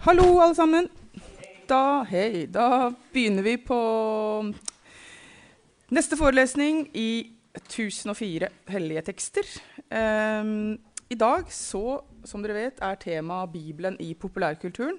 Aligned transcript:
Hallo, 0.00 0.38
alle 0.40 0.54
sammen. 0.56 0.86
Da, 1.68 2.06
hei, 2.08 2.46
da 2.48 2.88
begynner 3.12 3.44
vi 3.44 3.52
på 3.60 3.80
neste 5.92 6.16
forelesning 6.16 6.86
i 6.96 7.10
1004 7.58 8.48
hellige 8.72 9.02
tekster. 9.10 9.50
Um, 9.92 10.78
I 11.04 11.18
dag, 11.20 11.52
så, 11.52 12.00
som 12.24 12.40
dere 12.40 12.56
vet, 12.56 12.80
er 12.80 12.96
temaet 13.02 13.52
Bibelen 13.52 14.00
i 14.00 14.14
populærkulturen. 14.16 14.96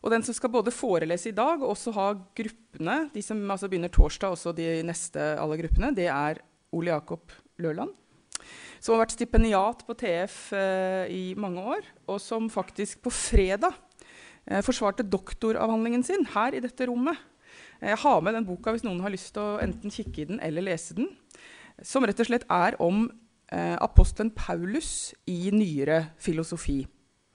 Og 0.00 0.16
den 0.16 0.24
som 0.24 0.38
skal 0.40 0.54
både 0.56 0.72
forelese 0.72 1.28
i 1.28 1.36
dag 1.36 1.60
og 1.60 1.74
også 1.74 1.92
ha 1.98 2.08
gruppene, 2.16 2.98
de 3.12 3.20
som 3.20 3.44
altså 3.44 3.68
begynner 3.68 3.92
torsdag, 3.92 4.32
også 4.32 4.56
de 4.56 4.78
neste 4.88 5.28
alle 5.36 5.60
gruppene, 5.60 5.92
det 5.92 6.08
er 6.08 6.40
Ole 6.72 6.96
Jakob 6.96 7.36
Løland. 7.60 7.92
Som 8.80 8.96
har 8.96 9.04
vært 9.04 9.20
stipendiat 9.20 9.84
på 9.84 9.94
TF 9.94 10.42
eh, 10.56 11.06
i 11.12 11.24
mange 11.36 11.68
år, 11.76 11.84
og 12.08 12.16
som 12.18 12.48
faktisk 12.50 13.04
på 13.04 13.12
fredag 13.12 13.76
forsvarte 14.66 15.06
doktoravhandlingen 15.06 16.02
sin 16.06 16.26
her 16.34 16.56
i 16.56 16.62
dette 16.64 16.88
rommet. 16.90 17.18
Jeg 17.82 17.98
har 17.98 18.22
med 18.22 18.36
den 18.36 18.46
boka 18.46 18.72
hvis 18.74 18.84
noen 18.86 19.02
har 19.02 19.12
lyst 19.12 19.32
til 19.34 19.42
å 19.42 19.60
enten 19.62 19.90
kikke 19.90 20.22
i 20.22 20.28
den 20.30 20.40
eller 20.42 20.64
lese 20.66 20.94
den. 20.98 21.08
Som 21.82 22.06
rett 22.06 22.20
og 22.22 22.28
slett 22.28 22.46
er 22.52 22.76
om 22.82 23.08
eh, 23.50 23.76
apostelen 23.82 24.30
Paulus 24.34 25.12
i 25.26 25.50
nyere 25.54 26.12
filosofi. 26.22 26.82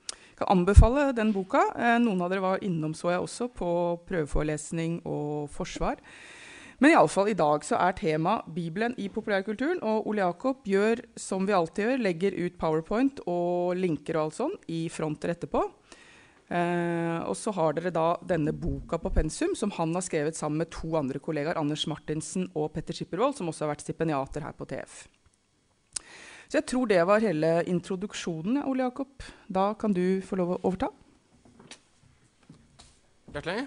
Jeg 0.08 0.40
kan 0.40 0.52
anbefale 0.54 1.09
den 1.17 1.34
boka. 1.36 1.64
Eh, 1.76 1.98
noen 2.00 2.22
av 2.23 2.31
dere 2.31 2.45
var 2.45 2.64
innom, 2.64 2.94
så 2.95 3.12
jeg 3.12 3.26
også, 3.26 3.50
på 3.58 3.70
prøveforelesning 4.08 5.02
og 5.09 5.50
forsvar. 5.52 6.00
Men 6.78 6.94
iallfall 6.94 7.31
i 7.31 7.38
dag 7.38 7.64
så 7.66 7.80
er 7.81 7.95
tema 7.98 8.38
Bibelen 8.53 8.94
i 9.02 9.09
populærkulturen. 9.09 9.81
Og 9.81 10.08
Ole 10.12 10.22
Jakob 10.22 10.62
gjør 10.70 11.02
som 11.17 11.48
vi 11.48 11.55
alltid 11.58 11.89
gjør, 11.89 12.03
legger 12.05 12.38
ut 12.38 12.59
powerpoint 12.62 13.23
og 13.26 13.73
linker 13.81 14.20
og 14.20 14.28
alt 14.28 14.38
sånn 14.38 14.55
i 14.70 14.86
fronter 14.94 15.34
etterpå. 15.34 15.66
Eh, 16.48 17.20
og 17.28 17.36
så 17.36 17.52
har 17.52 17.76
dere 17.76 17.92
da 17.92 18.14
denne 18.24 18.54
boka 18.56 19.00
på 19.04 19.12
pensum, 19.12 19.52
som 19.58 19.73
han 19.76 19.92
har 19.98 20.06
skrevet 20.06 20.38
sammen 20.38 20.62
med 20.64 20.72
to 20.72 20.94
andre 21.00 21.20
kollegaer, 21.20 21.59
Anders 21.59 21.84
Martinsen 21.92 22.48
og 22.56 22.72
Petter 22.76 22.95
Skippervold, 22.95 23.36
som 23.36 23.52
også 23.52 23.66
har 23.66 23.73
vært 23.73 23.84
stipendiater 23.84 24.45
her 24.48 24.56
på 24.56 24.67
TF. 24.70 25.02
Så 26.48 26.62
jeg 26.62 26.67
tror 26.72 26.88
det 26.88 27.02
var 27.04 27.23
hele 27.23 27.58
introduksjonen, 27.67 28.62
Ole 28.64 28.86
Jakob. 28.88 29.26
Da 29.52 29.73
kan 29.76 29.92
du 29.92 30.22
få 30.23 30.39
lov 30.39 30.56
å 30.56 30.62
overta. 30.70 30.94
Hjertelig. 33.34 33.66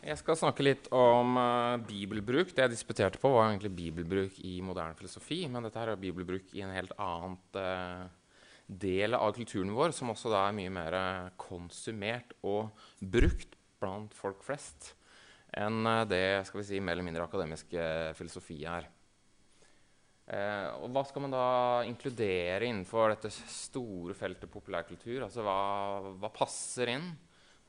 Jeg 0.00 0.16
skal 0.16 0.38
snakke 0.40 0.64
litt 0.64 0.88
om 0.96 1.36
uh, 1.38 1.78
bibelbruk. 1.86 2.50
Det 2.56 2.64
jeg 2.64 2.72
disputerte 2.72 3.20
på, 3.22 3.30
var 3.30 3.52
egentlig 3.52 3.70
bibelbruk 3.76 4.40
i 4.42 4.56
moderne 4.64 4.96
filosofi. 4.98 5.44
Men 5.46 5.68
dette 5.68 5.78
her 5.78 5.92
er 5.92 6.00
bibelbruk 6.00 6.50
i 6.56 6.64
en 6.64 6.72
helt 6.74 6.96
annen 6.98 7.36
uh, 7.54 8.08
del 8.70 9.16
av 9.18 9.32
kulturen 9.34 9.72
vår, 9.74 9.94
som 9.96 10.12
også 10.12 10.30
da 10.32 10.44
er 10.46 10.56
mye 10.56 10.72
mer 10.72 10.96
konsumert 11.40 12.36
og 12.46 12.70
brukt 13.00 13.56
blant 13.80 14.14
folk 14.14 14.44
flest 14.46 14.92
enn 15.58 15.82
uh, 15.86 16.04
det 16.06 16.46
skal 16.46 16.60
vi 16.60 16.66
si, 16.68 16.80
mer 16.82 16.94
eller 16.94 17.06
mindre 17.08 17.26
akademiske 17.26 17.82
filosofi 18.18 18.60
er. 18.70 18.86
og 20.78 20.92
hva 20.94 21.02
skal 21.08 21.24
man 21.24 21.32
da 21.34 21.46
inkludere 21.88 22.68
innenfor 22.68 23.10
dette 23.10 23.32
store 23.34 24.14
feltet 24.14 24.52
populærkultur? 24.52 25.24
Altså 25.26 25.42
hva, 25.42 25.56
hva 26.22 26.30
passer 26.30 26.92
inn? 26.92 27.08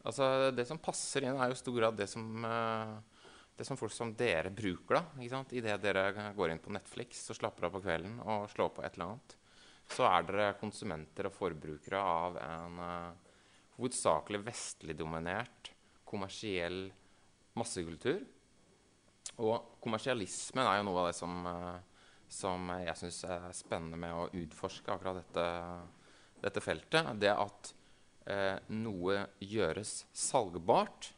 Altså, 0.06 0.52
det 0.54 0.68
som 0.70 0.82
passer 0.82 1.26
inn, 1.26 1.38
er 1.38 1.50
jo 1.50 1.58
i 1.58 1.62
stor 1.62 1.78
grad 1.78 1.98
det 1.98 2.08
som, 2.10 2.46
det 3.58 3.66
som 3.66 3.78
folk 3.78 3.94
som 3.94 4.14
dere 4.18 4.54
bruker. 4.54 5.00
da, 5.00 5.04
ikke 5.18 5.34
sant? 5.34 5.54
Idet 5.58 5.82
dere 5.82 6.34
går 6.38 6.54
inn 6.54 6.62
på 6.62 6.74
Netflix 6.74 7.26
og 7.34 7.38
slapper 7.38 7.66
av 7.66 7.76
på 7.76 7.84
kvelden 7.86 8.20
og 8.22 8.46
slår 8.54 8.74
på 8.76 8.86
et 8.86 8.98
eller 8.98 9.12
annet, 9.12 9.36
så 9.92 10.08
er 10.08 10.26
dere 10.28 10.54
konsumenter 10.60 11.28
og 11.28 11.36
forbrukere 11.36 12.00
av 12.00 12.38
en 12.42 12.80
uh, 12.82 13.38
hovedsakelig 13.78 14.42
vestlig 14.46 14.96
dominert 15.00 15.72
kommersiell 16.08 16.86
massekultur. 17.58 18.22
Og 19.42 19.78
kommersialismen 19.84 20.66
er 20.66 20.80
jo 20.80 20.88
noe 20.90 21.04
av 21.04 21.10
det 21.12 21.18
som, 21.18 21.38
uh, 21.48 22.10
som 22.32 22.72
jeg 22.82 22.98
syns 23.04 23.22
er 23.28 23.48
spennende 23.58 24.00
med 24.02 24.16
å 24.16 24.30
utforske 24.42 24.94
akkurat 24.94 25.22
dette, 25.22 25.48
dette 26.44 26.64
feltet. 26.64 27.14
Det 27.22 27.32
at 27.36 27.72
uh, 28.32 28.58
noe 28.76 29.26
gjøres 29.44 30.06
salgbart. 30.12 31.14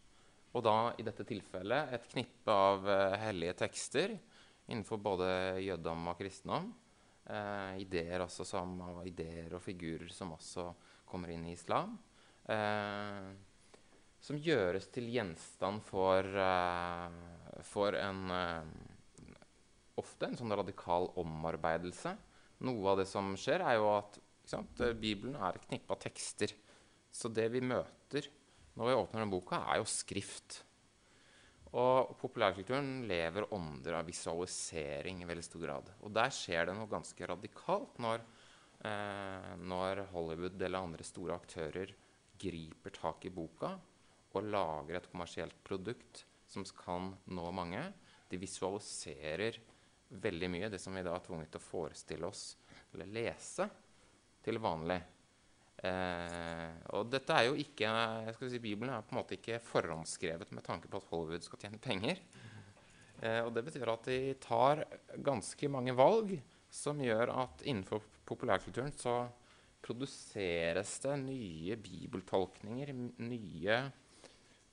Og 0.53 0.61
da 0.65 0.77
i 1.01 1.05
dette 1.05 1.25
tilfellet 1.25 1.95
et 1.95 2.11
knippe 2.11 2.53
av 2.53 2.85
hellige 3.17 3.55
tekster 3.63 4.11
innenfor 4.69 4.99
både 5.01 5.27
jødedom 5.65 6.11
og 6.11 6.19
kristendom. 6.19 6.67
Eh, 7.23 7.81
ideer, 7.83 8.25
som, 8.27 8.75
og 8.83 9.05
ideer 9.07 9.53
og 9.55 9.63
figurer 9.63 10.11
som 10.11 10.33
også 10.35 10.67
kommer 11.07 11.31
inn 11.31 11.45
i 11.47 11.53
islam. 11.55 11.95
Eh, 12.51 13.29
som 14.23 14.39
gjøres 14.39 14.89
til 14.91 15.07
gjenstand 15.11 15.83
for, 15.87 16.27
eh, 16.27 17.61
for 17.67 17.99
en 17.99 18.25
eh, 18.39 18.73
Ofte 19.93 20.25
en 20.25 20.33
sånn 20.33 20.49
radikal 20.57 21.03
omarbeidelse. 21.21 22.15
Noe 22.65 22.87
av 22.89 22.97
det 22.97 23.03
som 23.05 23.27
skjer, 23.37 23.61
er 23.61 23.75
jo 23.77 23.91
at 23.93 24.15
Bibelen 24.97 25.35
er 25.37 25.53
et 25.53 25.67
knippe 25.67 25.93
av 25.93 25.99
tekster 26.01 26.49
så 27.13 27.29
det 27.29 27.45
vi 27.53 27.61
møter 27.61 28.25
når 28.73 28.89
vi 28.89 28.95
åpner 28.97 29.21
den 29.21 29.29
boka, 29.29 29.59
er 29.69 29.83
jo 29.83 29.85
skrift. 29.85 30.63
Og 31.73 32.13
populærkulturen 32.21 33.07
lever 33.09 33.47
ånder 33.55 33.97
av 33.97 34.05
visualisering 34.05 35.23
i 35.23 35.27
veldig 35.29 35.45
stor 35.45 35.63
grad. 35.65 35.89
Og 36.05 36.13
der 36.13 36.33
skjer 36.33 36.69
det 36.69 36.75
noe 36.77 36.91
ganske 36.91 37.29
radikalt 37.29 37.97
når, 38.03 38.21
eh, 38.85 39.53
når 39.57 40.03
Hollywood 40.11 40.61
eller 40.61 40.85
andre 40.85 41.07
store 41.07 41.33
aktører 41.33 41.95
griper 42.37 42.93
tak 42.93 43.25
i 43.25 43.33
boka 43.33 43.73
og 44.33 44.49
lager 44.49 44.97
et 44.97 45.09
kommersielt 45.09 45.57
produkt 45.65 46.25
som 46.49 46.65
kan 46.77 47.13
nå 47.25 47.49
mange. 47.51 47.81
De 48.29 48.37
visualiserer 48.37 49.57
veldig 50.13 50.49
mye 50.53 50.69
det 50.69 50.81
som 50.81 50.93
vi 50.93 51.01
da 51.05 51.15
er 51.15 51.25
tvunget 51.25 51.53
til 51.53 51.61
å 51.61 51.65
forestille 51.65 52.29
oss 52.29 52.55
eller 52.93 53.09
lese 53.09 53.65
til 54.45 54.61
vanlig. 54.61 54.99
Eh, 55.83 56.69
og 56.95 57.09
dette 57.11 57.35
er 57.35 57.49
jo 57.49 57.57
ikke 57.59 57.89
jeg 57.91 58.35
skal 58.37 58.51
si 58.53 58.61
Bibelen 58.63 58.93
er 58.93 59.03
på 59.03 59.15
en 59.15 59.19
måte 59.19 59.35
ikke 59.35 59.59
forhåndsskrevet 59.67 60.53
med 60.55 60.63
tanke 60.63 60.87
på 60.87 61.01
at 61.01 61.09
Hollywood 61.09 61.43
skal 61.43 61.59
tjene 61.59 61.81
penger. 61.83 62.21
Eh, 63.19 63.41
og 63.43 63.51
det 63.55 63.65
betyr 63.67 63.91
at 63.91 64.07
de 64.07 64.19
tar 64.43 64.85
ganske 65.23 65.71
mange 65.71 65.95
valg 65.95 66.37
som 66.73 67.01
gjør 67.03 67.33
at 67.35 67.65
innenfor 67.67 68.03
populærkulturen 68.27 68.95
så 68.95 69.25
produseres 69.83 70.95
det 71.03 71.17
nye 71.25 71.75
bibeltolkninger, 71.83 72.93
nye 73.27 73.81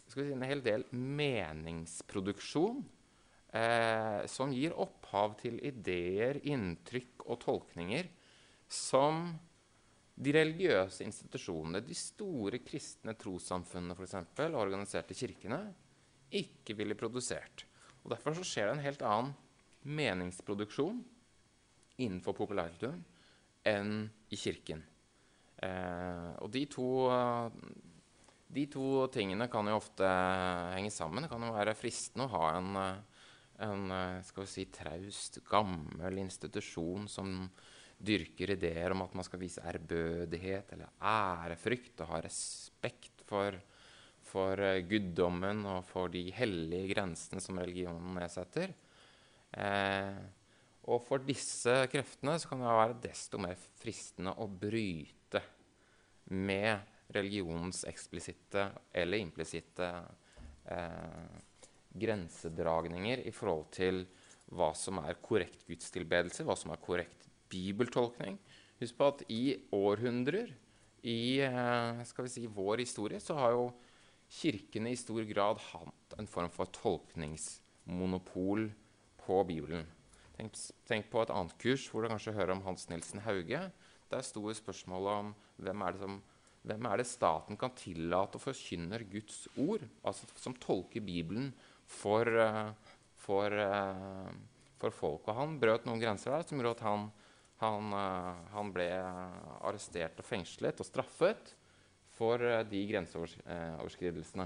skal 0.06 0.22
vi 0.22 0.30
si, 0.30 0.34
En 0.34 0.46
hel 0.46 0.62
del 0.62 0.86
meningsproduksjon 0.94 2.80
eh, 3.54 4.22
som 4.30 4.54
gir 4.54 4.74
opphav 4.78 5.36
til 5.42 5.58
ideer, 5.66 6.38
inntrykk 6.46 7.26
og 7.26 7.42
tolkninger 7.44 8.10
som 8.70 9.26
de 10.20 10.32
religiøse 10.34 11.04
institusjonene, 11.06 11.82
de 11.84 11.96
store 11.96 12.60
kristne 12.64 13.14
trossamfunnene 13.18 13.96
f.eks., 13.96 14.16
organiserte 14.48 15.16
kirkene, 15.16 15.60
ikke 16.30 16.76
ville 16.78 16.98
produsert. 16.98 17.64
Og 18.04 18.12
Derfor 18.14 18.36
så 18.36 18.44
skjer 18.46 18.68
det 18.68 18.76
en 18.76 18.84
helt 18.84 19.04
annen 19.06 19.32
meningsproduksjon 19.88 21.00
innenfor 22.00 22.36
populærkulturen 22.36 23.00
enn 23.68 23.94
i 24.32 24.38
kirken. 24.40 24.82
Eh, 25.60 26.28
og 26.40 26.48
de 26.52 26.64
to, 26.72 26.88
de 28.48 28.66
to, 28.72 28.84
tingene 29.12 29.48
kan 29.52 29.68
jo 29.68 29.78
ofte 29.80 30.08
henge 30.74 30.92
sammen. 30.94 31.24
Det 31.24 31.32
kan 31.32 31.44
jo 31.44 31.56
være 31.56 31.76
fristende 31.76 32.28
å 32.28 32.32
ha 32.36 32.46
en, 32.56 32.78
en 33.66 33.84
skal 34.24 34.46
vi 34.46 34.52
si, 34.52 34.68
traust, 34.72 35.42
gammel 35.48 36.22
institusjon 36.24 37.08
som 37.10 37.44
dyrker 38.00 38.54
ideer 38.56 38.94
om 38.94 39.04
at 39.04 39.14
man 39.16 39.26
skal 39.26 39.42
vise 39.42 39.62
ærbødighet 39.66 40.72
eller 40.74 40.92
ærefrykt 41.04 42.00
og 42.00 42.14
ha 42.14 42.20
respekt 42.24 43.24
for, 43.28 43.56
for 44.24 44.60
uh, 44.60 44.80
guddommen 44.88 45.64
og 45.68 45.84
for 45.88 46.12
de 46.12 46.24
hellige 46.34 46.94
grensene 46.94 47.42
som 47.44 47.60
religionen 47.60 48.16
nedsetter. 48.16 48.72
Eh, 49.50 50.18
og 50.90 51.02
for 51.02 51.22
disse 51.26 51.72
kreftene 51.90 52.36
så 52.38 52.50
kan 52.50 52.62
det 52.62 52.70
være 52.70 53.00
desto 53.02 53.40
mer 53.42 53.58
fristende 53.80 54.32
å 54.38 54.46
bryte 54.46 55.42
med 56.30 57.10
religionens 57.14 57.82
eksplisitte 57.90 58.68
eller 58.94 59.18
implisitte 59.18 59.88
eh, 60.70 61.38
grensedragninger 61.90 63.24
i 63.26 63.32
forhold 63.34 63.66
til 63.74 64.04
hva 64.54 64.70
som 64.78 65.00
er 65.02 65.18
korrekt 65.22 65.66
gudstilbedelse, 65.66 66.46
hva 66.46 66.56
som 66.58 66.72
er 66.74 66.82
korrekt 66.82 67.19
bibeltolkning. 67.50 68.38
Husk 68.80 68.96
på 68.96 69.08
at 69.12 69.22
i 69.28 69.44
århundrer 69.76 70.52
i 71.06 71.40
eh, 71.44 72.02
skal 72.08 72.26
vi 72.26 72.32
si, 72.32 72.46
vår 72.46 72.84
historie 72.84 73.20
så 73.22 73.36
har 73.38 73.56
jo 73.56 73.70
kirkene 74.40 74.92
i 74.92 74.98
stor 74.98 75.24
grad 75.28 75.60
hatt 75.70 76.18
en 76.18 76.28
form 76.30 76.50
for 76.54 76.70
tolkningsmonopol 76.76 78.68
på 79.20 79.44
Bibelen. 79.48 79.86
Tenk, 80.36 80.56
tenk, 80.88 81.10
på 81.12 81.22
et 81.22 81.32
annet 81.34 81.56
kurs 81.60 81.86
hvor 81.90 82.04
du 82.04 82.12
kanskje 82.12 82.36
hører 82.36 82.54
om 82.54 82.64
Hans 82.64 82.88
Nilsen 82.88 83.24
Hauge. 83.26 83.66
Der 84.10 84.22
sto 84.26 84.42
spørsmålet 84.54 85.24
om 85.24 85.34
hvem 85.60 85.82
er 85.86 85.98
som 86.00 86.20
hvem 86.66 86.86
er 86.90 87.00
det 87.00 87.08
staten 87.08 87.56
kan 87.60 87.72
tillate 87.76 88.36
å 88.36 88.42
forkynner 88.42 89.06
Guds 89.08 89.46
ord, 89.56 89.86
altså 90.04 90.28
som 90.36 90.56
tolker 90.60 91.00
Bibelen 91.04 91.48
for, 91.88 92.28
uh, 92.28 92.72
for, 93.16 93.54
uh, 93.56 94.28
for, 94.80 94.92
folk? 94.92 95.28
Og 95.28 95.38
han 95.38 95.56
brøt 95.62 95.88
noen 95.88 96.02
grenser 96.02 96.34
der 96.34 96.44
som 96.44 96.60
gjorde 96.60 96.74
at 96.76 96.84
han, 96.84 97.08
han, 97.60 97.92
uh, 97.92 98.40
han 98.54 98.72
ble 98.74 98.88
arrestert 99.60 100.20
og 100.20 100.26
fengslet 100.26 100.80
og 100.80 100.88
straffet 100.88 101.54
for 102.16 102.42
de 102.68 102.80
grenseoverskridelsene. 102.90 104.44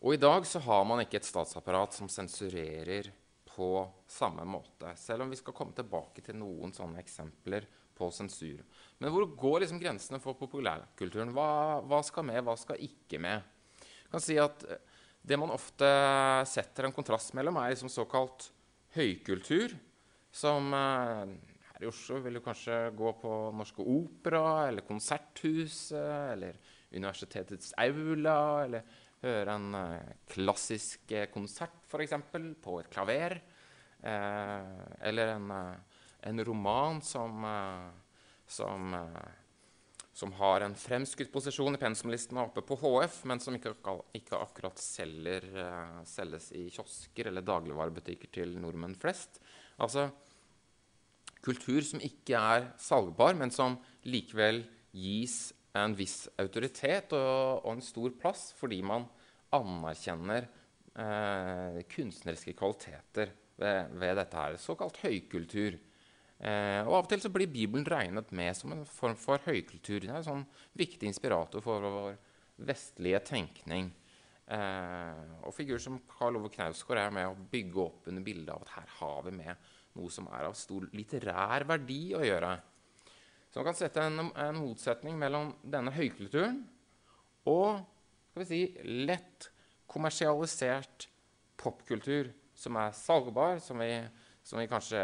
Og 0.00 0.14
i 0.14 0.20
dag 0.20 0.46
så 0.46 0.62
har 0.64 0.84
man 0.86 1.02
ikke 1.02 1.18
et 1.18 1.26
statsapparat 1.28 1.96
som 1.96 2.08
sensurerer 2.08 3.10
på 3.50 3.82
samme 4.08 4.44
måte. 4.48 4.94
Selv 4.96 5.24
om 5.24 5.32
vi 5.32 5.38
skal 5.40 5.54
komme 5.56 5.74
tilbake 5.76 6.22
til 6.24 6.38
noen 6.40 6.72
sånne 6.72 7.02
eksempler 7.02 7.66
på 8.00 8.08
sensur. 8.14 8.62
Men 8.98 9.12
hvor 9.12 9.26
går 9.42 9.64
liksom 9.64 9.80
grensene 9.82 10.20
for 10.22 10.38
populærkulturen? 10.38 11.34
Hva, 11.36 11.50
hva, 11.84 12.00
skal 12.06 12.24
med, 12.30 12.40
hva 12.46 12.56
skal 12.56 12.80
ikke 12.86 13.20
med? 13.20 13.44
Jeg 13.82 14.14
kan 14.14 14.24
si 14.24 14.38
at 14.40 14.64
eh, 14.68 14.86
Det 15.20 15.36
man 15.36 15.52
ofte 15.52 15.84
setter 16.48 16.86
en 16.86 16.94
kontrast 16.96 17.34
mellom, 17.36 17.58
er 17.60 17.74
liksom 17.74 17.90
såkalt 17.92 18.46
høykultur, 18.96 19.74
som 20.30 20.74
eh, 20.74 21.32
her 21.72 21.84
i 21.84 21.88
Oslo 21.90 22.20
vil 22.22 22.38
du 22.38 22.42
kanskje 22.44 22.76
gå 22.96 23.12
på 23.18 23.34
Norske 23.56 23.82
Opera 23.82 24.68
eller 24.68 24.86
Konserthuset 24.86 26.34
eller 26.34 26.58
Universitetets 26.90 27.72
aula 27.78 28.64
eller 28.64 28.98
høre 29.20 29.52
en 29.52 29.74
uh, 29.76 30.12
klassisk 30.30 31.12
konsert, 31.32 31.74
f.eks., 31.90 32.14
på 32.62 32.78
et 32.80 32.88
klaver. 32.90 33.36
Eh, 34.00 34.78
eller 35.04 35.34
en, 35.34 35.50
en, 36.24 36.44
roman 36.48 37.02
som, 37.04 37.44
som, 38.48 38.94
som, 40.16 40.32
har 40.38 40.64
en 40.64 40.74
fremskutt 40.74 41.28
posisjon 41.34 41.76
i 41.76 41.82
pensumlistene 41.82 42.46
oppe 42.46 42.64
på 42.64 42.78
HF, 42.80 43.18
men 43.28 43.44
som 43.44 43.58
ikke, 43.58 43.74
ikke 44.16 44.40
akkurat 44.40 44.80
selger, 44.80 45.50
selges 46.08 46.48
i 46.56 46.70
kiosker 46.72 47.28
eller 47.28 47.44
dagligvarebutikker 47.44 48.32
til 48.40 48.56
nordmenn 48.56 48.96
flest. 48.96 49.36
Altså 49.80 50.08
kultur 51.40 51.80
som 51.86 52.02
ikke 52.04 52.36
er 52.36 52.68
salgbar, 52.80 53.36
men 53.38 53.52
som 53.54 53.78
likevel 54.04 54.62
gis 54.92 55.54
en 55.78 55.94
viss 55.96 56.24
autoritet 56.40 57.14
og, 57.16 57.62
og 57.64 57.76
en 57.76 57.84
stor 57.84 58.12
plass 58.18 58.50
fordi 58.58 58.80
man 58.84 59.06
anerkjenner 59.54 60.46
eh, 60.98 61.78
kunstneriske 61.90 62.54
kvaliteter 62.58 63.32
ved, 63.60 63.94
ved, 63.94 64.16
dette 64.18 64.42
her. 64.42 64.58
Såkalt 64.60 65.00
høykultur. 65.04 65.78
Eh, 66.40 66.80
og 66.86 66.94
Av 66.96 67.04
og 67.04 67.10
til 67.10 67.22
så 67.22 67.32
blir 67.32 67.50
Bibelen 67.50 67.86
regnet 67.86 68.32
med 68.36 68.56
som 68.58 68.74
en 68.74 68.84
form 68.88 69.16
for 69.18 69.42
høykultur. 69.46 70.00
Det 70.02 70.10
er 70.10 70.20
en 70.20 70.28
sånn 70.28 70.46
viktig 70.78 71.10
inspirator 71.10 71.64
for 71.64 71.86
vår 71.86 72.18
vestlige 72.70 73.22
tenkning. 73.30 73.90
Eh, 74.50 75.20
og 75.46 75.54
figurer 75.54 75.82
som 75.82 76.00
Karl 76.10 76.40
Ove 76.40 76.50
Knausgård 76.50 76.98
er 76.98 77.12
med 77.14 77.28
å 77.28 77.48
bygge 77.52 77.84
opp 77.84 78.08
under 78.10 78.24
bildet 78.26 78.50
av 78.54 78.64
at 78.64 78.74
her 78.80 78.96
har 78.98 79.22
vi 79.28 79.36
med 79.36 79.70
noe 79.98 80.10
som 80.10 80.26
er 80.34 80.48
av 80.48 80.56
stor 80.58 80.88
litterær 80.96 81.66
verdi 81.68 82.02
å 82.18 82.24
gjøre. 82.24 82.50
Så 83.50 83.60
man 83.60 83.68
kan 83.70 83.78
sette 83.78 84.02
en, 84.06 84.28
en 84.30 84.58
motsetning 84.58 85.16
mellom 85.18 85.52
denne 85.62 85.94
høykulturen 85.94 86.60
og 87.50 87.80
skal 88.30 88.42
vi 88.44 88.48
si, 88.48 88.60
lett 89.06 89.48
kommersialisert 89.90 91.08
popkultur 91.60 92.30
som 92.54 92.76
er 92.78 92.94
salgbar, 92.94 93.58
som 93.62 93.80
vi, 93.82 93.90
som 94.46 94.60
vi, 94.60 94.68
kanskje 94.70 95.00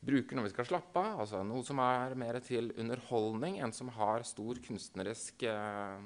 bruker 0.00 0.38
når 0.38 0.48
vi 0.48 0.54
skal 0.54 0.68
slappe 0.70 1.02
av. 1.02 1.20
Altså 1.22 1.42
noe 1.46 1.62
som 1.66 1.82
er 1.84 2.16
mer 2.18 2.40
til 2.44 2.72
underholdning 2.80 3.60
enn 3.62 3.74
som 3.76 3.92
har 3.94 4.24
stor 4.26 4.58
kunstnerisk 4.64 5.44
eh, 5.50 6.00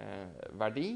eh, 0.00 0.46
verdi. 0.60 0.88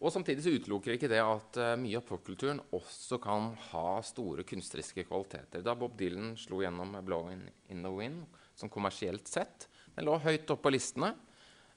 Og 0.00 0.08
Samtidig 0.14 0.44
så 0.44 0.52
utelukker 0.56 0.94
ikke 0.94 1.10
det 1.12 1.20
at 1.20 1.58
uh, 1.60 1.74
mye 1.76 1.98
av 1.98 2.06
popkulturen 2.08 2.60
også 2.72 3.18
kan 3.20 3.50
ha 3.68 3.98
store 4.04 4.46
kunstneriske 4.48 5.04
kvaliteter. 5.04 5.60
Da 5.64 5.74
Bob 5.76 5.98
Dylan 5.98 6.32
slo 6.40 6.62
gjennom 6.64 6.96
'Blowing 7.04 7.42
in 7.68 7.84
the 7.84 7.92
Wind' 7.92 8.24
som 8.56 8.72
kommersielt 8.72 9.28
sett, 9.28 9.68
den 9.94 10.08
lå 10.08 10.16
høyt 10.24 10.48
oppe 10.48 10.68
på 10.68 10.72
listene. 10.72 11.12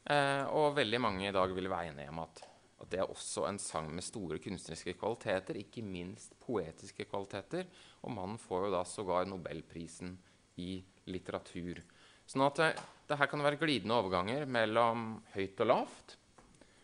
Uh, 0.08 0.48
og 0.56 0.78
veldig 0.80 1.04
mange 1.04 1.28
i 1.28 1.36
dag 1.36 1.52
vil 1.56 1.68
være 1.72 1.92
enige 1.92 2.12
om 2.12 2.24
at, 2.24 2.42
at, 2.80 2.88
det 2.92 3.04
er 3.04 3.12
også 3.12 3.46
en 3.48 3.60
sang 3.60 3.92
med 3.92 4.04
store 4.04 4.40
kunstneriske 4.44 4.96
kvaliteter, 5.00 5.60
ikke 5.60 5.84
minst 5.84 6.40
poetiske 6.40 7.08
kvaliteter. 7.12 7.68
Og 8.08 8.16
mannen 8.16 8.40
får 8.40 8.70
jo 8.70 8.74
da 8.78 8.86
sågar 8.88 9.28
nobelprisen 9.28 10.16
i 10.64 10.78
litteratur. 11.12 11.84
Sånn 12.24 12.48
at 12.48 12.60
det, 12.60 12.74
det 13.10 13.20
her 13.20 13.28
kan 13.28 13.44
være 13.44 13.60
glidende 13.60 14.00
overganger 14.00 14.48
mellom 14.48 15.18
høyt 15.36 15.60
og 15.60 15.74
lavt. 15.76 16.22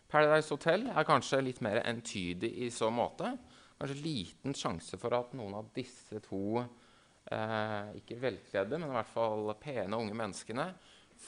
Paradise 0.09 0.49
Hotel 0.55 0.87
er 0.89 1.05
kanskje 1.05 1.43
litt 1.45 1.59
mer 1.61 1.83
entydig 1.85 2.49
i 2.65 2.69
så 2.73 2.89
måte. 2.89 3.35
Kanskje 3.77 4.01
liten 4.01 4.55
sjanse 4.57 4.97
for 4.97 5.13
at 5.13 5.35
noen 5.37 5.59
av 5.59 5.67
disse 5.75 6.17
to 6.25 6.57
eh, 6.57 7.91
ikke 7.99 8.17
velkledde, 8.23 8.79
men 8.79 8.89
i 8.89 8.97
hvert 8.97 9.11
fall 9.13 9.53
pene 9.61 9.99
unge 9.99 10.17
menneskene 10.17 10.65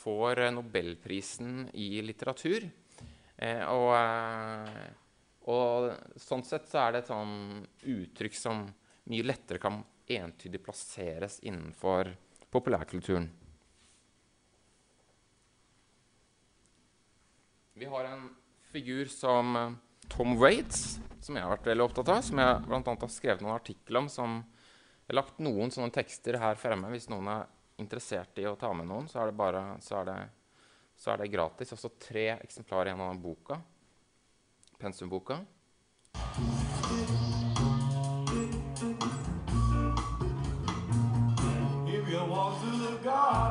får 0.02 0.48
nobelprisen 0.56 1.68
i 1.78 2.02
litteratur. 2.02 2.66
Eh, 3.38 3.62
og, 3.70 3.94
eh, 4.00 4.90
og, 5.54 5.92
sånn 6.18 6.46
sett 6.48 6.66
så 6.72 6.82
er 6.82 6.96
det 6.96 7.04
et 7.04 7.14
sånn 7.14 7.62
uttrykk 7.94 8.38
som 8.38 8.66
mye 9.14 9.30
lettere 9.30 9.62
kan 9.62 9.78
entydig 10.12 10.66
plasseres 10.66 11.38
innenfor 11.46 12.10
populærkulturen. 12.52 13.30
Vi 17.78 17.88
har 17.90 18.06
en 18.10 18.30
figur 18.72 19.06
som 19.06 19.56
eh, 19.56 19.72
Tom 20.08 20.38
Waits, 20.40 21.00
som 21.20 21.36
jeg 21.36 21.44
har 21.46 21.54
vært 21.54 21.68
veldig 21.72 21.86
opptatt 21.86 22.10
av, 22.12 22.22
som 22.26 22.40
jeg 22.42 22.60
bl.a. 22.66 22.82
har 22.82 23.12
skrevet 23.12 23.44
noen 23.44 23.56
artikler 23.56 24.02
om. 24.02 24.10
som 24.10 24.40
Jeg 24.42 25.14
har 25.14 25.20
lagt 25.22 25.42
noen 25.44 25.72
sånne 25.72 25.94
tekster 25.94 26.40
her 26.42 26.60
fremme. 26.60 26.92
Hvis 26.92 27.10
noen 27.12 27.30
er 27.32 27.50
interessert 27.82 28.40
i 28.40 28.48
å 28.50 28.58
ta 28.60 28.72
med 28.74 28.90
noen, 28.90 29.08
så 29.12 29.22
er 29.22 29.32
det, 29.32 29.38
bare, 29.40 29.64
så 29.84 30.02
er 30.02 30.10
det, 30.10 30.20
så 31.00 31.14
er 31.14 31.24
det 31.24 31.32
gratis. 31.34 31.74
Også 31.76 31.94
tre 32.00 32.28
eksemplarer 32.40 32.92
igjen 32.92 33.06
av 33.06 33.22
boka. 33.22 33.62
Pensumboka. 34.82 35.42
If 41.88 42.10
you 42.10 42.26
walk 42.26 42.60
through 42.62 42.80
the 42.80 43.04
garden, 43.04 43.51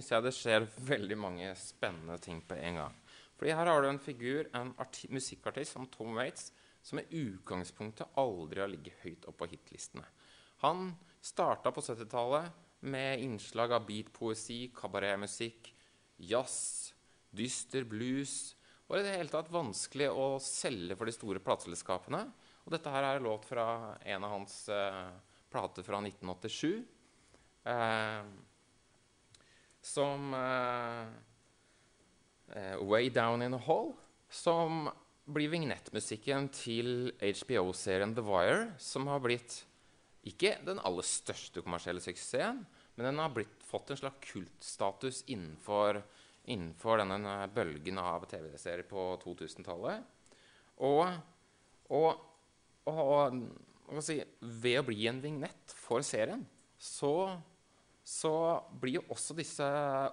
syns 0.00 0.14
jeg 0.14 0.24
det 0.24 0.32
skjer 0.32 0.66
veldig 0.88 1.16
mange 1.20 1.50
spennende 1.60 2.16
ting 2.22 2.40
på 2.48 2.56
en 2.56 2.80
gang. 2.80 2.96
Fordi 3.36 3.52
her 3.56 3.68
har 3.68 3.82
du 3.82 3.88
en 3.90 4.00
figur, 4.00 4.48
en 4.56 4.72
musikkartist 5.12 5.76
som 5.76 5.88
Tom 5.92 6.16
Waits, 6.16 6.52
som 6.82 7.00
i 7.00 7.04
utgangspunktet 7.20 8.16
aldri 8.20 8.62
har 8.62 8.70
ligget 8.72 9.02
høyt 9.04 9.26
oppe 9.28 9.44
på 9.44 9.50
hitlistene. 9.52 10.06
Han 10.64 10.94
starta 11.20 11.72
på 11.72 11.84
70-tallet 11.84 12.48
med 12.88 13.20
innslag 13.20 13.74
av 13.76 13.84
beatpoesi, 13.88 14.70
kabaretmusikk, 14.76 15.68
jazz, 16.30 16.94
dyster 17.30 17.84
blues. 17.88 18.54
Og 18.88 18.98
i 18.98 19.04
det 19.04 19.18
hele 19.18 19.32
tatt 19.32 19.52
vanskelig 19.52 20.08
å 20.08 20.38
selge 20.40 20.96
for 20.96 21.08
de 21.08 21.16
store 21.16 21.44
plateselskapene. 21.44 22.22
Og 22.64 22.72
dette 22.72 22.92
her 22.92 23.04
er 23.04 23.24
låt 23.24 23.44
fra 23.48 23.66
en 24.00 24.24
av 24.24 24.32
hans 24.38 24.62
uh, 24.72 25.12
plater 25.52 25.84
fra 25.84 26.00
1987. 26.00 26.80
Eh, 27.68 28.24
som 29.80 30.34
uh, 30.34 31.08
Way 32.84 33.10
Down 33.14 33.42
in 33.42 33.54
a 33.56 33.62
Hall, 33.66 33.94
som 34.30 34.90
blir 35.30 35.50
vignettmusikken 35.52 36.48
til 36.54 37.12
HBO-serien 37.20 38.14
The 38.16 38.24
Wire, 38.26 38.62
som 38.82 39.06
har 39.10 39.22
blitt 39.22 39.60
ikke 40.28 40.56
den 40.66 40.80
aller 40.84 41.06
største 41.06 41.62
kommersielle 41.64 42.02
suksessen, 42.04 42.64
men 42.96 43.06
den 43.08 43.20
har 43.22 43.32
blitt, 43.32 43.54
fått 43.64 43.92
en 43.92 44.00
slags 44.00 44.32
kultstatus 44.32 45.22
innenfor, 45.30 46.02
innenfor 46.50 47.00
denne 47.00 47.36
bølgen 47.54 48.00
av 48.02 48.26
TV-serier 48.28 48.84
på 48.88 49.06
2000-tallet. 49.22 50.02
Og, 50.84 51.06
og, 51.94 52.24
og, 52.90 53.38
og 53.88 54.02
si, 54.04 54.18
ved 54.40 54.80
å 54.82 54.86
bli 54.90 55.06
en 55.08 55.22
vignett 55.22 55.76
for 55.78 56.04
serien, 56.04 56.42
så, 56.80 57.38
så 58.04 58.32
blir 58.80 58.98
jo 58.98 59.04
også 59.12 59.36
disse 59.38 59.66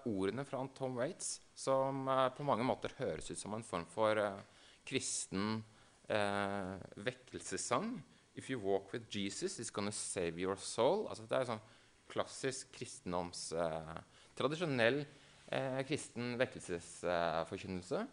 ordene 0.10 0.46
fra 0.46 0.60
Tom 0.76 1.00
Waits, 1.00 1.38
som 1.58 2.06
eh, 2.12 2.28
på 2.36 2.46
mange 2.48 2.66
måter 2.68 2.94
høres 3.00 3.32
ut 3.32 3.40
som 3.40 3.56
en 3.58 3.66
form 3.66 3.88
for 3.90 4.20
eh, 4.22 4.44
kristen 4.88 5.64
eh, 6.10 6.76
vekkelsessang 7.08 7.98
If 8.38 8.52
you 8.52 8.60
walk 8.60 8.94
with 8.94 9.10
Jesus, 9.10 9.58
it's 9.58 9.72
gonna 9.72 9.92
save 9.92 10.38
your 10.38 10.56
soul. 10.62 11.08
Altså, 11.10 11.24
det 11.26 11.40
er 11.40 11.48
sånn 11.50 11.64
klassisk 12.12 12.70
kristendoms... 12.76 13.50
Eh, 13.58 13.98
tradisjonell 14.38 15.00
eh, 15.02 15.80
kristen 15.88 16.36
vekkelsesforkynnelse. 16.38 18.04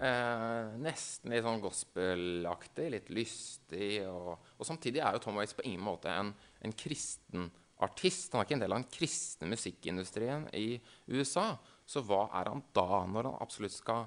Eh, 0.00 0.72
nesten 0.80 1.34
litt 1.34 1.44
sånn 1.44 1.60
gospelaktig, 1.60 2.88
litt 2.96 3.12
lystig. 3.12 3.90
Og, 4.08 4.32
og, 4.56 4.64
samtidig 4.64 5.04
er 5.04 5.18
jo 5.18 5.22
Tom 5.26 5.36
Waits 5.42 5.52
på 5.58 5.66
ingen 5.68 5.84
måte 5.84 6.08
en, 6.08 6.32
en 6.64 6.76
kristen 6.80 7.50
artist. 7.82 8.32
Han 8.32 8.40
var 8.40 8.48
ikke 8.48 8.56
en 8.58 8.64
del 8.64 8.74
av 8.74 8.82
den 8.82 8.92
kristne 8.92 9.48
musikkindustrien 9.50 10.46
i 10.54 10.78
USA. 11.10 11.54
Så 11.86 12.04
hva 12.06 12.26
er 12.40 12.50
han 12.52 12.62
da, 12.76 13.04
når 13.10 13.30
han 13.30 13.42
absolutt 13.44 13.74
skal, 13.74 14.06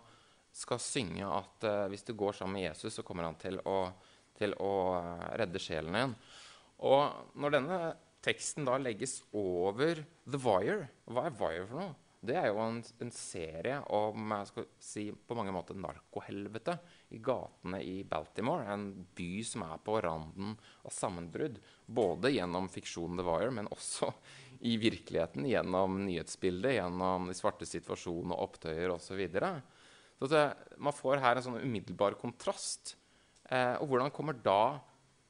skal 0.55 0.81
synge 0.81 1.27
at 1.27 1.67
uh, 1.67 1.85
hvis 1.91 2.07
du 2.07 2.13
går 2.17 2.37
sammen 2.37 2.59
med 2.59 2.69
Jesus, 2.69 2.97
så 2.97 3.05
kommer 3.05 3.27
han 3.27 3.37
til 3.41 3.59
å, 3.67 3.79
til 4.37 4.55
å 4.63 4.73
uh, 4.97 5.29
redde 5.39 5.61
sjelen 5.61 5.97
din? 5.97 6.17
Og 6.87 7.37
når 7.37 7.57
denne 7.57 7.79
teksten 8.25 8.67
da 8.67 8.77
legges 8.81 9.19
over 9.37 10.01
The 10.27 10.39
Wire 10.41 10.89
Hva 11.05 11.27
er 11.27 11.37
Wire 11.39 11.65
for 11.69 11.79
noe? 11.79 11.95
Det 12.27 12.35
er 12.35 12.49
jo 12.49 12.59
en, 12.63 12.79
en, 12.81 13.11
serie 13.13 13.77
om 13.93 14.31
jeg 14.33 14.49
skal 14.49 14.65
si, 14.81 15.03
på 15.13 15.35
mange 15.37 15.53
måter 15.53 15.77
narkohelvete 15.77 16.73
i 17.09 17.19
gatene 17.23 17.79
i 17.83 18.01
Baltimore. 18.03 18.65
En 18.67 18.89
by 19.15 19.31
som 19.47 19.63
er 19.67 19.79
på 19.83 19.95
randen 20.03 20.55
av 20.83 20.93
sammenbrudd. 20.93 21.59
Både 21.85 22.33
gjennom 22.33 22.67
fiksjonen 22.71 23.19
The 23.19 23.25
Wire, 23.27 23.53
men 23.55 23.71
også 23.71 24.11
i 24.67 24.75
virkeligheten. 24.81 25.47
Gjennom 25.47 26.01
nyhetsbildet, 26.05 26.77
gjennom 26.79 27.29
de 27.29 27.37
svarte 27.37 27.67
situasjonene, 27.69 28.37
opptøyer 28.47 28.91
osv. 28.93 29.07
Så, 29.07 29.19
videre. 29.19 29.53
så 30.19 30.31
det, 30.31 30.43
man 30.83 30.95
får 30.95 31.23
her 31.23 31.39
en 31.39 31.47
sånn 31.47 31.61
umiddelbar 31.63 32.19
kontrast. 32.19 32.97
Eh, 33.47 33.75
og 33.79 33.87
hvordan 33.91 34.11
kommer 34.11 34.35
da 34.35 34.77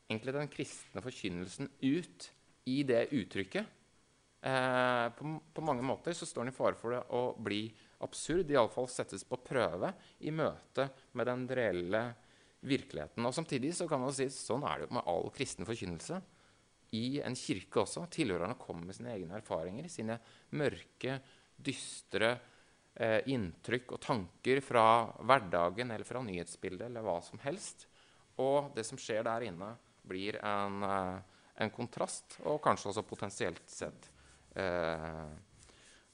egentlig 0.09 0.33
den 0.33 0.49
kristne 0.51 1.03
forkynnelsen 1.03 1.69
ut 1.83 2.31
i 2.67 2.81
det 2.87 3.07
uttrykket? 3.13 3.73
Eh, 4.47 5.09
på, 5.09 5.39
på, 5.53 5.61
mange 5.61 5.83
måter 5.83 6.13
så 6.13 6.25
står 6.25 6.45
den 6.45 6.53
i 6.53 6.55
fare 6.55 6.77
for 6.79 6.93
det 6.93 7.01
å 7.11 7.21
bli 7.43 7.65
absurd, 8.05 8.51
iallfall 8.53 8.87
settes 8.87 9.25
på 9.27 9.39
prøve 9.43 9.89
i 10.23 10.31
møte 10.31 10.85
med 11.19 11.27
den 11.27 11.43
reelle 11.51 12.03
virkeligheten. 12.67 13.25
Og 13.27 13.35
Samtidig 13.35 13.73
så 13.75 13.89
kan 13.89 14.05
man 14.05 14.15
si 14.15 14.29
sånn 14.31 14.63
er 14.63 14.79
det 14.79 14.87
jo 14.87 14.97
med 14.99 15.09
all 15.11 15.27
kristen 15.35 15.67
forkynnelse. 15.67 16.21
I 16.95 17.19
en 17.27 17.35
kirke 17.35 17.81
også. 17.83 18.05
Tilhørerne 18.13 18.55
kommer 18.61 18.87
med 18.87 18.95
sine 18.95 19.11
egne 19.17 19.41
erfaringer, 19.41 19.89
sine 19.91 20.15
mørke, 20.55 21.19
dystre 21.57 22.37
eh, 22.95 23.19
inntrykk 23.33 23.97
og 23.97 24.03
tanker 24.05 24.61
fra 24.63 24.87
hverdagen 25.27 25.91
eller 25.91 26.07
fra 26.07 26.23
nyhetsbildet 26.23 26.87
eller 26.87 27.03
hva 27.03 27.19
som 27.25 27.41
helst. 27.43 27.89
Og 28.39 28.71
det 28.77 28.87
som 28.87 29.01
skjer 29.01 29.27
der 29.27 29.49
inne, 29.49 29.73
blir 30.07 30.39
en, 30.39 30.83
eh, 30.87 31.41
en 31.65 31.73
kontrast, 31.73 32.37
og 32.47 32.61
kanskje 32.63 32.93
også 32.93 33.09
potensielt 33.09 33.67
sett 33.67 34.13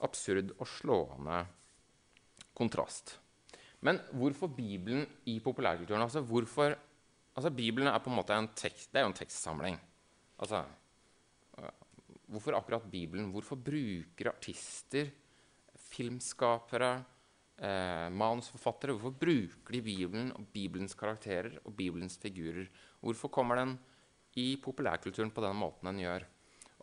absurd 0.04 0.52
og 0.58 0.68
slående 0.68 1.38
kontrast. 2.58 3.18
Men 3.84 4.00
hvorfor 4.16 4.52
Bibelen 4.52 5.06
i 5.28 5.40
populærkulturen? 5.44 6.04
Altså, 6.04 6.22
hvorfor, 6.24 6.76
altså 7.36 7.52
Bibelen 7.52 7.88
er 7.92 8.00
på 8.00 8.12
en 8.12 8.18
måte 8.20 8.36
en 8.36 8.50
tekst, 8.56 8.92
det 8.92 9.02
er 9.02 9.06
jo 9.08 9.12
en 9.12 9.18
tekstsamling. 9.18 9.80
Altså, 10.40 10.64
hvorfor 12.34 12.58
akkurat 12.58 12.86
Bibelen? 12.92 13.32
Hvorfor 13.32 13.60
bruker 13.60 14.32
artister, 14.32 15.12
filmskapere, 15.94 17.04
eh, 17.58 18.10
manusforfattere 18.10 18.94
Hvorfor 18.94 19.18
bruker 19.20 19.72
de 19.72 19.82
Bibelen 19.82 20.32
og 20.32 20.48
Bibelens 20.54 20.94
karakterer 20.94 21.60
og 21.66 21.76
Bibelens 21.76 22.18
figurer? 22.18 22.68
Hvorfor 23.02 23.28
kommer 23.28 23.56
den 23.56 23.80
i 24.36 24.58
populærkulturen 24.64 25.32
på 25.32 25.42
den 25.42 25.56
måten 25.56 25.88
den 25.88 26.00
gjør? 26.00 26.26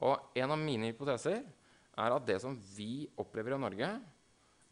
Og 0.06 0.32
en 0.40 0.54
av 0.54 0.60
mine 0.60 0.90
hypoteser 0.90 1.42
er 2.00 2.14
at 2.16 2.26
det 2.26 2.38
som 2.42 2.56
vi 2.76 3.04
opplever 3.20 3.56
i 3.56 3.60
Norge 3.60 3.90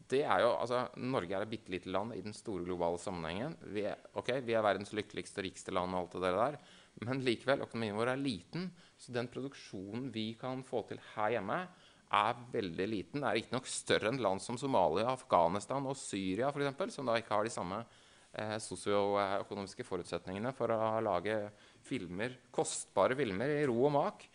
det 0.09 0.23
er 0.25 0.41
jo, 0.41 0.53
altså, 0.57 0.87
Norge 1.05 1.35
er 1.37 1.45
et 1.45 1.51
bitte 1.51 1.69
lite 1.69 1.91
land 1.93 2.15
i 2.15 2.23
den 2.25 2.33
store 2.33 2.65
globale 2.65 2.97
sammenhengen. 2.97 3.53
Vi 3.69 3.83
er, 3.85 3.99
okay, 4.17 4.41
vi 4.41 4.55
er 4.57 4.65
verdens 4.65 4.89
lykkeligste 4.97 5.41
og 5.41 5.45
rikeste 5.45 5.73
land, 5.75 5.93
og 5.93 6.07
alt 6.07 6.15
det 6.17 6.31
der, 6.33 6.57
men 7.05 7.21
likevel, 7.21 7.61
økonomien 7.67 7.97
vår 7.99 8.13
er 8.15 8.21
liten. 8.21 8.65
Så 8.97 9.13
den 9.13 9.29
produksjonen 9.31 10.09
vi 10.13 10.31
kan 10.39 10.63
få 10.65 10.81
til 10.89 11.01
her 11.13 11.35
hjemme, 11.37 11.61
er 12.09 12.41
veldig 12.49 12.87
liten. 12.89 13.21
Det 13.21 13.29
er 13.29 13.37
riktignok 13.37 13.69
større 13.69 14.09
enn 14.09 14.21
land 14.23 14.41
som 14.41 14.57
Somalia, 14.57 15.11
Afghanistan 15.11 15.85
og 15.85 15.97
Syria, 15.99 16.49
for 16.49 16.63
eksempel, 16.63 16.89
som 16.93 17.05
da 17.05 17.19
ikke 17.19 17.35
har 17.35 17.45
de 17.45 17.53
samme 17.53 17.83
eh, 18.33 18.55
sosioøkonomiske 18.65 19.85
forutsetningene 19.85 20.55
for 20.57 20.73
å 20.73 20.95
lage 21.05 21.37
filmer, 21.85 22.33
kostbare 22.49 23.17
filmer 23.19 23.59
i 23.59 23.67
ro 23.69 23.77
og 23.83 23.93
mak. 23.93 24.25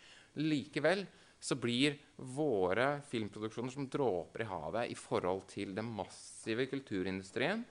Likevel 0.41 1.05
så 1.39 1.57
blir 1.59 1.97
våre 2.15 3.01
filmproduksjoner 3.09 3.73
som 3.73 3.87
dråper 3.91 4.43
i 4.43 4.49
havet 4.49 4.91
i 4.91 4.97
forhold 4.97 5.45
til 5.51 5.75
den 5.77 5.89
massive 5.97 6.65
kulturindustrien 6.71 7.63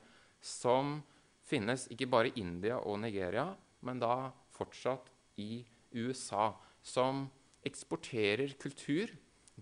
som 0.45 0.99
finnes 1.45 1.89
ikke 1.93 2.09
bare 2.13 2.31
i 2.31 2.41
India 2.41 2.79
og 2.81 3.01
Nigeria, 3.03 3.51
men 3.85 4.01
da 4.01 4.31
fortsatt 4.55 5.11
i 5.41 5.65
USA. 5.97 6.53
Som 6.85 7.25
eksporterer 7.65 8.53
kultur, 8.61 9.09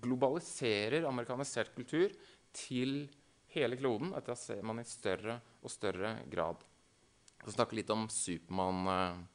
globaliserer 0.03 1.07
amerikanisert 1.07 1.71
kultur 1.77 2.11
til 2.57 3.05
hele 3.55 3.79
kloden. 3.79 4.11
Dette 4.17 4.35
ser 4.39 4.63
man 4.67 4.83
i 4.83 4.89
større 4.89 5.39
og 5.63 5.71
større 5.71 6.17
grad. 6.31 6.65
Vi 7.43 7.45
skal 7.45 7.59
snakke 7.61 7.79
litt 7.79 7.93
om 7.95 8.09
Supermann-filmene 8.11 9.29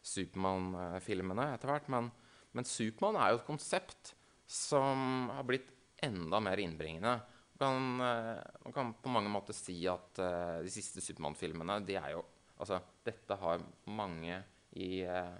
Superman 0.00 1.42
etter 1.46 1.72
hvert. 1.72 1.88
Men, 1.92 2.10
men 2.56 2.66
Supermann 2.66 3.18
er 3.20 3.32
jo 3.32 3.40
et 3.40 3.46
konsept 3.48 4.14
som 4.50 5.30
har 5.30 5.46
blitt 5.46 5.68
enda 6.02 6.40
mer 6.42 6.58
innbringende. 6.62 7.20
Man 7.60 7.60
kan, 7.60 8.00
eh, 8.06 8.42
man 8.64 8.74
kan 8.74 8.94
på 8.94 9.12
mange 9.12 9.30
måter 9.30 9.54
si 9.54 9.76
at 9.90 10.18
uh, 10.18 10.58
de 10.64 10.72
siste 10.72 11.02
Supermann-filmene 11.04 11.76
de 11.86 11.98
er 12.00 12.14
jo, 12.16 12.24
altså, 12.56 12.80
Dette 13.04 13.36
har 13.36 13.62
mange 13.92 14.40
i 14.80 15.04
uh, 15.04 15.36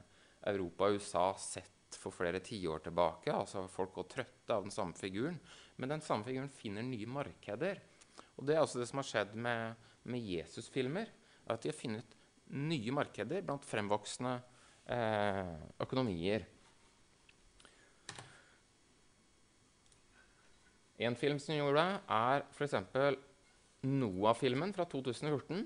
Europa 0.52 0.88
og 0.88 1.00
USA 1.00 1.24
sett 1.40 1.96
for 1.98 2.14
flere 2.14 2.42
tiår 2.44 2.84
tilbake. 2.86 3.32
altså 3.32 3.64
Folk 3.68 3.94
går 3.96 4.08
trøtte 4.14 4.54
av 4.54 4.66
den 4.66 4.74
samme 4.74 4.94
figuren. 4.94 5.40
Men 5.80 5.96
den 5.96 6.04
samme 6.04 6.26
figuren 6.26 6.52
finner 6.52 6.86
nye 6.86 7.08
markeder. 7.08 7.80
Og 8.36 8.46
det 8.46 8.56
er 8.56 8.62
også 8.62 8.80
det 8.80 8.88
som 8.90 9.00
har 9.00 9.08
skjedd 9.08 9.34
med, 9.34 9.74
med 10.04 10.22
Jesus-filmer. 10.22 11.10
At 11.50 11.64
de 11.64 11.72
har 11.72 11.78
funnet 11.78 12.16
nye 12.54 12.94
markeder 12.94 13.44
blant 13.46 13.66
fremvoksende 13.66 14.36
eh, 14.90 15.56
økonomier. 15.82 16.46
En 21.00 21.16
film 21.16 21.38
som 21.40 21.56
gjorde 21.56 21.80
det, 21.80 22.00
er 22.12 22.42
f.eks. 22.52 22.74
Noah-filmen 23.88 24.74
fra 24.76 24.84
2014. 24.84 25.64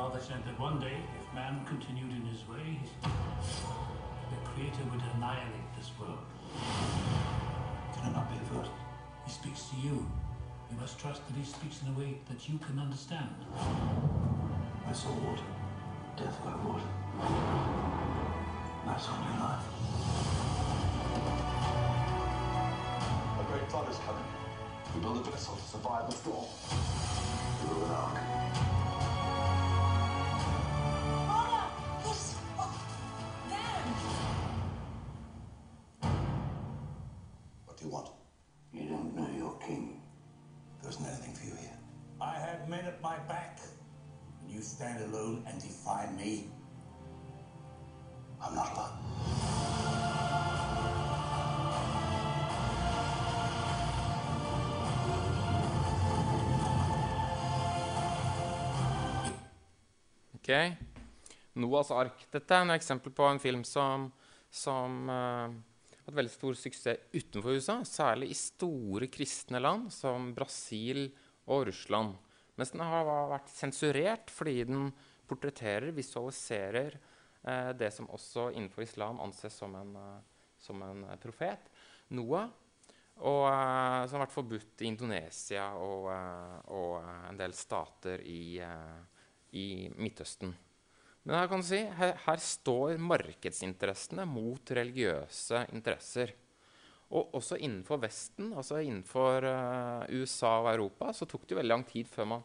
father 0.00 0.18
said 0.18 0.42
that 0.46 0.58
one 0.58 0.80
day, 0.80 0.96
if 1.20 1.34
man 1.34 1.60
continued 1.66 2.10
in 2.10 2.24
his 2.24 2.40
way, 2.48 2.80
the 3.02 4.40
Creator 4.48 4.84
would 4.90 5.02
annihilate 5.14 5.68
this 5.76 5.90
world. 6.00 6.24
Can 7.92 8.08
I 8.08 8.12
not 8.16 8.32
be 8.32 8.38
averted? 8.40 8.72
He 9.26 9.30
speaks 9.30 9.64
to 9.68 9.76
you. 9.76 10.08
You 10.70 10.76
must 10.80 10.98
trust 10.98 11.20
that 11.28 11.36
he 11.36 11.44
speaks 11.44 11.82
in 11.82 11.92
a 11.92 11.98
way 11.98 12.16
that 12.30 12.48
you 12.48 12.56
can 12.56 12.78
understand. 12.78 13.28
I 14.88 14.92
saw 14.94 15.12
water. 15.20 15.44
Death 16.16 16.42
by 16.42 16.56
water. 16.64 16.90
That's 18.86 19.06
only 19.06 19.28
your 19.28 19.40
life. 19.44 19.66
A 23.38 23.44
great 23.52 23.70
flood 23.70 23.90
is 23.90 23.98
coming. 23.98 24.24
We 24.94 25.00
build 25.02 25.18
a 25.18 25.30
vessel 25.30 25.56
to 25.56 25.62
survive 25.62 26.08
the 26.08 26.16
storm. 26.16 26.46
We 27.68 27.84
an 27.84 27.90
ark. 27.90 28.79
Stand 45.00 45.14
alone 45.14 45.42
and 45.46 45.60
defy 45.60 46.06
me? 46.16 46.44
I'm 48.40 48.54
not 48.54 48.68
alone. 48.72 48.98
Ok. 60.34 60.76
Noahs 61.52 61.90
ark. 61.90 62.26
Dette 62.30 62.54
er 62.54 62.64
et 62.66 62.76
eksempel 62.76 63.12
på 63.12 63.24
en 63.24 63.40
film 63.40 63.64
som, 63.64 64.10
som 64.50 65.08
har 65.08 65.54
hatt 66.04 66.16
veldig 66.16 66.32
stor 66.34 66.56
suksess 66.58 67.12
utenfor 67.12 67.56
USA, 67.56 67.80
særlig 67.84 68.32
i 68.32 68.36
store 68.36 69.08
kristne 69.08 69.62
land 69.62 69.88
som 69.94 70.34
Brasil 70.36 71.06
og 71.46 71.70
Russland. 71.70 72.18
Mens 72.60 72.74
den 72.74 72.82
har 72.84 73.08
vært 73.30 73.48
sensurert 73.48 74.28
fordi 74.28 74.66
den 74.68 74.90
portretterer, 75.30 75.94
visualiserer 75.96 76.98
eh, 77.48 77.70
det 77.72 77.88
som 77.96 78.10
også 78.12 78.50
innenfor 78.52 78.84
islam 78.84 79.22
anses 79.24 79.56
som 79.56 79.72
en, 79.78 79.94
eh, 79.96 80.50
som 80.60 80.82
en 80.84 81.06
eh, 81.06 81.16
profet, 81.22 81.70
Noah. 82.12 82.50
Og 83.20 83.46
eh, 83.48 84.02
som 84.08 84.18
har 84.18 84.26
vært 84.26 84.34
forbudt 84.36 84.84
i 84.84 84.90
Indonesia 84.90 85.70
og, 85.80 86.10
eh, 86.12 86.58
og 86.76 87.08
en 87.30 87.40
del 87.40 87.56
stater 87.56 88.20
i, 88.28 88.60
i 89.56 89.66
Midtøsten. 89.96 90.52
Men 91.24 91.36
her 91.36 91.48
kan 91.48 91.64
du 91.64 91.68
si, 91.68 91.80
her, 91.96 92.14
her 92.26 92.44
står 92.44 93.00
markedsinteressene 93.00 94.28
mot 94.28 94.76
religiøse 94.76 95.66
interesser. 95.72 96.36
Og 97.10 97.34
også 97.34 97.58
innenfor 97.58 97.98
Vesten, 98.04 98.52
altså 98.54 98.78
innenfor 98.84 99.42
uh, 99.42 100.04
USA 100.14 100.60
og 100.60 100.70
Europa, 100.70 101.10
så 101.16 101.26
tok 101.26 101.48
det 101.48 101.58
veldig 101.58 101.72
lang 101.72 101.82
tid 101.88 102.06
før 102.06 102.28
man, 102.36 102.44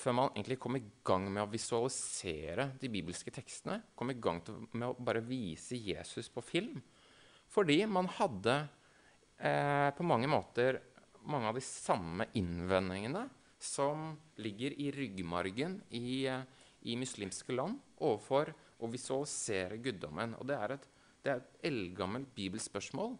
før 0.00 0.16
man 0.18 0.32
egentlig 0.34 0.58
kom 0.58 0.78
i 0.80 0.82
gang 1.06 1.28
med 1.30 1.44
å 1.44 1.52
visualisere 1.52 2.72
de 2.82 2.90
bibelske 2.90 3.30
tekstene. 3.34 3.78
Kom 3.94 4.10
i 4.10 4.18
gang 4.18 4.42
til, 4.42 4.58
med 4.74 4.88
å 4.88 4.98
bare 4.98 5.22
vise 5.22 5.78
Jesus 5.78 6.32
på 6.34 6.42
film. 6.42 6.80
Fordi 7.50 7.78
man 7.90 8.10
hadde 8.18 8.56
eh, 9.38 9.90
på 9.94 10.06
mange 10.06 10.30
måter 10.30 10.80
mange 11.30 11.50
av 11.50 11.58
de 11.58 11.62
samme 11.62 12.26
innvendingene 12.38 13.26
som 13.60 14.14
ligger 14.40 14.74
i 14.80 14.90
ryggmargen 14.94 15.78
i, 15.94 16.26
eh, 16.26 16.42
i 16.90 16.98
muslimske 16.98 17.54
land 17.54 17.78
overfor 18.02 18.50
å 18.80 18.90
visualisere 18.90 19.78
guddommen. 19.78 20.34
Og 20.40 20.46
det 20.50 20.58
er 20.58 20.76
et, 20.76 20.86
det 21.22 21.32
er 21.32 21.42
et 21.42 21.66
eldgammelt 21.70 22.30
bibelspørsmål 22.34 23.18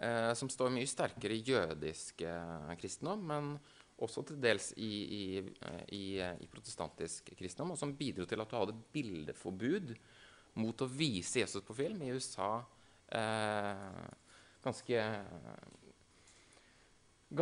eh, 0.00 0.32
som 0.38 0.50
står 0.50 0.72
mye 0.74 0.88
sterkere 0.88 1.36
i 1.36 1.44
jødisk 1.44 2.24
eh, 2.26 2.72
kristendom, 2.80 3.22
men 3.30 3.52
også 4.00 4.24
til 4.28 4.40
dels 4.40 4.70
i, 4.80 4.90
i, 4.90 5.24
eh, 5.40 5.82
i, 5.96 6.04
eh, 6.24 6.40
i 6.40 6.48
protestantisk 6.50 7.32
kristendom, 7.38 7.74
og 7.74 7.80
som 7.80 7.96
bidro 7.96 8.26
til 8.28 8.40
at 8.40 8.50
du 8.50 8.56
hadde 8.58 8.78
bildeforbud 8.94 9.94
mot 10.60 10.82
å 10.82 10.90
vise 10.90 11.42
Jesus 11.42 11.64
på 11.66 11.76
film 11.76 12.00
i 12.02 12.12
USA 12.14 12.56
eh, 13.12 14.08
ganske, 14.64 15.04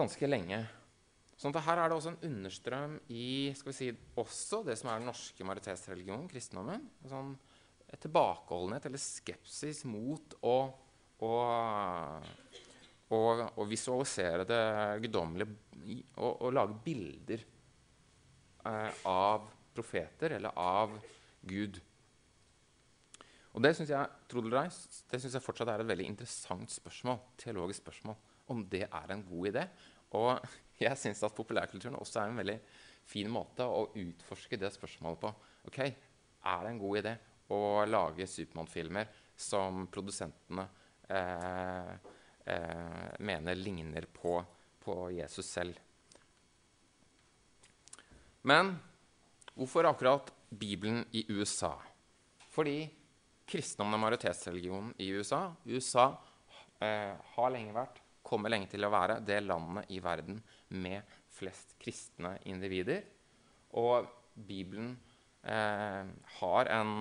ganske 0.00 0.28
lenge. 0.28 0.60
Sånn 1.38 1.54
at 1.54 1.62
her 1.68 1.78
er 1.78 1.90
det 1.90 1.96
også 1.98 2.16
en 2.16 2.24
understrøm 2.26 2.96
i 3.14 3.54
skal 3.54 3.70
vi 3.70 3.76
si, 3.76 3.92
også 4.18 4.64
det 4.66 4.74
som 4.80 4.90
er 4.90 4.98
den 4.98 5.06
norske 5.06 5.46
majoritetsreligionen, 5.46 6.26
kristendommen. 6.30 6.88
En 7.04 7.12
sånn 7.12 7.30
tilbakeholdenhet 8.02 8.88
eller 8.90 9.00
skepsis 9.00 9.84
mot 9.88 10.34
å, 10.42 10.56
å, 11.24 11.34
og, 13.16 13.42
og 13.58 13.64
visualisere 13.70 14.46
det 14.48 14.62
guddommelige 15.04 16.02
og, 16.18 16.32
og 16.44 16.54
lage 16.54 16.78
bilder 16.84 17.44
eh, 18.68 19.04
av 19.08 19.48
profeter 19.74 20.36
eller 20.38 20.58
av 20.58 20.96
Gud. 21.48 21.78
Og 23.56 23.64
det 23.64 23.72
syns 23.74 23.90
jeg, 23.90 24.72
synes 25.10 25.34
jeg 25.34 25.42
fortsatt 25.42 25.70
er 25.72 25.82
et 25.82 25.90
veldig 25.90 26.06
interessant 26.06 26.70
spørsmål, 26.70 27.22
teologisk 27.40 27.82
spørsmål, 27.82 28.18
om 28.54 28.62
det 28.70 28.84
er 28.86 29.14
en 29.14 29.24
god 29.26 29.50
idé. 29.50 29.64
Og 30.18 30.34
jeg 30.84 31.00
syns 31.00 31.24
at 31.26 31.36
populærkulturen 31.36 31.98
også 31.98 32.22
er 32.22 32.32
en 32.32 32.42
veldig 32.42 32.58
fin 33.08 33.30
måte 33.32 33.64
å 33.64 33.88
utforske 33.96 34.58
det 34.60 34.70
spørsmålet 34.74 35.22
på. 35.24 35.32
Ok, 35.70 35.80
Er 36.48 36.60
det 36.62 36.70
en 36.70 36.78
god 36.78 36.98
idé 37.00 37.12
å 37.50 37.84
lage 37.88 38.28
Supermann-filmer 38.28 39.08
som 39.38 39.86
produsentene 39.90 40.68
mener 43.18 43.56
ligner 43.56 44.04
på, 44.12 44.38
på 44.84 44.96
Jesus 45.12 45.48
selv? 45.48 45.78
Men 48.48 48.74
hvorfor 49.54 49.88
akkurat 49.88 50.32
Bibelen 50.48 51.04
i 51.12 51.24
USA? 51.28 51.74
Fordi 52.52 52.88
kristendommen 53.48 53.96
er 53.98 54.02
majoritetsreligionen 54.04 54.92
i 55.00 55.10
USA. 55.12 55.42
USA 55.68 56.06
eh, 56.80 57.16
har 57.34 57.52
lenge 57.54 57.76
vært 57.76 58.02
kommer 58.28 58.52
lenge 58.52 58.68
til 58.68 58.84
å 58.84 58.92
være 58.92 59.20
det 59.24 59.40
landet 59.44 59.88
i 59.94 60.00
verden 60.04 60.40
med 60.76 61.16
flest 61.32 61.76
kristne 61.80 62.34
individer. 62.50 63.06
Og 63.80 64.08
Bibelen 64.34 64.92
eh, 65.42 66.10
har 66.40 66.72
en, 66.74 66.92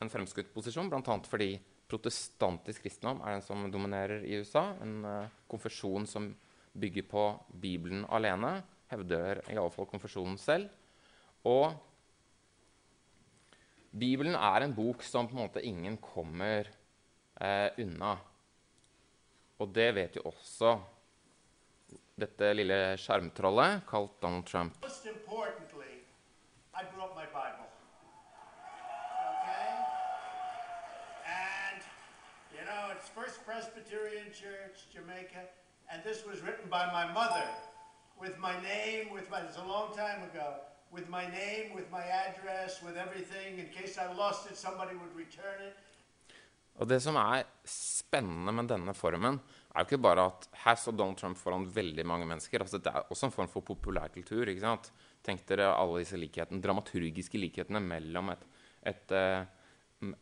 en 0.00 0.12
fremskutt 0.12 0.52
posisjon, 0.54 0.88
bl.a. 0.92 1.18
fordi 1.28 1.52
protestantisk 1.92 2.86
kristendom 2.86 3.20
er 3.22 3.36
den 3.36 3.44
som 3.44 3.68
dominerer 3.70 4.24
i 4.24 4.40
USA. 4.40 4.72
En 4.82 5.04
uh, 5.04 5.30
konfesjon 5.50 6.08
som 6.08 6.30
bygger 6.72 7.06
på 7.08 7.24
Bibelen 7.62 8.06
alene, 8.08 8.62
hevder 8.92 9.42
iallfall 9.52 9.88
konfesjonen 9.90 10.38
selv. 10.40 10.72
Og 11.48 11.72
Bibelen 13.92 14.36
er 14.38 14.64
en 14.64 14.74
bok 14.74 15.04
som 15.04 15.28
på 15.28 15.36
en 15.36 15.44
måte 15.44 15.64
ingen 15.68 15.98
kommer 16.00 16.70
uh, 17.36 17.68
unna. 17.76 18.16
Og 19.60 19.68
det 19.76 19.90
vet 19.94 20.16
jo 20.16 20.24
også 20.32 20.78
dette 22.22 22.52
lille 22.56 22.78
skjermtrollet 23.00 23.84
kalt 23.88 24.16
Donald 24.22 24.48
Trump. 24.48 24.80
Most 24.82 25.06
I 26.74 26.84
brought 26.96 27.14
my 27.14 27.26
Bible. 27.26 27.68
Okay? 29.44 29.72
And, 31.28 31.82
you 32.50 32.64
know, 32.64 32.91
it's 33.02 33.10
First 33.10 33.38
Presbyterian 33.42 34.30
Church, 34.30 34.76
Jamaica, 34.94 35.42
and 35.90 35.98
this 36.08 36.22
was 36.28 36.38
written 36.44 36.66
by 36.70 36.84
my 36.98 37.04
mother 37.18 37.46
with 38.22 38.38
my 38.38 38.54
name, 38.72 39.10
with 39.16 39.26
my, 39.32 39.40
it's 39.42 39.58
a 39.58 39.68
long 39.74 39.88
time 39.90 40.22
ago, 40.30 40.48
with 40.94 41.08
my 41.10 41.26
name, 41.26 41.74
with 41.74 41.88
my 41.90 42.04
address, 42.24 42.78
with 42.84 42.96
everything. 43.04 43.58
In 43.58 43.66
case 43.74 43.98
I 43.98 44.06
lost 44.14 44.46
it, 44.50 44.56
somebody 44.56 44.94
would 45.00 45.14
return 45.24 45.58
it. 45.68 45.74
Og 46.78 46.88
det 46.88 47.00
som 47.04 47.18
er 47.20 47.42
spennende 47.68 48.54
med 48.54 48.70
denne 48.70 48.94
formen, 48.94 49.40
er 49.74 49.82
jo 49.82 49.88
ikke 49.90 50.04
bare 50.06 50.28
at 50.30 50.46
her 50.62 50.78
står 50.78 50.94
Donald 50.96 51.18
Trump 51.18 51.36
foran 51.36 51.66
veldig 51.74 52.06
mange 52.06 52.26
mennesker. 52.26 52.62
altså 52.62 52.78
Det 52.78 52.92
er 52.92 53.10
også 53.10 53.26
en 53.26 53.34
form 53.34 53.48
for 53.48 53.60
populærkultur. 53.60 54.48
ikke 54.48 54.60
sant? 54.62 54.92
Tenk 55.24 55.42
dere 55.48 55.74
alle 55.74 56.04
disse 56.04 56.16
likhetene, 56.16 56.62
dramaturgiske 56.62 57.38
likhetene 57.38 57.80
mellom 57.80 58.30
et, 58.30 58.46
et, 58.86 59.12
eh, 59.12 59.44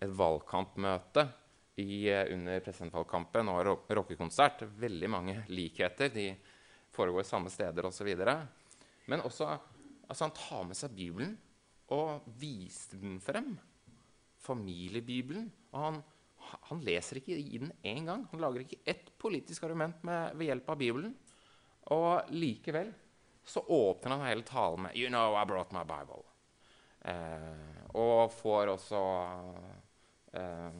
et 0.00 0.18
valgkampmøte 0.18 1.28
i, 1.76 2.08
eh, 2.10 2.32
under 2.34 2.60
presidentvalgkampen 2.60 3.48
og 3.48 3.60
ro 3.66 3.76
rockekonsert. 3.88 4.66
Veldig 4.78 5.10
mange 5.10 5.44
likheter. 5.48 6.08
De 6.08 6.34
foregår 6.90 7.22
samme 7.22 7.50
steder 7.50 7.86
osv. 7.86 8.10
Men 9.06 9.20
også 9.20 9.58
altså 10.08 10.24
han 10.26 10.34
tar 10.34 10.64
med 10.66 10.76
seg 10.76 10.94
Bibelen 10.96 11.36
og 11.94 12.26
viser 12.38 12.98
den 12.98 13.20
frem. 13.20 13.58
Familiebibelen. 14.40 15.52
og 15.72 15.80
han 15.84 16.02
han 16.68 16.82
leser 16.84 17.20
ikke 17.20 17.36
i 17.36 17.60
den 17.60 17.72
én 17.86 18.08
gang. 18.08 18.24
Han 18.32 18.42
lager 18.42 18.64
ikke 18.64 18.80
ett 18.88 19.12
politisk 19.20 19.64
argument 19.68 20.02
med, 20.06 20.34
ved 20.38 20.50
hjelp 20.50 20.72
av 20.72 20.80
Bibelen. 20.80 21.14
Og 21.94 22.32
likevel 22.34 22.92
så 23.46 23.62
åpner 23.66 24.16
han 24.16 24.26
hele 24.28 24.46
talen 24.46 24.86
med 24.86 24.96
'You 24.96 25.08
know, 25.08 25.34
I 25.34 25.44
brought 25.44 25.72
my 25.72 25.84
Bible'. 25.84 26.24
Eh, 27.00 27.86
og 27.94 28.32
får 28.32 28.68
også 28.68 29.00
eh, 30.34 30.72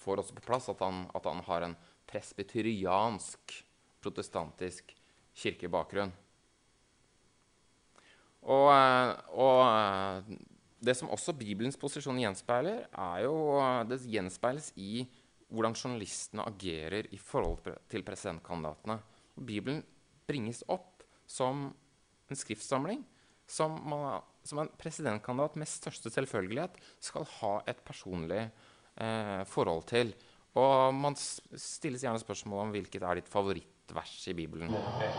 Får 0.00 0.22
også 0.22 0.36
på 0.36 0.46
plass 0.46 0.70
at 0.72 0.80
han, 0.84 1.04
at 1.14 1.28
han 1.28 1.42
har 1.46 1.66
en 1.66 1.76
presbyteriansk, 2.10 3.54
protestantisk 4.00 4.94
kirkebakgrunn. 5.36 6.12
Og, 8.40 8.68
eh, 8.72 9.10
og 9.36 10.30
det 10.80 10.96
som 10.96 11.12
også 11.12 11.36
Bibelens 11.36 11.76
posisjon 11.76 12.20
gjenspeiler, 12.22 12.86
er 12.88 13.24
jo 13.26 13.34
det 13.88 14.00
gjenspeiles 14.08 14.72
i 14.80 15.04
hvordan 15.50 15.76
journalistene 15.76 16.46
agerer 16.46 17.08
i 17.12 17.18
forhold 17.20 17.68
til 17.90 18.04
presidentkandidatene. 18.06 19.00
Bibelen 19.36 19.82
bringes 20.28 20.62
opp 20.70 21.04
som 21.28 21.68
en 22.30 22.38
skriftsamling 22.38 23.02
som, 23.50 23.74
man, 23.90 24.22
som 24.46 24.62
en 24.62 24.70
presidentkandidat 24.78 25.58
med 25.58 25.68
største 25.68 26.12
selvfølgelighet 26.14 26.76
skal 27.02 27.26
ha 27.40 27.54
et 27.70 27.80
personlig 27.86 28.46
eh, 29.00 29.44
forhold 29.46 29.86
til. 29.90 30.14
Og 30.58 30.94
man 30.94 31.14
stilles 31.16 32.02
gjerne 32.02 32.18
spørsmål 32.18 32.64
om 32.66 32.72
hvilket 32.74 33.02
er 33.06 33.20
ditt 33.20 33.28
favorittvers 33.30 34.26
i 34.26 34.34
Bibelen. 34.34 34.70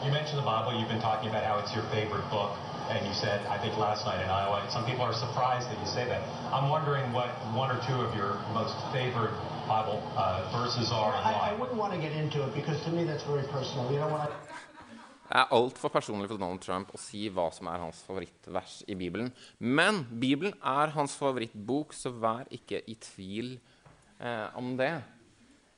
You 0.03 0.11
mentioned 0.11 0.39
the 0.43 0.47
Bible. 0.47 0.75
You've 0.75 0.91
been 0.91 1.01
talking 1.01 1.29
about 1.31 1.43
how 1.47 1.55
it's 1.59 1.73
your 1.75 1.87
favorite 1.95 2.27
book, 2.29 2.51
and 2.91 2.99
you 3.07 3.13
said, 3.13 3.39
I 3.47 3.57
think 3.63 3.77
last 3.77 4.05
night 4.05 4.19
in 4.23 4.29
Iowa, 4.29 4.59
some 4.69 4.83
people 4.83 5.03
are 5.07 5.15
surprised 5.25 5.69
that 5.71 5.79
you 5.79 5.87
say 5.87 6.05
that. 6.11 6.21
I'm 6.51 6.67
wondering 6.75 7.05
what 7.15 7.29
one 7.55 7.69
or 7.71 7.79
two 7.87 7.99
of 8.05 8.11
your 8.19 8.31
most 8.59 8.75
favorite 8.91 9.35
Bible 9.67 9.99
uh, 10.17 10.43
verses 10.51 10.91
are 10.91 11.13
I, 11.13 11.31
I 11.49 11.51
wouldn't 11.59 11.79
want 11.79 11.93
to 11.93 11.99
get 12.05 12.11
into 12.11 12.43
it 12.45 12.51
because 12.53 12.77
to 12.83 12.91
me 12.91 13.03
that's 13.05 13.23
very 13.23 13.47
personal. 13.55 13.83
You 13.93 13.99
know, 13.99 14.11
when 14.11 14.21
I 14.21 14.27
Det 15.31 15.39
er 15.39 15.53
altfor 15.55 15.87
personlig 15.87 16.27
for 16.27 16.35
Donald 16.41 16.59
Trump 16.59 16.89
å 16.91 16.99
si 16.99 17.29
hva 17.31 17.45
som 17.55 17.69
er 17.71 17.79
hans 17.79 18.01
favorittvers 18.03 18.81
i 18.91 18.97
Bibelen. 18.99 19.29
Men 19.63 20.01
Bibelen 20.19 20.51
er 20.59 20.91
hans 20.91 21.13
favorittbok, 21.15 21.95
så 21.95 22.11
vær 22.11 22.49
ikke 22.51 22.81
i 22.83 22.97
tvil 22.99 23.53
om 24.59 24.75
det. 24.79 24.93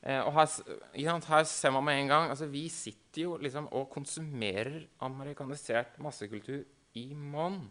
Eh, 0.03 0.19
og 0.19 0.33
her, 0.35 0.49
sant, 0.51 1.29
her 1.31 1.45
ser 1.47 1.71
man 1.71 1.85
med 1.87 2.01
en 2.01 2.09
gang 2.11 2.25
altså 2.33 2.49
Vi 2.51 2.65
sitter 2.71 3.21
jo 3.23 3.37
liksom 3.39 3.69
og 3.71 3.87
konsumerer 3.93 4.81
amerikanisert 5.05 5.95
massekultur 6.03 6.65
i 6.99 7.05
monn. 7.15 7.61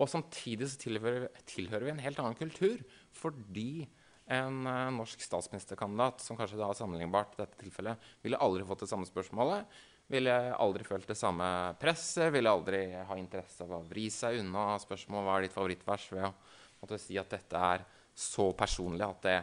Og 0.00 0.08
samtidig 0.08 0.70
så 0.70 0.78
tilhører, 0.80 1.26
tilhører 1.50 1.88
vi 1.88 1.94
en 1.96 2.04
helt 2.04 2.20
annen 2.22 2.38
kultur 2.38 2.78
fordi 3.18 3.88
en 4.30 4.62
eh, 4.62 4.92
norsk 4.94 5.24
statsministerkandidat, 5.26 6.22
som 6.22 6.38
kanskje 6.38 6.60
da 6.60 6.68
er 6.70 6.78
sammenlignbart 6.78 7.34
i 7.34 7.42
dette 7.42 7.58
tilfellet, 7.64 8.10
ville 8.22 8.38
aldri 8.38 8.62
fått 8.68 8.84
det 8.84 8.90
samme 8.92 9.08
spørsmålet, 9.08 9.80
ville 10.10 10.36
aldri 10.54 10.86
følt 10.86 11.10
det 11.10 11.18
samme 11.18 11.48
presset, 11.82 12.28
ville 12.34 12.50
aldri 12.50 12.84
ha 12.94 13.16
interesse 13.18 13.66
av 13.66 13.74
å 13.74 13.84
vri 13.90 14.06
seg 14.14 14.38
unna 14.44 14.76
spørsmålet 14.82 15.26
hva 15.26 15.34
er 15.34 15.46
ditt 15.46 15.56
favorittvers, 15.56 16.06
ved 16.14 16.28
å 16.28 16.32
måtte 16.78 17.00
si 17.02 17.18
at 17.18 17.34
dette 17.34 17.64
er 17.74 17.82
så 18.14 18.52
personlig 18.54 19.06
at 19.06 19.26
det, 19.26 19.36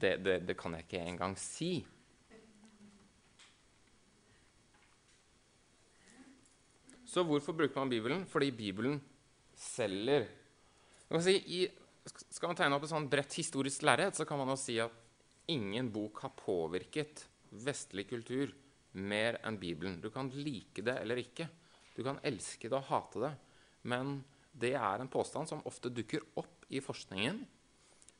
det, 0.00 0.16
det, 0.24 0.40
det 0.48 0.56
kan 0.58 0.74
jeg 0.76 0.86
ikke 0.86 1.04
engang 1.04 1.36
si. 1.40 1.72
Så 7.08 7.24
hvorfor 7.24 7.56
bruker 7.56 7.80
man 7.80 7.90
Bibelen? 7.90 8.26
Fordi 8.28 8.50
Bibelen 8.52 8.98
selger. 9.56 10.26
Kan 11.08 11.24
si, 11.24 11.38
i, 11.56 11.60
skal 12.04 12.50
man 12.52 12.58
tegne 12.58 12.76
opp 12.76 12.84
et 12.84 12.92
sånn 12.92 13.08
bredt 13.10 13.38
historisk 13.40 13.84
lerret, 13.88 14.16
så 14.16 14.26
kan 14.28 14.40
man 14.40 14.52
jo 14.52 14.58
si 14.60 14.76
at 14.82 14.92
ingen 15.48 15.88
bok 15.92 16.20
har 16.26 16.34
påvirket 16.36 17.24
vestlig 17.64 18.04
kultur 18.10 18.52
mer 18.92 19.38
enn 19.46 19.56
Bibelen. 19.60 19.98
Du 20.02 20.10
kan 20.12 20.28
like 20.34 20.84
det 20.84 20.98
eller 21.00 21.20
ikke. 21.22 21.48
Du 21.96 22.04
kan 22.06 22.20
elske 22.26 22.68
det 22.68 22.76
og 22.76 22.90
hate 22.90 23.24
det. 23.24 23.32
Men 23.88 24.18
det 24.52 24.74
er 24.76 25.00
en 25.00 25.10
påstand 25.10 25.48
som 25.48 25.64
ofte 25.68 25.90
dukker 25.94 26.22
opp 26.38 26.68
i 26.68 26.82
forskningen. 26.84 27.40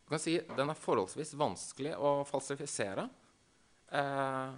Du 0.09 0.14
kan 0.14 0.23
si 0.23 0.38
Den 0.57 0.73
er 0.73 0.79
forholdsvis 0.81 1.35
vanskelig 1.37 1.90
å 2.01 2.23
falsifisere. 2.25 3.03
Eh, 3.92 4.53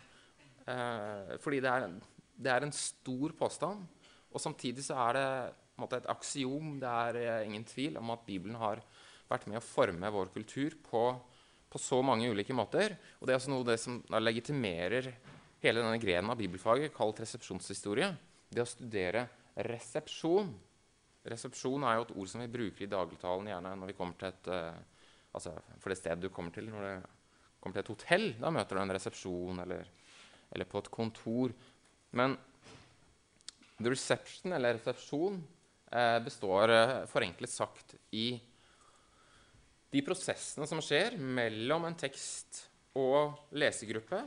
eh, 0.71 1.33
fordi 1.43 1.59
det 1.59 1.73
er, 1.73 1.87
en, 1.89 1.97
det 2.39 2.53
er 2.55 2.67
en 2.67 2.75
stor 2.75 3.35
påstand. 3.35 3.83
Og 4.31 4.39
samtidig 4.39 4.85
så 4.87 5.01
er 5.09 5.19
det 5.19 5.25
måte, 5.83 5.99
et 5.99 6.07
aksiom. 6.15 6.77
Det 6.79 6.93
er 7.01 7.19
eh, 7.19 7.49
ingen 7.49 7.67
tvil 7.67 7.99
om 7.99 8.13
at 8.15 8.23
Bibelen 8.29 8.61
har 8.63 8.79
vært 9.27 9.49
med 9.51 9.59
å 9.59 9.65
forme 9.65 10.13
vår 10.15 10.31
kultur 10.37 10.79
på, 10.87 11.03
på 11.67 11.83
så 11.83 11.99
mange 12.07 12.31
ulike 12.31 12.55
måter. 12.55 12.95
Og 13.19 13.27
det 13.27 13.35
er 13.35 13.41
også 13.41 13.51
noe 13.51 13.67
det 13.67 13.81
som 13.83 13.99
legitimerer 14.23 15.11
hele 15.65 15.83
denne 15.83 15.99
grenen 15.99 16.31
av 16.31 16.39
bibelfaget, 16.39 16.95
kalt 16.95 17.25
resepsjonshistorie. 17.25 18.13
Det 18.47 18.63
å 18.63 18.71
studere 18.71 19.27
resepsjon. 19.67 20.55
Resepsjon 21.27 21.91
er 21.91 21.99
jo 21.99 22.07
et 22.07 22.17
ord 22.23 22.33
som 22.37 22.47
vi 22.47 22.55
bruker 22.55 22.87
i 22.87 22.95
dagligtalen 22.95 23.51
gjerne 23.51 23.77
når 23.83 23.91
vi 23.91 23.99
kommer 23.99 24.23
til 24.23 24.31
et 24.31 24.55
eh, 24.55 25.00
altså 25.33 25.55
For 25.79 25.93
det 25.93 25.99
stedet 26.01 26.25
du 26.25 26.31
kommer 26.35 26.55
til 26.55 26.71
når 26.71 26.87
du 26.87 27.09
kommer 27.61 27.77
til 27.77 27.85
et 27.85 27.93
hotell, 27.93 28.29
da 28.40 28.53
møter 28.55 28.77
du 28.77 28.83
en 28.83 28.95
resepsjon 28.97 29.62
eller, 29.64 29.88
eller 30.51 30.69
på 30.69 30.81
et 30.81 30.90
kontor. 30.93 31.53
Men 32.16 32.37
the 33.77 33.93
reception, 33.93 34.55
eller 34.57 34.79
resepsjon, 34.79 35.37
eh, 35.93 36.19
består 36.25 36.73
eh, 36.75 36.95
forenklet 37.11 37.53
sagt 37.53 37.95
i 38.16 38.33
de 39.90 40.03
prosessene 40.07 40.69
som 40.71 40.81
skjer 40.85 41.19
mellom 41.19 41.88
en 41.88 41.99
tekst 41.99 42.64
og 42.99 43.51
lesegruppe 43.59 44.23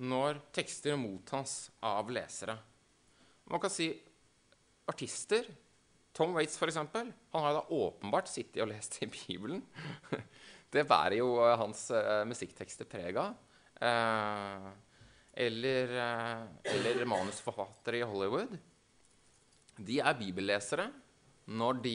når 0.00 0.40
tekster 0.56 0.96
mottas 0.96 1.68
av 1.84 2.08
lesere. 2.12 2.56
Man 3.50 3.60
kan 3.60 3.72
si 3.72 3.90
artister. 4.88 5.44
Tom 6.12 6.34
Waits, 6.34 6.56
f.eks. 6.58 6.76
Han 6.76 7.12
har 7.32 7.54
da 7.54 7.62
åpenbart 7.70 8.30
sittet 8.30 8.62
og 8.64 8.70
lest 8.72 8.98
i 9.04 9.08
Bibelen. 9.10 9.62
Det 10.70 10.86
bærer 10.86 11.18
jo 11.18 11.34
eh, 11.42 11.56
hans 11.58 11.88
uh, 11.90 12.22
musikktekster 12.30 12.86
preg 12.90 13.18
av. 13.18 13.34
Uh, 13.80 14.70
eller, 15.40 15.94
uh, 15.96 16.44
eller 16.74 17.06
manusforfattere 17.08 17.98
i 18.00 18.06
Hollywood. 18.06 18.54
De 19.80 19.98
er 20.02 20.18
bibellesere 20.18 20.90
når 21.50 21.80
de, 21.82 21.94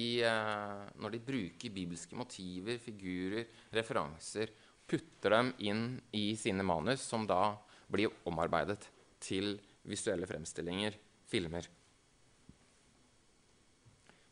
når 1.00 1.14
de 1.14 1.20
bruker 1.24 1.72
bibelske 1.72 2.18
motiver, 2.18 2.80
figurer, 2.82 3.46
referanser, 3.72 4.50
putter 4.90 5.32
dem 5.38 5.54
inn 5.64 5.86
i 6.18 6.26
sine 6.36 6.66
manus, 6.66 7.06
som 7.06 7.24
da 7.30 7.54
blir 7.88 8.12
omarbeidet 8.28 8.90
til 9.24 9.54
visuelle 9.88 10.28
fremstillinger, 10.28 10.98
filmer. 11.30 11.70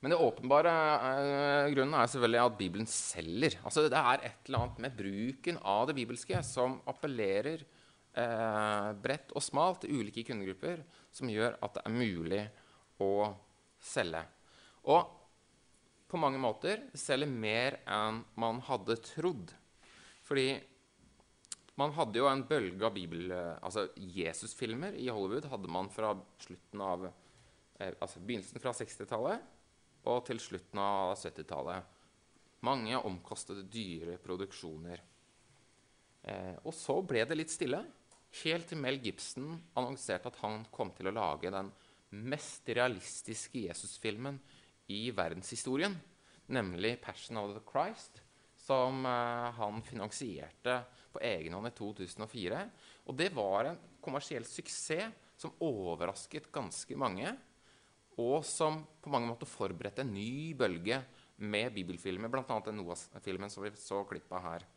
Men 0.04 0.12
det 0.12 0.20
åpenbare 0.20 0.72
eh, 1.08 1.70
grunnen 1.72 1.96
er 1.96 2.10
selvfølgelig 2.12 2.42
at 2.44 2.58
Bibelen 2.60 2.88
selger. 2.92 3.54
Altså 3.64 3.86
Det 3.88 3.96
er 3.96 4.26
et 4.28 4.50
eller 4.50 4.66
annet 4.66 4.82
med 4.84 4.98
bruken 5.00 5.60
av 5.64 5.86
det 5.88 5.96
bibelske 5.96 6.42
som 6.44 6.76
appellerer 6.92 7.64
eh, 7.64 8.90
bredt 9.00 9.32
og 9.32 9.46
smalt 9.46 9.86
til 9.86 10.02
ulike 10.02 10.26
kundegrupper, 10.28 10.82
som 11.08 11.32
gjør 11.32 11.56
at 11.64 11.78
det 11.78 11.86
er 11.88 11.96
mulig 11.96 12.42
å 13.00 13.14
selge. 13.80 14.26
Og 14.92 15.08
på 16.12 16.20
mange 16.20 16.44
måter 16.44 16.84
selger 17.00 17.32
mer 17.32 17.80
enn 17.88 18.20
man 18.36 18.60
hadde 18.68 19.00
trodd. 19.08 19.56
Fordi 20.28 20.50
man 21.80 21.96
hadde 21.96 22.20
jo 22.20 22.28
en 22.28 22.44
bølge 22.52 22.92
av 22.92 23.00
bibel... 23.00 23.32
eh, 23.32 23.56
Altså 23.64 23.88
Jesus-filmer 23.96 25.00
i 25.00 25.08
Hollywood 25.08 25.48
hadde 25.48 25.72
man 25.72 25.88
fra 25.96 26.12
slutten 26.44 26.84
av 26.84 27.08
eh, 27.08 27.96
Altså 28.04 28.20
begynnelsen 28.20 28.60
fra 28.60 28.76
60-tallet 28.76 29.53
og 30.10 30.24
til 30.28 30.40
slutten 30.42 30.80
av 30.82 31.16
70-tallet. 31.16 31.92
Mange 32.64 33.00
omkostede, 33.00 33.66
dyre 33.68 34.18
produksjoner. 34.24 35.04
Eh, 36.24 36.56
og 36.64 36.74
så 36.76 37.00
ble 37.04 37.26
det 37.28 37.38
litt 37.38 37.52
stille, 37.52 37.82
helt 38.44 38.70
til 38.70 38.80
Mel 38.82 39.00
Gibson 39.04 39.52
annonserte 39.78 40.32
at 40.32 40.40
han 40.42 40.64
kom 40.74 40.94
til 40.96 41.12
å 41.12 41.16
lage 41.16 41.52
den 41.54 41.70
mest 42.24 42.70
realistiske 42.70 43.66
Jesus-filmen 43.68 44.40
i 44.94 45.10
verdenshistorien, 45.16 45.96
nemlig 46.48 47.00
'Passion 47.02 47.38
of 47.38 47.54
the 47.54 47.64
Christ', 47.68 48.22
som 48.56 49.06
eh, 49.06 49.52
han 49.60 49.82
finansierte 49.84 50.84
på 51.12 51.20
egen 51.20 51.54
hånd 51.54 51.68
i 51.68 51.76
2004. 51.76 52.70
Og 53.08 53.18
det 53.18 53.30
var 53.36 53.66
en 53.66 53.80
kommersiell 54.02 54.46
suksess 54.48 55.12
som 55.38 55.56
overrasket 55.60 56.52
ganske 56.52 56.96
mange 56.96 57.34
og 58.22 58.44
som 58.46 58.84
på 59.02 59.12
mange 59.14 59.30
måter 59.30 59.50
forberedte 59.50 60.04
en 60.04 60.14
ny 60.14 60.54
bølge 60.58 61.00
med 61.44 61.74
bibelfilmer, 61.74 62.30
bl.a. 62.32 62.60
den 62.66 62.78
Noah-filmen 62.80 63.52
som 63.52 63.66
vi 63.66 63.74
så 63.80 64.04
klipp 64.10 64.32
av 64.34 64.46
her. 64.46 64.68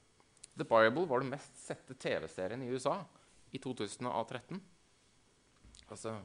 The 0.56 0.64
Bible 0.64 1.04
var 1.08 1.20
den 1.20 1.34
mest 1.34 1.58
sette 1.60 1.94
TV-serien 2.00 2.62
i 2.64 2.70
USA 2.72 3.02
i 3.52 3.60
2013. 3.60 4.60
Altså 5.86 6.16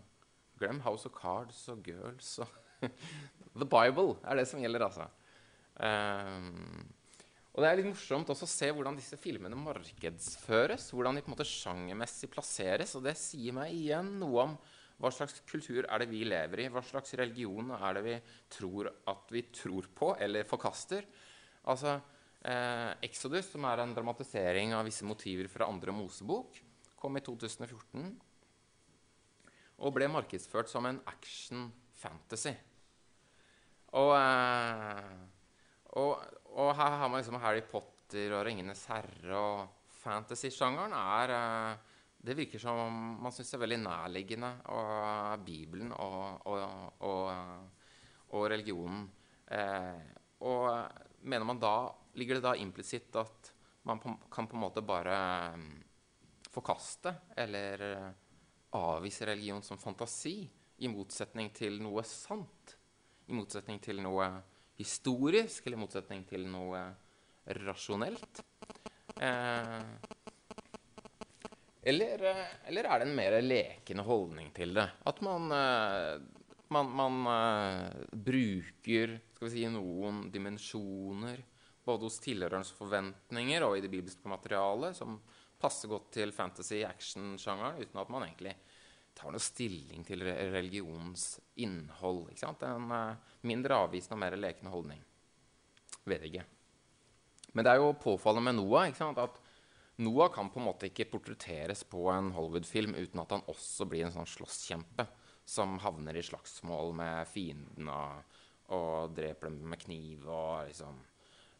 Glem 0.59 0.79
House 0.85 1.09
of 1.09 1.15
Cards 1.17 1.65
og 1.73 1.83
Girls 1.85 2.37
og 2.41 2.59
The 3.59 3.67
Bible 3.67 4.15
er 4.23 4.39
det 4.39 4.47
som 4.49 4.61
gjelder, 4.63 4.87
altså. 4.87 5.05
Um, 5.81 6.87
og 7.51 7.63
det 7.63 7.67
er 7.67 7.79
litt 7.79 7.89
morsomt 7.89 8.29
også 8.31 8.47
å 8.47 8.51
se 8.51 8.69
hvordan 8.71 8.95
disse 8.95 9.17
filmene 9.19 9.57
markedsføres. 9.59 10.87
Hvordan 10.95 11.17
de 11.17 11.23
på 11.25 11.31
en 11.31 11.35
måte 11.35 11.47
sjangermessig 11.47 12.29
plasseres. 12.31 12.95
Og 12.95 13.03
det 13.03 13.17
sier 13.19 13.55
meg 13.55 13.73
igjen 13.75 14.13
noe 14.21 14.45
om 14.45 14.55
hva 15.01 15.09
slags 15.09 15.41
kultur 15.49 15.85
er 15.87 16.03
det 16.03 16.09
vi 16.11 16.21
lever 16.27 16.61
i? 16.61 16.69
Hva 16.69 16.83
slags 16.85 17.15
religion 17.17 17.73
er 17.73 17.97
det 17.97 18.03
vi 18.05 18.17
tror 18.53 18.91
at 19.09 19.31
vi 19.33 19.43
tror 19.49 19.87
på 19.97 20.13
eller 20.21 20.45
forkaster? 20.45 21.07
Altså, 21.71 21.95
eh, 22.45 22.91
Exodus, 23.07 23.49
som 23.53 23.65
er 23.65 23.81
en 23.81 23.95
dramatisering 23.97 24.75
av 24.77 24.85
visse 24.85 25.05
motiver 25.05 25.49
fra 25.49 25.69
andre 25.69 25.93
Mosebok, 25.95 26.61
kom 27.01 27.17
i 27.17 27.25
2014 27.25 28.11
og 29.81 29.95
ble 29.95 30.05
markedsført 30.13 30.69
som 30.69 30.85
en 30.85 30.99
action-fantasy. 31.09 32.53
Og, 33.97 34.11
eh, 34.15 35.15
og, 35.97 36.11
og 36.53 36.75
her 36.77 36.97
har 37.01 37.09
man 37.09 37.23
liksom 37.23 37.41
Harry 37.41 37.63
Potter 37.65 38.35
og 38.37 38.45
Ringenes 38.45 38.85
herre 38.91 39.39
og 39.39 39.95
fantasy-sjangeren 40.03 40.93
er 40.93 41.33
eh, 41.35 41.89
det 42.21 42.37
virker 42.37 42.61
som 42.61 42.77
om 42.77 42.97
man 43.23 43.33
syns 43.33 43.49
det 43.49 43.57
er 43.57 43.63
veldig 43.63 43.79
nærliggende 43.81 44.51
og 44.75 45.45
Bibelen 45.45 45.93
og, 45.95 46.45
og, 46.51 46.59
og, 47.07 48.35
og 48.37 48.45
religionen. 48.53 49.07
Eh, 49.51 50.03
og 50.45 50.69
mener 51.21 51.47
man 51.47 51.61
da 51.61 51.75
Ligger 52.19 52.35
det 52.35 52.43
da 52.43 52.51
implisitt 52.59 53.15
at 53.15 53.53
man 53.87 54.01
kan 54.03 54.47
på 54.51 54.57
en 54.57 54.63
måte 54.65 54.81
bare 54.83 55.15
forkaste 56.51 57.13
eller 57.39 57.85
avvise 58.75 59.25
religion 59.29 59.63
som 59.63 59.79
fantasi, 59.79 60.43
i 60.83 60.89
motsetning 60.91 61.51
til 61.55 61.79
noe 61.83 62.03
sant. 62.03 62.75
I 63.31 63.37
motsetning 63.37 63.79
til 63.79 64.01
noe 64.03 64.27
historisk, 64.79 65.65
eller 65.65 65.77
i 65.77 65.81
motsetning 65.85 66.25
til 66.27 66.47
noe 66.49 66.81
rasjonelt. 67.61 68.41
Eh, 69.21 70.20
eller, 71.81 72.23
eh, 72.23 72.45
eller, 72.69 72.83
er 72.83 72.99
det 72.99 73.07
en 73.07 73.15
mer 73.15 73.37
lekende 73.41 74.05
holdning 74.05 74.51
til 74.53 74.75
det? 74.77 74.87
At 75.09 75.21
man, 75.25 75.51
eh, 75.51 76.21
man, 76.69 76.91
man 76.95 77.21
uh, 77.25 78.03
bruker 78.13 79.17
si, 79.49 79.65
noen 79.67 80.27
dimensjoner 80.31 81.41
både 81.83 82.05
hos 82.05 82.19
tilhørernes 82.21 82.71
forventninger 82.77 83.65
og 83.65 83.77
i 83.77 83.81
det 83.81 83.89
bibelske 83.91 84.29
materialet 84.29 84.95
som 84.95 85.17
passer 85.61 85.89
godt 85.89 86.13
til 86.15 86.33
fantasy-action-sjangeren, 86.33 87.81
uten 87.81 88.01
at 88.01 88.13
man 88.13 88.27
egentlig 88.27 88.53
tar 89.17 89.33
noe 89.33 89.41
stilling 89.43 90.05
til 90.07 90.23
religionens 90.23 91.35
innhold. 91.59 92.29
En 92.63 92.87
mindre 93.45 93.81
avvisende 93.83 94.15
og 94.15 94.21
mer 94.23 94.37
lekende 94.39 94.73
holdning. 94.73 95.01
Vet 96.07 96.29
ikke. 96.29 96.45
Men 97.51 97.65
det 97.65 97.73
er 97.73 97.81
jo 97.81 97.91
påfallende 97.99 98.47
med 98.47 98.61
Noah 98.61 99.17
at 99.25 99.40
Noah 100.01 100.31
kan 100.33 100.49
på 100.49 100.59
en 100.61 100.65
måte 100.65 100.89
ikke 100.89 101.09
portretteres 101.11 101.83
på 101.85 102.07
en 102.09 102.31
Hollywood-film 102.33 102.95
uten 102.97 103.21
at 103.21 103.35
han 103.35 103.45
også 103.51 103.85
blir 103.89 104.07
en 104.07 104.15
sånn 104.15 104.29
slåsskjempe 104.29 105.05
som 105.45 105.77
havner 105.83 106.17
i 106.17 106.23
slagsmål 106.25 106.93
med 106.97 107.29
fiendene 107.29 107.93
og, 107.93 108.39
og 108.77 109.15
dreper 109.17 109.49
dem 109.49 109.61
med 109.69 109.81
kniv 109.83 110.25
og 110.25 110.67
liksom 110.69 110.99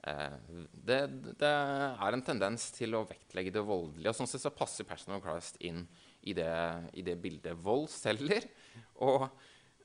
eh, 0.09 0.37
det, 0.73 0.99
det, 1.41 1.51
er 1.51 2.17
en 2.17 2.25
tendens 2.25 2.69
til 2.75 2.97
å 2.97 3.05
vektlegge 3.09 3.53
det 3.57 3.65
voldelige. 3.67 4.13
Og 4.13 4.17
sånn 4.17 4.29
sett 4.29 4.45
så 4.45 4.53
passer 4.55 4.87
Passion 4.89 5.17
of 5.17 5.25
Christ 5.25 5.59
inn 5.61 5.83
i 6.21 6.35
det, 6.37 6.51
i 6.97 7.05
det 7.05 7.17
bildet. 7.21 7.57
Vold 7.61 7.89
selger. 7.93 8.47
Og, 9.01 9.23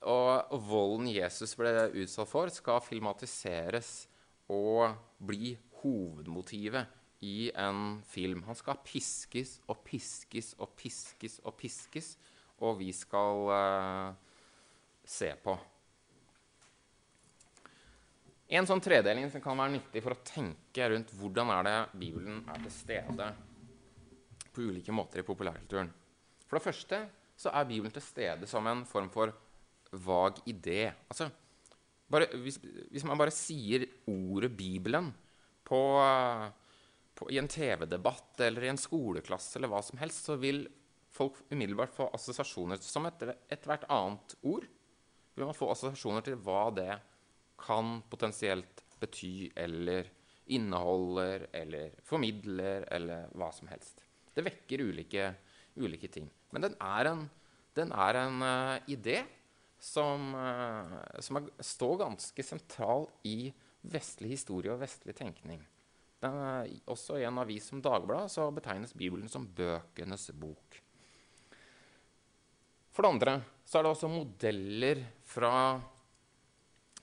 og, 0.04 0.50
volden 0.68 1.06
Jesus 1.08 1.54
ble 1.56 1.70
utsatt 2.02 2.28
for, 2.28 2.50
skal 2.52 2.82
filmatiseres 2.84 4.04
og 4.52 4.92
bli 5.24 5.54
hovedmotivet 5.80 6.92
i 7.24 7.50
en 7.54 8.02
film. 8.08 8.42
Han 8.48 8.58
skal 8.58 8.80
piskes 8.84 9.56
og 9.70 9.80
piskes 9.86 10.52
og 10.58 10.74
piskes 10.76 11.38
og 11.44 11.56
piskes, 11.56 12.12
og 12.60 12.78
vi 12.80 12.90
skal 12.96 13.48
uh, 13.52 14.12
se 15.04 15.30
på. 15.42 15.56
En 18.46 18.66
sånn 18.68 18.82
tredeling 18.82 19.30
som 19.32 19.42
kan 19.42 19.58
være 19.58 19.74
nyttig 19.74 20.02
for 20.04 20.14
å 20.14 20.22
tenke 20.26 20.90
rundt 20.92 21.14
hvordan 21.18 21.50
er 21.56 21.66
det 21.66 21.78
Bibelen 21.98 22.44
er 22.52 22.60
til 22.62 22.74
stede 22.74 23.30
på 24.54 24.68
ulike 24.68 24.94
måter 24.94 25.20
i 25.20 25.26
populærkulturen. 25.26 25.90
For 26.46 26.58
det 26.58 26.66
første 26.68 27.00
så 27.36 27.50
er 27.52 27.66
Bibelen 27.68 27.92
til 27.92 28.04
stede 28.04 28.46
som 28.48 28.66
en 28.70 28.84
form 28.88 29.10
for 29.12 29.34
vag 30.06 30.38
idé. 30.48 30.92
Altså, 31.10 31.28
bare, 32.10 32.28
hvis, 32.42 32.60
hvis, 32.90 33.04
man 33.04 33.18
bare 33.18 33.34
sier 33.34 33.86
ordet 34.06 34.52
Bibelen 34.56 35.10
på, 35.66 35.80
på, 37.16 37.30
i 37.32 37.38
en 37.40 37.48
TV-debatt 37.48 38.40
eller 38.44 38.64
i 38.64 38.70
en 38.72 38.80
skoleklasse 38.80 39.58
eller 39.58 39.72
hva 39.72 39.80
som 39.84 39.98
helst, 40.00 40.28
så 40.28 40.36
vil 40.40 40.66
folk 41.16 41.38
umiddelbart 41.50 41.94
få 41.96 42.10
assosiasjoner 42.14 42.80
som 42.84 43.08
ethvert 43.08 43.86
annet 43.92 44.36
ord. 44.44 44.66
Vil 45.36 45.48
man 45.48 45.56
få 45.56 45.70
assosiasjoner 45.72 46.26
til 46.26 46.36
hva 46.44 46.68
det 46.76 46.90
kan 47.60 48.00
potensielt 48.10 48.84
bety 49.00 49.50
eller 49.56 50.10
inneholder 50.52 51.48
eller 51.56 51.96
formidler 52.06 52.86
eller 52.92 53.30
hva 53.34 53.50
som 53.52 53.68
helst. 53.72 54.02
Det 54.34 54.44
vekker 54.46 54.84
ulike, 54.84 55.30
ulike 55.80 56.10
ting. 56.12 56.28
Men 56.52 56.68
den 56.68 56.76
er 56.82 57.10
en, 57.10 57.24
den 57.76 57.92
er 57.92 58.20
en 58.20 58.44
uh, 58.44 58.90
idé 58.92 59.22
som, 59.82 60.30
uh, 60.36 60.98
som 61.20 61.40
er, 61.40 61.48
står 61.64 61.96
ganske 62.04 62.46
sentral 62.46 63.08
i 63.26 63.50
vestlig 63.86 64.36
historie 64.36 64.72
og 64.72 64.82
vestlig 64.82 65.16
tenkning. 65.16 65.64
Er, 66.24 66.70
også 66.88 67.18
i 67.20 67.26
en 67.28 67.38
avis 67.42 67.66
som 67.68 67.82
Dagbladet 67.84 68.32
så 68.32 68.48
betegnes 68.54 68.94
Bibelen 68.96 69.28
som 69.28 69.44
bøkenes 69.46 70.30
bok. 70.40 70.78
For 72.96 73.04
det 73.04 73.12
andre 73.12 73.34
så 73.66 73.78
er 73.78 73.84
det 73.84 73.92
også 73.92 74.08
modeller 74.08 75.02
fra, 75.26 75.52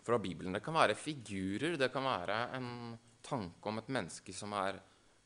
fra 0.01 0.17
Bibelen. 0.17 0.55
Det 0.57 0.63
kan 0.65 0.73
være 0.73 0.97
figurer, 0.97 1.77
det 1.77 1.91
kan 1.93 2.07
være 2.07 2.39
en 2.57 2.71
tanke 3.23 3.69
om 3.69 3.77
et 3.79 3.91
menneske 3.93 4.33
som 4.35 4.55
er 4.57 4.79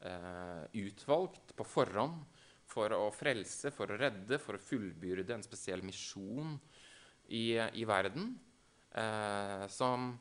eh, 0.03 0.65
utvalgt 0.83 1.55
på 1.55 1.65
forhånd 1.65 2.19
for 2.67 2.91
å 2.93 3.07
frelse, 3.15 3.71
for 3.71 3.93
å 3.93 3.99
redde, 3.99 4.39
for 4.43 4.57
å 4.57 4.61
fullbyrde 4.61 5.37
en 5.37 5.45
spesiell 5.45 5.85
misjon 5.85 6.57
i, 7.31 7.55
i 7.55 7.87
verden. 7.87 8.33
Eh, 8.91 9.63
som, 9.71 10.11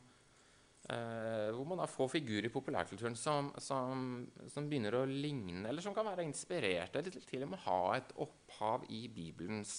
eh, 0.88 1.48
hvor 1.54 1.66
man 1.68 1.80
da 1.82 1.88
får 1.90 2.12
figurer 2.14 2.48
i 2.48 2.52
populærkulturen 2.52 3.16
som, 3.18 3.50
som, 3.62 4.26
som, 4.52 4.68
begynner 4.68 4.98
å 5.00 5.06
ligne, 5.08 5.64
eller 5.68 5.84
som 5.84 5.94
kan 5.96 6.06
være 6.08 6.26
inspirert, 6.26 6.96
eller 6.96 7.18
til 7.26 7.46
og 7.46 7.52
med 7.52 7.64
ha 7.66 7.80
et 7.96 8.14
opphav 8.22 8.86
i 8.94 9.06
Bibelens 9.12 9.78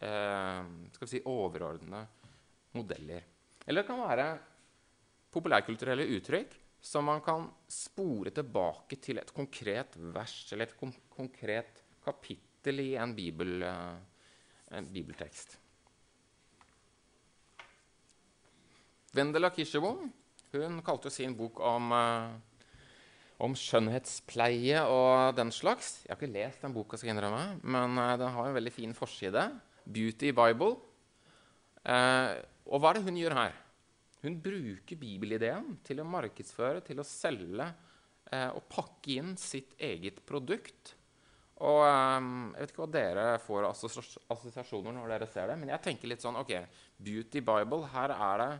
uh, 0.00 0.64
skal 0.94 1.06
vi 1.06 1.12
si, 1.12 1.22
overordnede 1.28 2.06
modeller. 2.76 3.26
Eller 3.66 3.82
det 3.82 3.90
kan 3.90 4.00
være 4.00 4.26
populærkulturelle 5.30 6.08
uttrykk 6.16 6.56
som 6.80 7.04
man 7.10 7.20
kan 7.24 7.44
spore 7.68 8.32
tilbake 8.32 8.96
til 9.04 9.20
et 9.20 9.32
konkret 9.36 9.98
vers 10.14 10.36
eller 10.54 10.70
et 10.70 10.78
kon 10.80 10.94
konkret 11.12 11.82
kapittel 12.00 12.80
i 12.80 12.94
en, 12.96 13.12
bibel, 13.16 13.60
uh, 13.60 13.98
en 14.72 14.88
bibeltekst. 14.88 15.58
Vendela 19.12 19.50
Kirsebom 19.50 20.06
hun 20.54 20.80
kalte 20.86 21.08
jo 21.08 21.14
sin 21.14 21.34
bok 21.38 21.60
om, 21.62 21.92
uh, 21.94 22.84
om, 23.44 23.56
skjønnhetspleie 23.56 24.82
og 24.90 25.36
den 25.38 25.52
slags. 25.54 26.00
Jeg 26.04 26.12
har 26.12 26.20
ikke 26.20 26.34
lest 26.34 26.66
den 26.66 26.76
boka, 26.76 26.98
skal 26.98 27.12
jeg 27.12 27.16
innrømme, 27.16 27.60
men 27.62 27.98
uh, 27.98 28.14
den 28.20 28.34
har 28.36 28.48
en 28.48 28.58
veldig 28.58 28.74
fin 28.74 28.94
forside. 28.96 29.48
Beauty 29.90 30.30
Bible. 30.36 30.76
og 32.70 32.76
hva 32.78 32.90
er 32.90 32.98
det 32.98 33.06
hun 33.06 33.16
gjør 33.16 33.34
her? 33.34 33.54
Hun 34.20 34.36
bruker 34.44 34.98
bibelideen 35.00 35.78
til 35.82 36.02
å 36.02 36.06
markedsføre, 36.06 36.82
til 36.84 37.00
å 37.00 37.06
selge 37.08 37.66
og 38.30 38.60
pakke 38.70 39.16
inn 39.16 39.32
sitt 39.40 39.72
eget 39.82 40.20
produkt 40.28 40.92
og 41.60 41.82
um, 41.84 42.52
Jeg 42.54 42.62
vet 42.62 42.72
ikke 42.72 42.82
hva 42.84 42.92
dere 42.94 43.24
får 43.44 43.66
assosiasjoner 43.68 44.94
når 44.96 45.12
dere 45.12 45.28
ser 45.28 45.50
det, 45.50 45.58
men 45.60 45.72
jeg 45.74 45.84
tenker 45.84 46.08
litt 46.08 46.24
sånn 46.24 46.38
OK, 46.40 46.54
Beauty 46.96 47.42
Bible. 47.44 47.82
Her 47.92 48.14
er 48.16 48.40
det 48.40 48.50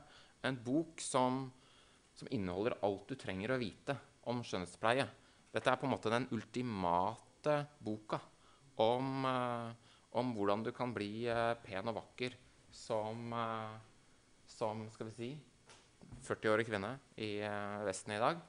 en 0.50 0.58
bok 0.64 1.00
som, 1.04 1.46
som 2.20 2.30
inneholder 2.34 2.76
alt 2.84 3.08
du 3.08 3.16
trenger 3.18 3.54
å 3.54 3.60
vite 3.60 3.96
om 4.28 4.42
skjønnhetspleie. 4.44 5.06
Dette 5.50 5.72
er 5.72 5.80
på 5.80 5.88
en 5.88 5.94
måte 5.94 6.12
den 6.12 6.28
ultimate 6.36 7.56
boka 7.82 8.20
om, 8.80 9.24
uh, 9.24 9.72
om 10.20 10.34
hvordan 10.36 10.64
du 10.66 10.70
kan 10.76 10.92
bli 10.94 11.24
uh, 11.26 11.56
pen 11.64 11.88
og 11.90 11.96
vakker 11.96 12.36
som, 12.74 13.32
uh, 13.32 13.74
som 14.48 14.84
skal 14.92 15.10
vi 15.10 15.16
si 15.16 15.30
40-årig 16.26 16.66
kvinne 16.68 16.94
i 17.22 17.38
Vesten 17.86 18.12
i 18.12 18.20
dag. 18.20 18.40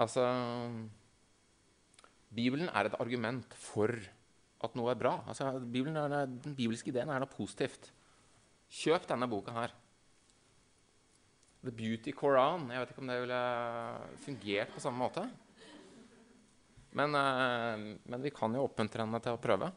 Altså 0.00 0.24
Bibelen 2.34 2.70
er 2.70 2.88
et 2.88 2.96
argument 3.02 3.56
for 3.60 3.92
at 4.64 4.76
noe 4.78 4.94
er 4.94 4.98
bra. 4.98 5.18
Altså, 5.28 5.50
er, 5.52 6.30
den 6.30 6.56
bibelske 6.56 6.90
ideen 6.90 7.12
er 7.12 7.20
noe 7.22 7.30
positivt. 7.30 7.90
Kjøp 8.72 9.06
denne 9.10 9.28
boka 9.30 9.52
her. 9.54 9.74
The 11.64 11.72
Beauty 11.72 12.12
Koran. 12.12 12.68
Jeg 12.70 12.82
vet 12.82 12.92
ikke 12.92 13.02
om 13.04 13.10
det 13.10 13.22
ville 13.22 13.40
fungert 14.26 14.74
på 14.74 14.82
samme 14.84 15.00
måte. 15.00 15.24
Men, 16.94 17.16
uh, 17.16 17.88
men 18.04 18.22
vi 18.22 18.32
kan 18.34 18.54
jo 18.54 18.66
oppmuntre 18.68 19.02
henne 19.02 19.22
til 19.24 19.34
å 19.34 19.42
prøve. 19.42 19.72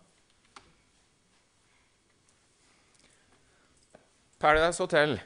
Paradise 4.37 4.83
Hotel 4.83 5.17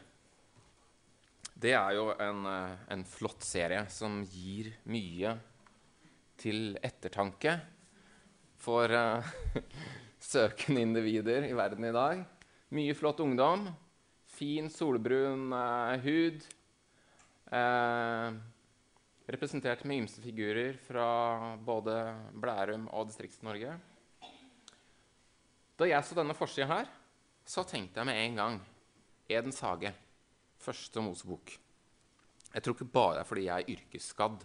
det 1.61 1.75
er 1.77 1.93
jo 1.93 2.07
en, 2.15 2.45
eh, 2.49 2.77
en 2.89 3.03
flott 3.05 3.43
serie 3.45 3.83
som 3.93 4.21
gir 4.25 4.71
mye 4.89 5.35
til 6.41 6.73
ettertanke 6.81 7.53
for 8.61 8.89
uh, 8.89 9.27
søkende 10.31 10.81
individer 10.81 11.45
i 11.45 11.53
verden 11.57 11.85
i 11.85 11.93
dag. 11.93 12.23
Mye 12.73 12.95
flott 12.97 13.21
ungdom. 13.21 13.67
Fin, 14.41 14.71
solbrun 14.73 15.51
eh, 15.53 15.99
hud. 16.01 16.45
Eh, 17.53 18.29
representert 19.29 19.83
med 19.85 20.01
ymse 20.01 20.23
figurer 20.23 20.79
fra 20.81 21.03
både 21.61 21.93
Blærum 22.33 22.87
og 22.89 23.05
Distrikts-Norge. 23.11 23.75
Da 25.77 25.91
jeg 25.91 26.09
så 26.09 26.17
denne 26.17 26.33
forsida 26.33 26.71
her, 26.73 26.89
så 27.45 27.61
tenkte 27.69 28.01
jeg 28.01 28.09
med 28.09 28.23
en 28.23 28.41
gang 28.41 28.59
Edens 29.29 29.61
hage. 29.61 29.93
Første 30.57 31.05
Mosebok. 31.05 31.53
Jeg 32.49 32.65
tror 32.65 32.79
ikke 32.79 32.91
bare 32.97 33.19
det 33.19 33.21
er 33.27 33.29
fordi 33.35 33.47
jeg 33.51 33.61
er 33.61 33.73
yrkesskadd 33.77 34.43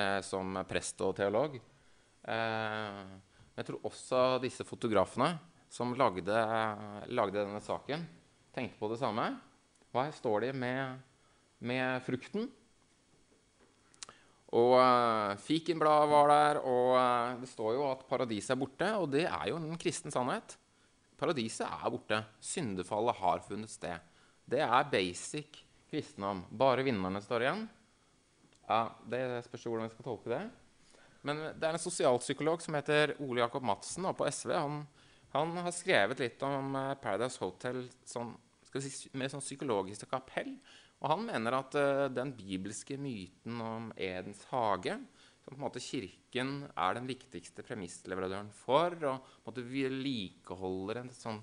eh, 0.00 0.20
som 0.24 0.62
prest 0.64 1.04
og 1.04 1.16
teolog. 1.20 1.60
Eh, 1.60 3.04
Men 3.04 3.60
jeg 3.60 3.68
tror 3.68 3.84
også 3.92 4.26
disse 4.40 4.64
fotografene 4.64 5.34
som 5.68 5.92
lagde, 5.92 6.44
lagde 7.12 7.42
denne 7.44 7.60
saken, 7.60 8.14
tenkte 8.56 8.80
på 8.80 8.90
det 8.92 9.00
samme. 9.00 9.30
Her 9.96 10.14
står 10.16 10.46
de 10.46 10.52
med, 10.56 11.02
med 11.64 12.02
frukten. 12.04 12.48
Og 14.56 14.76
uh, 14.78 15.34
fikenbladet 15.42 16.10
var 16.10 16.30
der, 16.30 16.60
og 16.62 16.90
uh, 16.94 17.40
det 17.40 17.48
står 17.50 17.74
jo 17.76 17.86
at 17.90 18.04
paradiset 18.08 18.54
er 18.54 18.60
borte. 18.60 18.90
Og 19.00 19.08
det 19.12 19.24
er 19.26 19.48
jo 19.50 19.58
en 19.60 19.80
kristen 19.80 20.14
sannhet. 20.14 20.56
Paradiset 21.18 21.66
er 21.66 21.92
borte. 21.92 22.20
Syndefallet 22.40 23.18
har 23.20 23.42
funnet 23.44 23.72
sted. 23.72 24.12
Det 24.46 24.62
er 24.62 24.92
basic 24.92 25.62
kristendom. 25.90 26.44
Bare 26.50 26.84
vinnerne 26.86 27.22
står 27.24 27.46
igjen. 27.46 27.66
Ja, 28.66 28.80
Det 29.08 29.44
spørs 29.46 29.66
hvordan 29.66 29.88
vi 29.88 29.94
skal 29.94 30.08
tolke 30.08 30.32
det. 30.32 30.44
Men 31.26 31.42
det 31.58 31.66
er 31.66 31.74
en 31.74 31.82
sosialpsykolog 31.82 32.62
som 32.62 32.76
heter 32.78 33.16
Ole 33.24 33.42
Jakob 33.42 33.64
Madsen, 33.66 34.06
og 34.06 34.14
på 34.18 34.28
SV 34.30 34.52
han, 34.54 34.84
han, 35.32 35.56
har 35.58 35.74
skrevet 35.74 36.20
litt 36.22 36.42
om 36.46 36.76
uh, 36.76 36.94
Paradise 37.02 37.42
Hotel 37.42 37.88
sånn, 38.06 38.30
si, 38.84 39.10
med 39.16 39.32
sånn 39.32 39.44
psykologisk 39.44 40.08
kapell. 40.10 40.54
Og 41.02 41.10
han 41.12 41.26
mener 41.28 41.58
at 41.58 41.76
uh, 41.76 42.06
den 42.12 42.32
bibelske 42.36 42.96
myten 43.00 43.60
om 43.62 43.90
Edens 44.00 44.44
hage, 44.52 44.96
som 45.44 45.52
på 45.52 45.58
en 45.58 45.64
måte 45.66 45.82
Kirken 45.82 46.56
er 46.72 46.96
den 46.96 47.06
viktigste 47.08 47.62
premissleverandøren 47.66 48.50
for, 48.56 48.96
og 49.06 49.60
vedlikeholder 49.60 51.04
en 51.04 51.12
sånn 51.14 51.42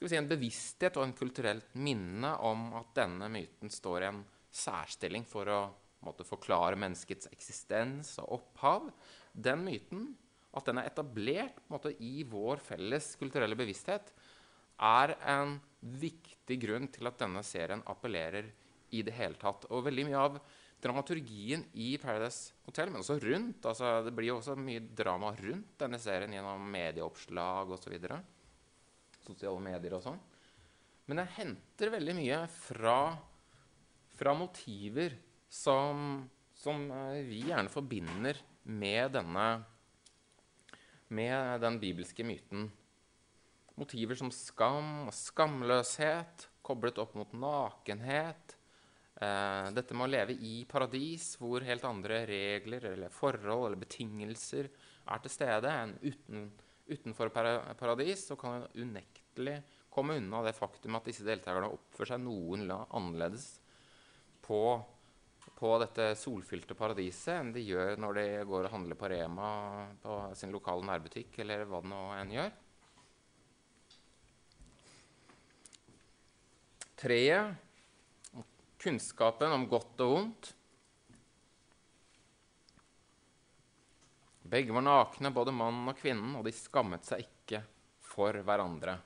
vi 0.00 0.08
si, 0.08 0.16
en 0.16 0.28
bevissthet 0.30 0.96
og 0.96 1.04
en 1.04 1.16
kulturelt 1.16 1.74
minne 1.76 2.30
om 2.48 2.70
at 2.78 2.94
denne 2.96 3.26
myten 3.28 3.68
står 3.68 4.00
i 4.00 4.08
en 4.08 4.22
særstilling 4.48 5.26
for 5.28 5.50
å 5.52 5.60
måte, 6.06 6.24
forklare 6.24 6.78
menneskets 6.80 7.28
eksistens 7.28 8.14
og 8.22 8.38
opphav. 8.38 8.88
Den 9.32 9.60
myten, 9.66 10.06
at 10.56 10.70
den 10.70 10.80
er 10.80 10.88
etablert 10.88 11.60
måte, 11.68 11.92
i 12.00 12.24
vår 12.24 12.62
felles 12.64 13.12
kulturelle 13.20 13.58
bevissthet, 13.58 14.08
er 14.80 15.14
en 15.28 15.58
viktig 15.80 16.58
grunn 16.60 16.88
til 16.92 17.08
at 17.08 17.20
denne 17.20 17.42
serien 17.46 17.82
appellerer 17.88 18.50
i 18.96 19.04
det 19.06 19.14
hele 19.16 19.38
tatt. 19.40 19.66
Og 19.70 19.84
veldig 19.86 20.06
mye 20.08 20.24
av 20.24 20.40
dramaturgien 20.80 21.62
i 21.78 21.92
Paradise 22.00 22.56
Hotel, 22.66 22.90
men 22.90 23.02
også 23.02 23.18
rundt 23.20 23.66
altså 23.68 24.00
Det 24.06 24.14
blir 24.16 24.30
jo 24.30 24.38
også 24.38 24.56
mye 24.56 24.82
drama 24.96 25.32
rundt 25.36 25.74
denne 25.80 26.00
serien 26.00 26.32
gjennom 26.34 26.68
medieoppslag 26.72 27.72
osv. 27.76 27.96
Sosiale 29.26 29.64
medier 29.64 29.96
og 29.98 30.04
sånn. 30.04 30.20
Men 31.10 31.24
jeg 31.24 31.36
henter 31.40 31.92
veldig 31.96 32.14
mye 32.16 32.38
fra, 32.54 32.98
fra 34.14 34.34
motiver 34.38 35.16
som, 35.50 36.22
som, 36.54 36.86
eh, 36.94 37.24
vi 37.26 37.42
gjerne 37.48 37.72
forbinder 37.72 38.38
med 38.70 39.16
denne 39.16 39.46
med 41.10 41.60
den 41.64 41.80
bibelske 41.82 42.22
myten. 42.22 42.68
Motiver 43.78 44.18
som 44.18 44.32
skam 44.34 45.06
og 45.06 45.14
skamløshet 45.14 46.48
koblet 46.66 46.98
opp 47.02 47.14
mot 47.18 47.32
nakenhet. 47.36 48.56
Eh, 49.20 49.66
dette 49.76 49.96
med 49.96 50.06
å 50.06 50.10
leve 50.10 50.36
i 50.36 50.64
paradis, 50.68 51.34
hvor 51.40 51.64
helt 51.66 51.84
andre 51.84 52.22
regler 52.28 52.90
eller 52.92 53.14
forhold 53.14 53.68
eller 53.68 53.80
betingelser 53.80 54.70
er 54.70 55.22
til 55.24 55.34
stede 55.34 55.72
enn 55.82 55.96
uten, 56.02 56.46
utenfor 56.90 57.32
paradis, 57.34 58.26
så 58.28 58.36
kan 58.40 58.60
en 58.60 58.86
unektelig 58.86 59.58
komme 59.90 60.16
unna 60.20 60.44
det 60.46 60.54
faktum 60.56 60.96
at 60.98 61.10
disse 61.10 61.26
deltakerne 61.26 61.72
oppfører 61.74 62.14
seg 62.14 62.24
noen 62.24 62.70
annerledes 62.70 63.52
på 64.46 64.62
på 65.60 65.70
dette 65.80 66.14
solfylte 66.16 66.76
paradiset 66.76 67.34
enn 67.34 67.52
de 67.52 67.62
gjør 67.64 67.98
når 68.00 68.16
de 68.16 68.24
går 68.48 68.66
og 68.66 68.74
handler 68.74 68.96
på 68.96 69.08
Rema 69.12 69.50
på 70.00 70.16
sin 70.38 70.52
lokale 70.54 70.86
nærbutikk, 70.88 71.40
eller 71.44 71.66
hva 71.68 71.82
det 71.84 71.90
nå 71.90 72.00
enn 72.16 72.32
gjør. 72.32 72.52
Treet, 77.00 77.54
kunnskapen 78.76 79.52
om 79.54 79.62
godt 79.68 80.02
og 80.04 80.10
vondt. 80.12 80.48
Begge 84.50 84.74
var 84.76 84.84
nakne, 84.84 85.30
både 85.32 85.54
mannen 85.54 85.88
og 85.88 85.96
kvinnen, 85.96 86.34
og 86.36 86.44
de 86.44 86.52
skammet 86.52 87.06
seg 87.08 87.22
ikke 87.24 87.62
for 88.04 88.36
hverandre. 88.44 88.98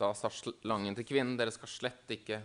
Da 0.00 0.14
sa 0.16 0.30
slangen 0.32 0.96
til 0.96 1.04
kvinnen, 1.10 1.36
dere 1.36 1.52
skal 1.52 1.68
slett 1.68 2.16
ikke 2.16 2.40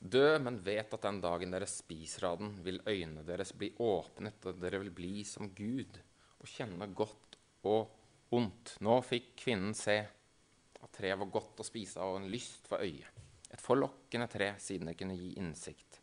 dø, 0.00 0.34
men 0.42 0.58
vet 0.66 0.96
at 0.96 1.06
den 1.06 1.22
dagen 1.22 1.54
dere 1.54 1.70
spiser 1.70 2.26
av 2.32 2.40
den, 2.42 2.56
vil 2.66 2.82
øynene 2.82 3.22
deres 3.28 3.54
bli 3.54 3.70
åpnet, 3.78 4.42
og 4.50 4.58
dere 4.58 4.82
vil 4.82 4.90
bli 4.98 5.22
som 5.28 5.52
Gud 5.54 6.00
og 6.40 6.50
kjenne 6.50 6.90
godt 6.96 7.38
og 7.70 7.99
ondt. 8.36 8.76
Nå 8.84 9.00
fikk 9.06 9.34
kvinnen 9.42 9.74
se 9.76 9.98
at 10.80 10.92
treet 10.96 11.18
var 11.20 11.32
godt 11.32 11.60
å 11.62 11.66
spise 11.66 12.00
av 12.00 12.14
og 12.14 12.22
en 12.22 12.30
lyst 12.32 12.70
for 12.70 12.82
øyet. 12.82 13.18
Et 13.50 13.60
forlokkende 13.60 14.28
tre 14.30 14.52
siden 14.62 14.90
det 14.90 14.96
kunne 14.98 15.18
gi 15.18 15.34
innsikt. 15.40 15.98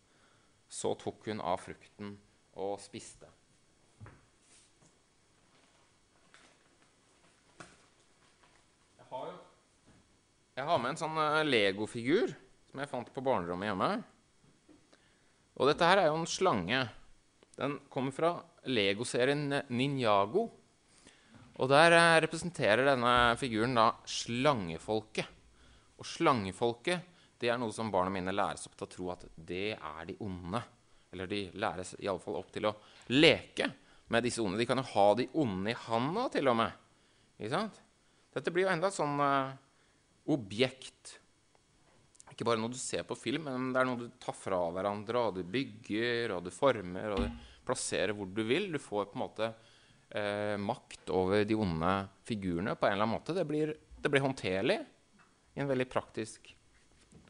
Så 0.68 0.94
tok 1.00 1.30
hun 1.32 1.40
av 1.40 1.62
frukten 1.64 2.18
og 2.60 2.76
spiste. 2.84 3.30
Jeg 10.58 10.66
har 10.66 10.80
med 10.82 10.96
en 10.96 10.98
sånn 10.98 11.18
uh, 11.22 11.46
legofigur 11.46 12.32
som 12.72 12.80
jeg 12.82 12.90
fant 12.90 13.10
på 13.14 13.22
barnerommet 13.22 13.70
hjemme. 13.70 13.90
Og 15.58 15.70
dette 15.70 15.86
her 15.86 16.02
er 16.02 16.08
jo 16.10 16.18
en 16.18 16.30
slange. 16.30 16.80
Den 17.58 17.76
kommer 17.94 18.14
fra 18.14 18.32
legoserien 18.66 19.54
Ninjago. 19.70 20.48
Og 21.58 21.70
der 21.72 21.96
uh, 21.98 22.18
representerer 22.22 22.86
denne 22.86 23.14
figuren 23.40 23.78
da 23.78 23.90
slangefolket. 24.06 25.36
Og 25.98 26.06
slangefolket 26.06 27.14
det 27.42 27.52
er 27.54 27.60
noe 27.62 27.74
som 27.74 27.92
barna 27.94 28.10
mine 28.14 28.34
læres 28.34 28.66
opp 28.66 28.78
til 28.78 28.88
å 28.88 28.92
tro 28.94 29.10
at 29.14 29.26
det 29.36 29.76
er 29.76 30.08
de 30.10 30.16
onde. 30.26 30.62
Eller 31.14 31.30
de 31.30 31.44
læres 31.58 31.94
iallfall 32.02 32.40
opp 32.40 32.50
til 32.54 32.68
å 32.70 32.74
leke 33.14 33.70
med 34.14 34.26
disse 34.26 34.42
onde. 34.42 34.58
De 34.60 34.66
kan 34.70 34.82
jo 34.82 34.88
ha 34.94 35.08
de 35.20 35.28
onde 35.38 35.74
i 35.74 35.80
handa 35.88 36.28
til 36.34 36.50
og 36.50 36.58
med. 36.62 36.84
Ikke 37.38 37.54
sant? 37.54 37.80
Dette 38.34 38.54
blir 38.54 38.66
jo 38.66 38.74
enda 38.74 38.90
et 38.90 38.98
sånn 38.98 39.22
uh, 39.22 39.54
objekt. 40.34 41.18
Ikke 42.34 42.46
bare 42.48 42.62
noe 42.62 42.74
du 42.74 42.80
ser 42.80 43.06
på 43.08 43.18
film, 43.18 43.48
men 43.50 43.72
det 43.74 43.82
er 43.82 43.90
noe 43.90 44.02
du 44.02 44.10
tar 44.22 44.36
fra 44.38 44.60
hverandre, 44.74 45.22
og 45.30 45.38
du 45.38 45.46
bygger, 45.58 46.36
og 46.36 46.46
du 46.46 46.52
former, 46.54 47.16
og 47.16 47.24
du 47.26 47.54
plasserer 47.68 48.14
hvor 48.18 48.30
du 48.30 48.44
vil. 48.46 48.70
Du 48.74 48.82
får 48.82 49.10
på 49.12 49.18
en 49.18 49.24
måte 49.24 49.52
eh, 50.10 50.56
makt 50.60 51.12
over 51.16 51.46
de 51.48 51.58
onde 51.58 51.94
figurene 52.28 52.76
på 52.76 52.88
en 52.88 52.96
eller 52.96 53.08
annen 53.08 53.18
måte. 53.18 53.36
Det 53.36 53.46
blir, 53.48 53.74
det 53.98 54.12
blir 54.12 54.24
håndterlig 54.26 54.80
i 55.58 55.62
en 55.64 55.70
veldig 55.70 55.90
praktisk 55.92 56.54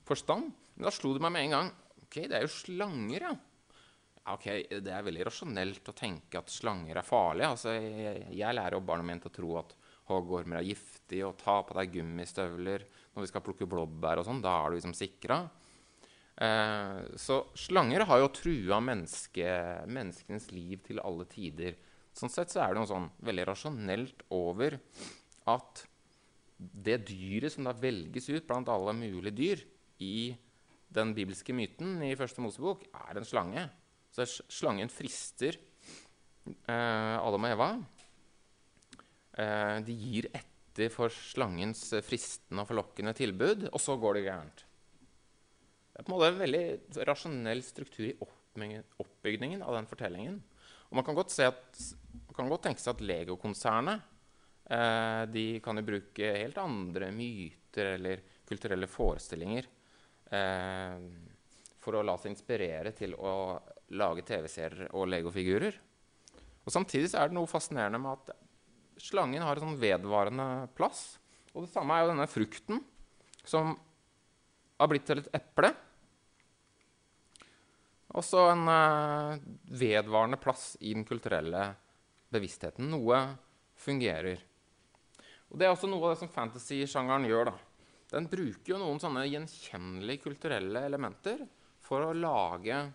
forstand. 0.07 0.51
Men 0.75 0.87
da 0.87 0.93
slo 0.93 1.13
det 1.15 1.23
meg 1.25 1.35
med 1.35 1.47
en 1.47 1.57
gang 1.57 1.75
Ok, 2.07 2.21
det 2.29 2.37
er 2.37 2.45
jo 2.45 2.51
slanger, 2.53 3.23
ja. 3.25 3.33
ok, 4.31 4.45
Det 4.79 4.91
er 4.95 5.03
veldig 5.03 5.25
rasjonelt 5.27 5.89
å 5.91 5.95
tenke 5.97 6.39
at 6.39 6.53
slanger 6.53 6.95
er 6.95 7.03
farlige. 7.03 7.49
Altså, 7.51 7.73
jeg, 7.75 8.21
jeg 8.31 8.55
lærer 8.55 8.77
jo 8.77 8.85
barna 8.87 9.03
mine 9.03 9.19
til 9.25 9.33
å 9.33 9.35
tro 9.35 9.49
at 9.59 9.73
hoggormer 10.07 10.61
er 10.61 10.69
giftig, 10.69 11.19
og 11.27 11.35
ta 11.41 11.57
på 11.67 11.75
deg 11.75 11.91
gummistøvler 11.97 12.85
når 13.11 13.25
vi 13.25 13.31
skal 13.33 13.43
plukke 13.43 13.67
blåbær 13.67 14.21
og 14.21 14.27
sånn. 14.29 14.39
Da 14.45 14.53
er 14.61 14.71
du 14.71 14.77
liksom 14.77 14.95
sikra. 14.95 15.41
Eh, 16.37 17.01
så 17.17 17.41
slanger 17.57 18.05
har 18.07 18.21
jo 18.21 18.31
trua 18.35 18.79
menneske, 18.83 19.51
menneskenes 19.89 20.51
liv 20.53 20.83
til 20.85 21.01
alle 21.03 21.25
tider. 21.31 21.75
Sånn 22.17 22.33
sett 22.33 22.49
så 22.53 22.63
er 22.63 22.73
det 22.73 22.81
noe 22.81 22.89
sånn 22.89 23.11
veldig 23.25 23.45
rasjonelt 23.45 24.23
over 24.33 24.79
at 25.47 25.83
det 26.57 27.03
dyret 27.05 27.53
som 27.53 27.67
da 27.67 27.75
velges 27.77 28.29
ut 28.31 28.47
blant 28.47 28.69
alle 28.73 28.95
mulige 28.97 29.37
dyr 29.37 29.61
i 30.01 30.33
den 30.93 31.13
bibelske 31.13 31.53
myten 31.53 31.99
i 32.05 32.15
første 32.17 32.41
Mosebok, 32.41 32.87
er 32.89 33.19
en 33.19 33.27
slange. 33.27 33.67
Så 34.09 34.25
slangen 34.49 34.89
frister 34.89 35.59
eh, 36.65 37.15
Adam 37.19 37.45
og 37.45 37.51
Eva. 37.51 37.69
Eh, 39.37 39.77
de 39.85 39.93
gir 39.93 40.29
etter 40.31 40.89
for 40.93 41.13
slangens 41.13 41.83
fristende 42.05 42.63
og 42.63 42.71
forlokkende 42.71 43.13
tilbud, 43.17 43.67
og 43.69 43.81
så 43.83 43.97
går 44.01 44.17
det 44.17 44.27
gærent. 44.29 44.63
Det 45.91 46.01
er 46.01 46.05
på 46.07 46.13
en 46.13 46.15
måte 46.15 46.31
en 46.31 46.41
veldig 46.41 46.65
rasjonell 47.09 47.61
struktur 47.65 48.09
i 48.09 48.17
oppbygningen 48.21 49.61
av 49.65 49.77
den 49.77 49.89
fortellingen. 49.89 50.41
Og 50.87 50.99
man 50.99 51.05
kan 51.07 51.17
godt, 51.17 51.33
at, 51.43 51.79
kan 52.35 52.51
godt 52.51 52.67
tenke 52.69 52.83
seg 52.83 52.95
at 52.95 53.03
Lego-konsernet 53.03 54.03
eh, 54.71 55.23
de 55.31 55.47
kan 55.63 55.79
jo 55.79 55.87
bruke 55.87 56.33
helt 56.41 56.59
andre 56.61 57.11
myter 57.15 57.93
eller 57.97 58.23
kulturelle 58.47 58.87
forestillinger 58.89 59.67
eh, 60.31 61.07
for 61.83 61.97
å 61.97 62.05
la 62.07 62.15
seg 62.19 62.33
inspirere 62.33 62.93
til 62.95 63.15
å 63.19 63.33
lage 63.99 64.25
TV-serier 64.27 64.91
og 64.95 65.07
Lego-figurer. 65.11 65.77
Og 66.67 66.73
Samtidig 66.73 67.13
er 67.15 67.29
det 67.29 67.37
noe 67.37 67.47
fascinerende 67.47 68.01
med 68.03 68.17
at 68.17 68.43
Slangen 68.99 69.43
har 69.45 69.59
en 69.59 69.69
sånn 69.69 69.79
vedvarende 69.79 70.67
plass. 70.75 71.19
Og 71.53 71.63
det 71.63 71.71
samme 71.71 71.95
er 71.95 72.03
jo 72.03 72.09
denne 72.11 72.27
frukten, 72.29 72.81
som 73.47 73.75
har 74.77 74.89
blitt 74.91 75.05
til 75.07 75.21
et 75.21 75.29
eple. 75.37 75.71
Også 78.15 78.45
en 78.53 78.67
eh, 78.71 79.41
vedvarende 79.79 80.39
plass 80.39 80.75
i 80.79 80.93
den 80.95 81.05
kulturelle 81.07 81.73
bevisstheten. 82.31 82.87
Noe 82.91 83.19
fungerer. 83.77 84.39
Og 85.51 85.59
Det 85.59 85.67
er 85.67 85.73
også 85.73 85.89
noe 85.91 86.03
av 86.05 86.15
det 86.15 86.21
som 86.21 86.31
fantasy-sjangeren 86.31 87.27
gjør. 87.27 87.51
da. 87.51 87.57
Den 88.11 88.29
bruker 88.31 88.73
jo 88.73 88.79
noen 88.79 89.01
sånne 89.03 89.25
gjenkjennelige 89.27 90.23
kulturelle 90.23 90.85
elementer 90.87 91.43
for 91.83 92.07
å 92.07 92.15
lage 92.15 92.85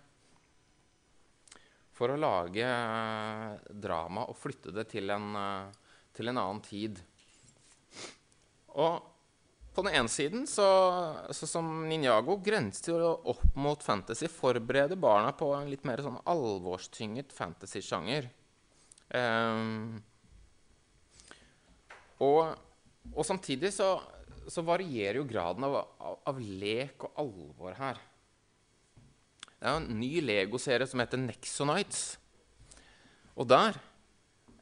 For 1.92 2.08
å 2.08 2.16
lage 2.16 2.64
eh, 2.64 3.58
drama 3.68 4.24
og 4.26 4.38
flytte 4.40 4.72
det 4.74 4.86
til 4.90 5.12
en, 5.12 5.26
eh, 5.36 5.98
til 6.16 6.32
en 6.32 6.38
annen 6.40 6.62
tid. 6.64 6.96
Og 8.80 9.11
på 9.72 9.82
den 9.86 9.94
ene 9.96 10.10
siden, 10.12 10.44
så, 10.46 10.66
så 11.32 11.48
som 11.48 11.68
Ninjago, 11.88 12.36
grenser 12.44 12.92
jo 12.92 13.12
opp 13.32 13.56
mot 13.56 13.82
fantasy. 13.82 14.28
Forbereder 14.28 14.98
barna 15.00 15.32
på 15.36 15.48
en 15.56 15.70
litt 15.72 15.86
mer 15.88 16.02
sånn 16.04 16.20
alvorstynget 16.28 17.32
fantasy-sjanger. 17.32 18.28
Um, 19.12 19.96
og, 22.22 22.52
og, 23.12 23.24
samtidig 23.26 23.72
så, 23.74 23.94
så, 24.46 24.64
varierer 24.64 25.18
jo 25.20 25.26
graden 25.28 25.66
av, 25.66 25.78
av, 25.80 26.18
av, 26.30 26.40
lek 26.40 27.08
og 27.08 27.22
alvor 27.24 27.76
her. 27.80 28.00
Det 29.56 29.68
er 29.68 29.78
en 29.78 29.88
ny 29.98 30.14
Lego-serie 30.24 30.88
som 30.90 31.02
heter 31.02 31.20
Nexonites. 31.20 32.04
Og 33.40 33.48
der 33.48 33.78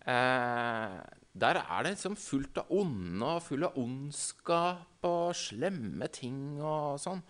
eh, 0.07 0.99
der 1.33 1.61
er 1.61 1.85
det 1.85 1.93
liksom 1.95 2.17
fullt 2.19 2.59
av 2.59 2.73
onde 2.75 3.27
og 3.37 3.45
full 3.45 3.67
av 3.69 3.77
ondskap 3.79 5.07
og 5.07 5.31
slemme 5.39 6.09
ting 6.11 6.59
og 6.59 6.99
sånn. 6.99 7.21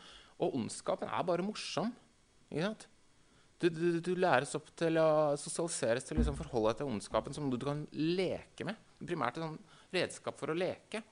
Og 0.41 0.57
ondskapen 0.57 1.11
er 1.13 1.27
bare 1.29 1.45
morsom. 1.45 1.91
Ikke 2.49 2.71
sant? 2.71 2.87
Du, 3.61 3.67
du, 3.69 3.99
du, 4.01 4.15
læres 4.17 4.55
opp 4.57 4.71
til 4.73 4.97
å 4.97 5.37
sosialiseres 5.37 6.07
til 6.07 6.17
å 6.17 6.23
liksom 6.23 6.39
forholde 6.39 6.73
deg 6.73 6.79
til 6.79 6.95
ondskapen 6.95 7.37
som 7.37 7.45
noe 7.45 7.61
du 7.61 7.67
kan 7.69 7.83
leke 7.93 8.65
med. 8.65 8.79
Primært 9.05 9.37
et 9.37 9.45
sånn 9.45 9.59
redskap 9.93 10.41
for 10.41 10.53
å 10.53 10.57
leke. 10.57 11.03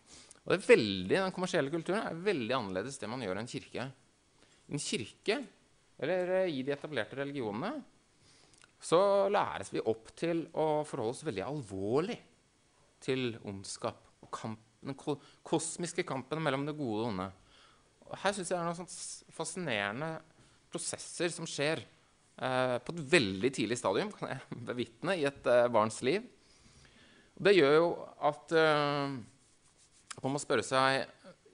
Og 0.47 0.55
det 0.55 0.57
er 0.57 0.65
veldig, 0.71 1.19
Den 1.19 1.37
kommersielle 1.37 1.73
kulturen 1.75 2.07
er 2.09 2.25
veldig 2.25 2.57
annerledes 2.57 2.97
det 3.03 3.11
man 3.13 3.21
gjør 3.21 3.37
i 3.37 3.43
en 3.45 3.53
kirke. 3.53 3.85
I 4.65 4.79
en 4.79 4.81
kirke, 4.81 5.39
eller 6.01 6.33
i 6.49 6.65
de 6.65 6.73
etablerte 6.73 7.21
religionene, 7.21 7.83
så 8.81 9.29
læres 9.29 9.75
vi 9.75 9.85
opp 9.85 10.15
til 10.17 10.47
å 10.57 10.87
forholde 10.89 11.19
oss 11.19 11.25
veldig 11.29 11.45
alvorlig 11.45 12.17
til 13.05 13.37
ondskap. 13.47 14.01
Og 14.25 14.31
kamp, 14.35 14.65
den 14.85 14.97
kosmiske 15.47 16.05
kampen 16.07 16.43
mellom 16.43 16.67
det 16.69 16.77
gode 16.79 17.05
og 17.05 17.13
onde. 17.13 17.29
Og 18.09 18.17
her 18.23 18.35
syns 18.35 18.51
jeg 18.51 18.57
det 18.57 18.61
er 18.63 18.69
noen 18.69 18.79
sånn 18.79 19.35
fascinerende 19.35 20.11
prosesser 20.73 21.33
som 21.33 21.49
skjer 21.49 21.83
eh, 21.83 22.77
på 22.85 22.95
et 22.95 23.03
veldig 23.15 23.51
tidlig 23.57 23.79
stadium, 23.81 24.13
kan 24.15 24.33
jeg 24.35 24.61
bevitne, 24.71 25.17
i 25.19 25.27
et 25.29 25.51
eh, 25.51 25.67
barns 25.73 26.01
liv. 26.07 26.27
Og 27.39 27.47
det 27.47 27.57
gjør 27.59 27.77
jo 27.77 27.91
at 28.29 28.57
eh, 28.59 29.19
man 30.23 30.35
må 30.35 30.43
spørre 30.43 30.67
seg 30.67 31.05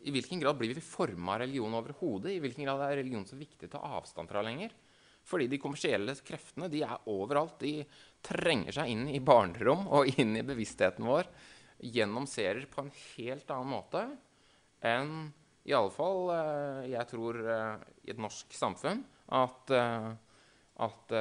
i 0.05 0.12
hvilken 0.12 0.40
grad 0.42 0.59
blir 0.61 0.74
vi 0.76 0.84
forma 0.84 1.34
av 1.34 1.45
religion 1.45 1.74
overhodet? 1.78 2.34
I 2.34 2.40
hvilken 2.45 2.66
grad 2.66 2.82
er 2.84 2.99
religion 3.01 3.24
så 3.28 3.38
viktig 3.40 3.70
å 3.70 3.74
ta 3.76 3.84
avstand 3.97 4.28
fra 4.28 4.42
lenger? 4.45 4.74
Fordi 5.24 5.48
de 5.48 5.60
kommersielle 5.60 6.14
kreftene 6.26 6.68
de 6.72 6.82
er 6.84 7.08
overalt. 7.10 7.56
De 7.62 7.80
trenger 8.24 8.76
seg 8.76 8.92
inn 8.92 9.06
i 9.08 9.22
barnerom 9.24 9.86
og 9.88 10.10
inn 10.20 10.36
i 10.36 10.44
bevisstheten 10.46 11.06
vår 11.08 11.30
gjennom 11.84 12.26
serier 12.30 12.68
på 12.70 12.84
en 12.84 12.92
helt 12.92 13.50
annen 13.52 13.72
måte 13.72 14.04
enn 14.84 15.32
i 15.64 15.72
alle 15.72 15.92
fall 15.92 16.28
eh, 16.34 16.90
jeg 16.92 17.08
tror 17.08 17.40
eh, 17.40 17.84
i 18.04 18.12
et 18.12 18.20
norsk 18.20 18.52
samfunn 18.56 19.00
at, 19.34 19.72
eh, 19.72 20.10
at 20.84 21.14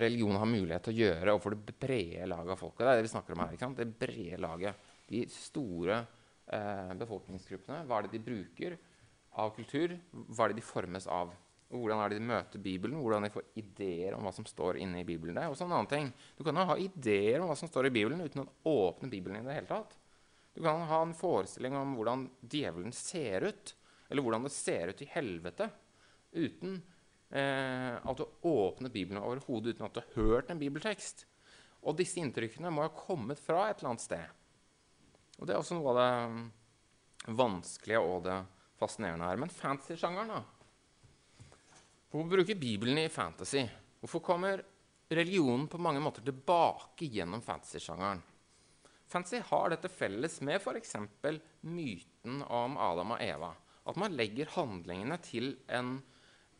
religion 0.00 0.38
har 0.40 0.48
mulighet 0.48 0.86
til 0.86 0.94
å 0.94 1.00
gjøre 1.02 1.34
overfor 1.34 1.56
det 1.58 1.74
brede 1.76 2.28
laget 2.30 2.54
av 2.54 2.60
folket. 2.60 2.84
Det 2.84 2.92
er 2.92 3.00
det 3.00 3.06
vi 3.08 3.12
snakker 3.12 3.34
om 3.34 3.42
her. 3.42 3.52
ikke 3.52 3.66
sant? 3.66 3.82
Det 3.82 4.00
brede 4.06 4.38
laget. 4.40 4.90
De 5.10 5.22
store 5.34 5.96
befolkningsgruppene. 7.00 7.80
Hva 7.88 7.98
er 7.98 8.06
det 8.06 8.12
de 8.14 8.20
bruker 8.22 8.76
av 9.42 9.50
kultur? 9.56 9.96
Hva 10.12 10.46
er 10.46 10.52
det 10.52 10.60
de 10.60 10.64
formes 10.66 11.08
av? 11.10 11.34
Hvordan 11.72 12.02
er 12.02 12.12
det 12.12 12.18
de 12.20 12.28
møter 12.28 12.60
Bibelen? 12.62 13.00
Hvordan 13.00 13.24
de 13.24 13.32
får 13.32 13.46
ideer 13.56 14.12
om 14.16 14.26
hva 14.26 14.32
som 14.36 14.44
står 14.48 14.76
inne 14.82 15.00
i 15.00 15.06
Bibelen. 15.08 15.36
Det 15.36 15.44
er 15.44 15.52
også 15.52 15.64
en 15.64 15.72
annen 15.72 15.88
ting. 15.88 16.10
Du 16.36 16.44
kan 16.44 16.58
jo 16.58 16.66
ha 16.68 16.76
ideer 16.76 17.40
om 17.40 17.48
hva 17.48 17.56
som 17.56 17.70
står 17.70 17.88
i 17.88 17.94
Bibelen 17.94 18.20
uten 18.20 18.44
å 18.44 18.48
åpne 18.68 19.08
Bibelen 19.12 19.40
i 19.40 19.46
det 19.46 19.56
hele 19.56 19.70
tatt. 19.70 19.96
Du 20.52 20.60
kan 20.60 20.84
ha 20.90 21.00
en 21.00 21.14
forestilling 21.16 21.76
om 21.78 21.94
hvordan 21.96 22.26
djevelen 22.44 22.92
ser 22.92 23.48
ut, 23.48 23.74
eller 24.10 24.24
hvordan 24.24 24.44
det 24.44 24.52
ser 24.52 24.92
ut 24.92 25.00
i 25.00 25.08
helvete, 25.14 25.70
uten 26.36 26.76
eh, 27.32 27.96
at 27.96 28.20
du 28.20 28.48
åpner 28.48 28.92
Bibelen 28.92 29.22
overhodet, 29.22 29.72
uten 29.72 29.88
at 29.88 29.96
du 29.96 30.02
har 30.02 30.18
hørt 30.18 30.52
en 30.52 30.60
bibeltekst. 30.60 31.24
Og 31.88 31.96
disse 31.98 32.20
inntrykkene 32.20 32.70
må 32.70 32.84
ha 32.84 32.92
kommet 32.94 33.40
fra 33.40 33.64
et 33.70 33.80
eller 33.80 33.94
annet 33.94 34.04
sted. 34.04 34.42
Og 35.40 35.48
Det 35.48 35.54
er 35.54 35.62
også 35.62 35.78
noe 35.78 35.94
av 35.94 36.02
det 36.02 37.32
vanskelige 37.38 38.02
og 38.04 38.26
det 38.26 38.36
fascinerende 38.78 39.30
her. 39.30 39.40
Men 39.40 39.50
fantasy-sjangeren, 39.56 40.36
da? 40.36 40.61
Hvorfor 42.12 42.28
bruker 42.28 42.54
Bibelen 42.54 42.98
i 42.98 43.08
fantasy? 43.08 43.62
Hvorfor 44.00 44.20
kommer 44.20 44.60
religionen 45.08 45.64
på 45.68 45.78
mange 45.80 46.00
måter 46.00 46.20
tilbake 46.20 47.06
gjennom 47.08 47.40
fantasy-sjangeren? 47.40 48.20
Fantasy 49.08 49.40
har 49.48 49.72
dette 49.72 49.88
felles 49.88 50.36
med 50.44 50.58
f.eks. 50.60 50.92
myten 51.64 52.42
om 52.44 52.76
Adam 52.76 53.14
og 53.16 53.24
Eva. 53.24 53.48
At 53.88 53.96
man 53.96 54.12
legger 54.12 54.52
handlingene 54.58 55.16
til 55.24 55.54
en, 55.72 55.94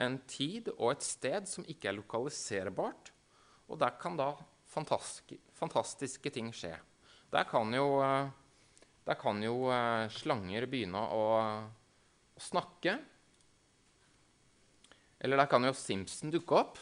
en, 0.00 0.18
tid 0.24 0.72
og 0.78 0.94
et 0.94 1.04
sted 1.04 1.44
som 1.52 1.68
ikke 1.68 1.92
er 1.92 1.98
lokaliserbart. 2.00 3.12
Og 3.68 3.76
der 3.84 4.00
kan 4.00 4.16
da 4.16 4.32
fantastiske, 4.72 5.36
fantastiske 5.52 6.32
ting 6.32 6.48
skje. 6.56 6.78
Der 7.28 7.44
kan 7.44 7.76
jo, 7.76 8.00
der 9.04 9.20
kan 9.20 9.44
jo 9.44 9.66
uh, 9.68 10.08
slanger 10.16 10.64
begynne 10.64 11.04
å, 11.12 11.24
å 12.40 12.48
snakke. 12.48 13.02
Eller 15.22 15.38
der 15.38 15.46
kan 15.46 15.64
jo 15.64 15.72
Simpson 15.72 16.32
dukke 16.34 16.56
opp. 16.58 16.78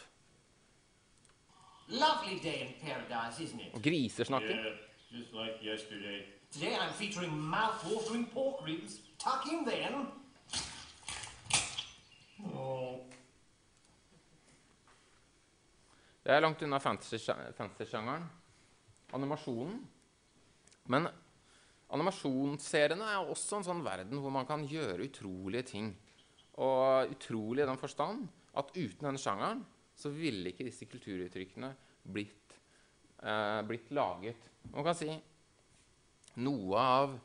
Lovely 1.88 2.38
day 2.41 2.62
in 2.64 2.74
paradise. 2.80 3.57
Og 3.74 3.82
griser 3.82 4.24
snakker. 4.24 4.57
Yeah, 4.57 5.32
like 5.32 5.59
yesterday. 5.62 6.24
Today 6.51 6.74
I'm 6.74 6.93
featuring 6.93 7.32
mouth-watering 7.32 8.32
pork 8.32 8.66
ribs. 8.66 9.01
Tuck 9.18 9.47
in 9.53 9.64
then. 9.66 10.07
Oh. 12.55 13.01
Det 16.24 16.32
er 16.32 16.41
langt 16.41 16.62
unna 16.62 16.78
fantasy-sjangeren. 16.80 18.28
Animasjonen. 19.12 19.80
Men 20.84 21.09
animasjonsseriene 21.91 23.05
er 23.05 23.30
også 23.34 23.59
en 23.59 23.66
sånn 23.66 23.84
verden 23.84 24.22
hvor 24.22 24.32
man 24.32 24.47
kan 24.49 24.64
gjøre 24.64 25.11
utrolige 25.11 25.62
ting. 25.74 25.93
Og 26.61 27.14
utrolig 27.14 27.64
i 27.64 27.68
den 27.68 27.80
forstand 27.80 28.26
at 28.61 28.72
uten 28.74 29.08
den 29.08 29.20
sjangeren 29.20 29.62
så 29.96 30.12
ville 30.12 30.52
ikke 30.52 30.66
disse 30.66 30.88
kulturuttrykkene 30.88 31.70
blitt, 32.12 32.54
eh, 33.22 33.61
blitt 33.68 33.90
laget. 33.96 34.48
Man 34.72 34.84
kan 34.84 34.96
si 34.96 35.11
noe 36.40 36.78
av 36.80 37.18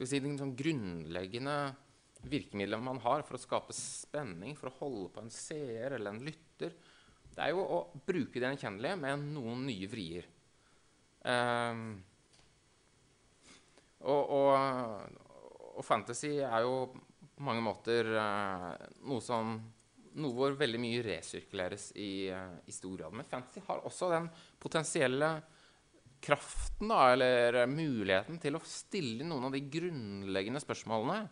si, 0.00 0.18
den 0.18 0.38
sånn 0.40 0.56
grunnleggende 0.56 1.56
virkemidlene 2.28 2.84
man 2.84 3.00
har 3.04 3.24
for 3.24 3.36
å 3.36 3.40
skape 3.40 3.76
spenning, 3.76 4.56
for 4.56 4.70
å 4.70 4.78
holde 4.80 5.08
på 5.14 5.24
en 5.24 5.32
seer 5.32 5.96
eller 5.96 6.12
en 6.12 6.24
lytter, 6.24 6.74
det 7.30 7.46
er 7.46 7.54
jo 7.54 7.62
å 7.62 7.80
bruke 8.06 8.40
det 8.40 8.48
gjenkjennelige 8.48 8.98
med 9.00 9.26
noen 9.32 9.64
nye 9.68 9.88
vrier. 9.88 10.26
Um, 11.20 12.00
og, 14.00 14.32
og, 14.32 15.16
og, 15.76 15.82
fantasy 15.84 16.38
er 16.40 16.64
jo 16.64 16.74
på 17.40 17.46
mange 17.48 17.64
måter 17.64 18.10
uh, 18.12 18.74
noe 19.08 19.24
som 19.24 19.54
noe 20.20 20.34
hvor 20.34 20.56
veldig 20.58 20.80
mye 20.82 21.04
resirkuleres 21.06 21.90
i, 21.96 22.28
uh, 22.28 22.58
i 22.68 22.74
stor 22.74 22.98
grad. 22.98 23.14
Men 23.16 23.28
fantasy 23.28 23.62
har 23.64 23.80
også 23.88 24.10
den 24.12 24.26
potensielle 24.60 25.30
kraften, 26.20 26.90
da, 26.90 27.14
eller 27.14 27.62
muligheten 27.70 28.36
til 28.42 28.58
å 28.58 28.64
stille 28.66 29.24
noen 29.24 29.48
av 29.48 29.54
de 29.56 29.62
grunnleggende 29.72 30.60
spørsmålene 30.60 31.22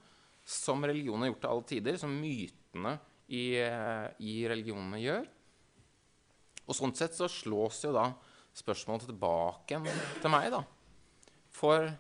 som 0.49 0.87
religionen 0.89 1.27
har 1.27 1.35
gjort 1.35 1.43
til 1.45 1.53
alle 1.53 1.69
tider, 1.75 2.01
som 2.01 2.17
mytene 2.17 2.95
i, 3.29 3.45
uh, 3.61 4.09
i 4.25 4.41
religionene 4.49 5.03
gjør. 5.03 5.29
Og 6.69 6.77
sånn 6.77 6.97
sett 6.97 7.17
så 7.17 7.29
slås 7.29 7.83
jo 7.85 7.93
da 7.97 8.09
spørsmålet 8.57 9.11
tilbake 9.11 9.83
til 10.23 10.33
meg, 10.33 10.49
da, 10.57 10.65
for 11.53 11.85
å 11.85 11.95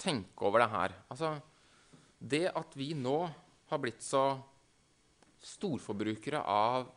tenke 0.00 0.48
over 0.48 0.64
det 0.64 0.72
her. 0.72 0.96
Altså, 1.12 1.36
det 2.20 2.46
at 2.56 2.72
vi 2.76 2.94
nå 2.96 3.18
har 3.70 3.78
blitt 3.82 4.02
så 4.02 4.24
storforbrukere 5.40 6.42
av 6.42 6.90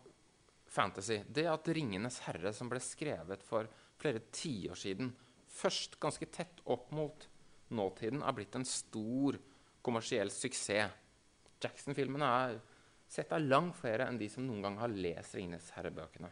fantasy. 0.65 1.21
Det 1.29 1.45
at 1.47 1.67
'Ringenes 1.67 2.19
herre', 2.25 2.53
som 2.53 2.69
ble 2.69 2.81
skrevet 2.81 3.43
for 3.43 3.69
flere 4.01 4.19
tiår 4.33 4.75
siden, 4.75 5.13
først 5.47 5.99
ganske 6.01 6.25
tett 6.25 6.63
opp 6.65 6.91
mot 6.91 7.27
nåtiden, 7.69 8.23
er 8.23 8.33
blitt 8.33 8.55
en 8.55 8.65
stor 8.65 9.37
kommersiell 9.81 10.31
suksess. 10.33 10.91
Jackson-filmene 11.63 12.25
er 12.25 12.61
sett 13.07 13.31
av 13.31 13.41
langt 13.45 13.77
flere 13.77 14.07
enn 14.09 14.17
de 14.17 14.27
som 14.29 14.45
noen 14.47 14.65
gang 14.65 14.77
har 14.81 14.89
lest 14.89 15.35
'Ringenes 15.35 15.71
herre'-bøkene. 15.77 16.31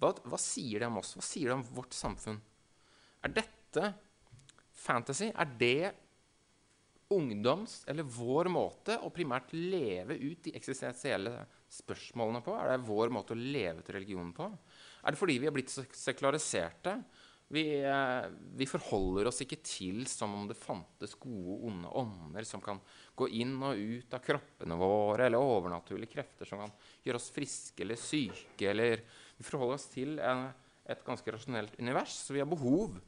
Hva, 0.00 0.14
hva 0.24 0.38
sier 0.40 0.80
det 0.80 0.88
om 0.88 0.98
oss? 0.98 1.14
Hva 1.14 1.22
sier 1.22 1.50
det 1.50 1.58
om 1.58 1.66
vårt 1.76 1.92
samfunn? 1.92 2.40
Er 3.22 3.28
dette 3.28 3.94
fantasy? 4.72 5.28
Er 5.28 5.44
det 5.60 5.92
ungdoms, 7.10 7.80
eller 7.90 8.06
vår 8.06 8.50
måte 8.52 8.96
å 9.02 9.10
primært 9.14 9.52
leve 9.56 10.16
ut 10.20 10.44
de 10.46 10.54
eksistensielle 10.58 11.32
spørsmålene 11.70 12.42
på? 12.44 12.54
Er 12.54 12.74
det 12.74 12.86
vår 12.86 13.10
måte 13.14 13.34
å 13.34 13.40
leve 13.40 13.82
til 13.86 13.98
religionen 13.98 14.32
på? 14.36 14.46
Er 15.02 15.14
det 15.14 15.20
fordi 15.20 15.38
vi 15.42 15.48
er 15.50 15.54
blitt 15.56 15.72
sek- 15.72 15.96
sekulariserte? 15.96 16.96
Vi, 17.50 17.64
eh, 17.82 18.28
vi 18.54 18.66
forholder 18.70 19.26
oss 19.26 19.40
ikke 19.42 19.58
til 19.66 20.04
som 20.06 20.36
om 20.38 20.46
det 20.46 20.54
fantes 20.54 21.16
gode 21.18 21.56
onde 21.66 21.90
ånder 21.98 22.46
som 22.46 22.62
kan 22.62 22.78
gå 23.18 23.26
inn 23.40 23.56
og 23.58 23.74
ut 23.74 24.14
av 24.14 24.22
kroppene 24.22 24.78
våre, 24.78 25.26
eller 25.26 25.42
overnaturlige 25.42 26.12
krefter 26.12 26.46
som 26.46 26.62
kan 26.62 26.70
gjøre 27.02 27.18
oss 27.18 27.30
friske 27.34 27.82
eller 27.82 27.98
syke. 27.98 28.70
Eller 28.70 29.02
vi 29.36 29.42
forholder 29.48 29.80
oss 29.80 29.88
til 29.90 30.20
en, 30.22 30.52
et 30.86 31.02
ganske 31.02 31.34
rasjonelt 31.34 31.74
univers, 31.80 32.14
så 32.22 32.36
vi 32.36 32.38
har 32.38 32.46
behov 32.46 33.00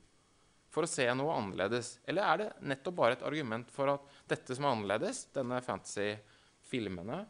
for 0.72 0.86
å 0.86 0.90
se 0.90 1.06
noe 1.16 1.36
annerledes? 1.36 1.98
Eller 2.08 2.26
er 2.26 2.40
det 2.40 2.50
nettopp 2.72 2.98
bare 2.98 3.18
et 3.18 3.24
argument 3.28 3.70
for 3.72 3.92
at 3.92 4.20
dette 4.30 4.56
som 4.56 4.66
er 4.66 4.76
annerledes, 4.76 5.26
denne 5.34 5.60
fantasy-filmene, 5.64 7.22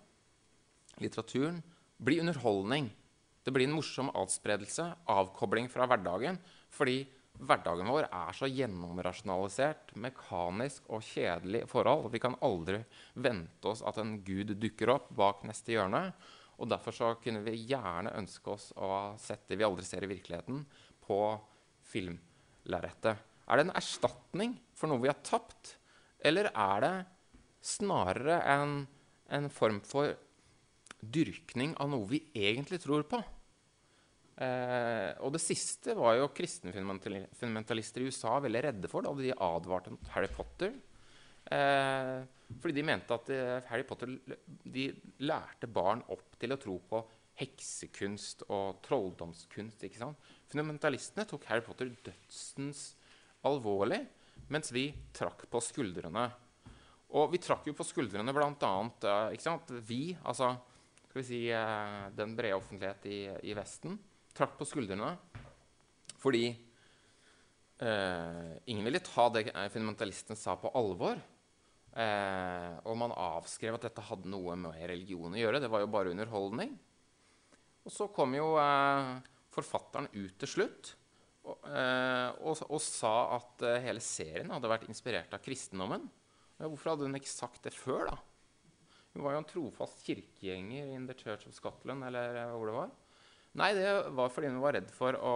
litteraturen, 1.02 1.58
blir 1.98 2.22
underholdning? 2.22 2.90
Det 3.42 3.50
blir 3.50 3.66
en 3.66 3.74
morsom 3.74 4.12
adspredelse, 4.14 4.86
avkobling 5.10 5.66
fra 5.72 5.88
hverdagen, 5.90 6.38
fordi 6.70 7.00
hverdagen 7.42 7.88
vår 7.90 8.06
er 8.06 8.36
så 8.36 8.46
gjennomrasjonalisert, 8.46 9.96
mekanisk 9.98 10.86
og 10.92 11.02
kjedelig 11.06 11.64
forhold. 11.70 12.12
Vi 12.12 12.20
kan 12.22 12.38
aldri 12.44 12.84
vente 13.14 13.72
oss 13.72 13.82
at 13.82 13.98
en 13.98 14.20
gud 14.22 14.54
dukker 14.62 14.94
opp 14.94 15.10
bak 15.18 15.42
neste 15.48 15.74
hjørne. 15.74 16.04
Og 16.62 16.68
derfor 16.70 16.94
så 16.94 17.08
kunne 17.18 17.42
vi 17.42 17.56
gjerne 17.72 18.12
ønske 18.14 18.52
oss 18.52 18.68
å 18.76 18.92
ha 18.92 19.04
sett 19.18 19.48
det 19.50 19.58
vi 19.58 19.66
aldri 19.66 19.86
ser 19.88 20.04
i 20.06 20.12
virkeligheten, 20.12 20.62
på 21.02 21.18
filmlerretet. 21.90 23.31
Er 23.48 23.58
det 23.58 23.66
en 23.66 23.76
erstatning 23.78 24.56
for 24.76 24.90
noe 24.90 25.02
vi 25.02 25.10
har 25.10 25.20
tapt, 25.26 25.76
eller 26.22 26.50
er 26.52 26.84
det 26.84 26.94
snarere 27.62 28.40
en, 28.54 28.82
en 29.30 29.48
form 29.52 29.80
for 29.86 30.14
dyrkning 31.02 31.74
av 31.82 31.90
noe 31.90 32.08
vi 32.10 32.22
egentlig 32.38 32.80
tror 32.82 33.06
på? 33.10 33.22
Eh, 34.42 35.10
og 35.22 35.34
det 35.34 35.42
siste 35.44 35.94
var 35.98 36.16
jo 36.16 36.30
kristne 36.34 36.72
fundamentalister 36.72 38.02
i 38.02 38.08
USA 38.08 38.38
veldig 38.42 38.62
redde 38.68 38.90
for 38.90 39.04
da 39.04 39.12
de 39.18 39.34
advarte 39.34 39.92
mot 39.92 40.12
Harry 40.14 40.30
Potter. 40.32 40.72
Eh, 41.52 42.20
fordi 42.62 42.76
de 42.78 42.86
mente 42.86 43.16
at 43.16 43.28
eh, 43.34 43.58
Harry 43.68 43.84
Potter 43.86 44.14
de 44.64 44.88
lærte 45.26 45.68
barn 45.70 46.04
opp 46.14 46.38
til 46.40 46.54
å 46.54 46.60
tro 46.60 46.78
på 46.88 47.02
heksekunst 47.42 48.46
og 48.48 48.80
trolldomskunst. 48.86 49.84
ikke 49.86 50.00
sant? 50.00 50.32
Fundamentalistene 50.52 51.26
tok 51.28 51.46
Harry 51.50 51.64
Potter 51.64 51.90
dødsens 52.04 52.92
alvorlig, 53.48 54.00
mens 54.52 54.72
vi 54.74 54.88
trakk 55.14 55.44
på 55.50 55.60
skuldrene. 55.64 56.26
Og 57.12 57.32
vi 57.34 57.40
trakk 57.42 57.66
jo 57.68 57.76
på 57.76 57.86
skuldrene 57.86 58.32
bl.a. 58.32 58.72
Uh. 59.04 59.80
Vi, 59.84 60.02
altså 60.22 60.54
skal 61.12 61.20
vi 61.20 61.28
si, 61.28 61.40
eh, 61.52 62.04
den 62.16 62.36
brede 62.38 62.56
offentlighet 62.56 63.06
i, 63.10 63.18
i 63.50 63.56
Vesten, 63.56 63.98
trakk 64.32 64.54
på 64.56 64.64
skuldrene 64.64 65.10
fordi 66.22 66.46
eh, 67.82 68.52
ingen 68.70 68.86
ville 68.86 69.02
ta 69.02 69.26
det 69.34 69.42
fundamentalisten 69.50 69.74
fundamentalistene 69.74 70.38
sa, 70.38 70.54
på 70.56 70.70
alvor. 70.78 71.18
Eh, 71.92 72.76
og 72.86 72.96
man 72.96 73.12
avskrev 73.12 73.74
at 73.76 73.88
dette 73.88 74.04
hadde 74.06 74.30
noe 74.30 74.54
med 74.56 74.78
religion 74.86 75.34
å 75.34 75.40
gjøre. 75.40 75.60
Det 75.60 75.70
var 75.72 75.82
jo 75.82 75.90
bare 75.92 76.14
underholdning. 76.14 76.76
Og 77.82 77.90
så 77.92 78.06
kom 78.14 78.36
jo 78.38 78.54
eh, 78.62 79.10
forfatteren 79.52 80.08
ut 80.14 80.38
til 80.38 80.52
slutt 80.54 80.94
og, 81.42 81.64
eh, 81.66 82.28
og, 82.46 82.60
og 82.70 82.82
sa 82.82 83.14
at 83.38 83.64
eh, 83.66 83.80
hele 83.86 84.02
serien 84.04 84.52
hadde 84.54 84.70
vært 84.70 84.86
inspirert 84.90 85.32
av 85.34 85.42
kristendommen. 85.42 86.06
Hvorfor 86.62 86.92
hadde 86.92 87.08
hun 87.08 87.18
ikke 87.18 87.32
sagt 87.32 87.64
det 87.66 87.74
før, 87.74 88.12
da? 88.12 88.18
Hun 89.12 89.24
var 89.26 89.34
jo 89.34 89.42
en 89.42 89.48
trofast 89.48 90.04
kirkegjenger 90.06 90.92
in 90.94 91.08
the 91.08 91.16
Church 91.18 91.48
of 91.48 91.56
Scotland, 91.56 92.06
eller 92.06 92.38
eh, 92.44 92.54
hvor 92.54 92.70
det 92.70 92.76
var. 92.76 92.92
Nei, 93.58 93.72
det 93.76 93.88
var 94.16 94.30
fordi 94.32 94.52
hun 94.52 94.62
var 94.62 94.76
redd 94.78 94.92
for 94.94 95.18
å, 95.18 95.34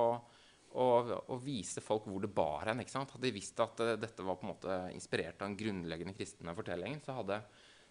å, 0.78 0.86
å 1.34 1.40
vise 1.42 1.82
folk 1.84 2.06
hvor 2.08 2.22
det 2.22 2.30
bar 2.32 2.70
hen. 2.70 2.80
Hadde 2.86 3.24
de 3.26 3.34
visst 3.34 3.58
at 3.60 3.82
dette 4.00 4.24
var 4.24 4.38
på 4.38 4.46
en 4.46 4.54
måte 4.54 4.78
inspirert 4.94 5.42
av 5.42 5.50
en 5.50 5.58
grunnleggende 5.58 6.14
kristne 6.16 6.54
fortellingen, 6.56 7.02
så 7.04 7.18
hadde, 7.18 7.42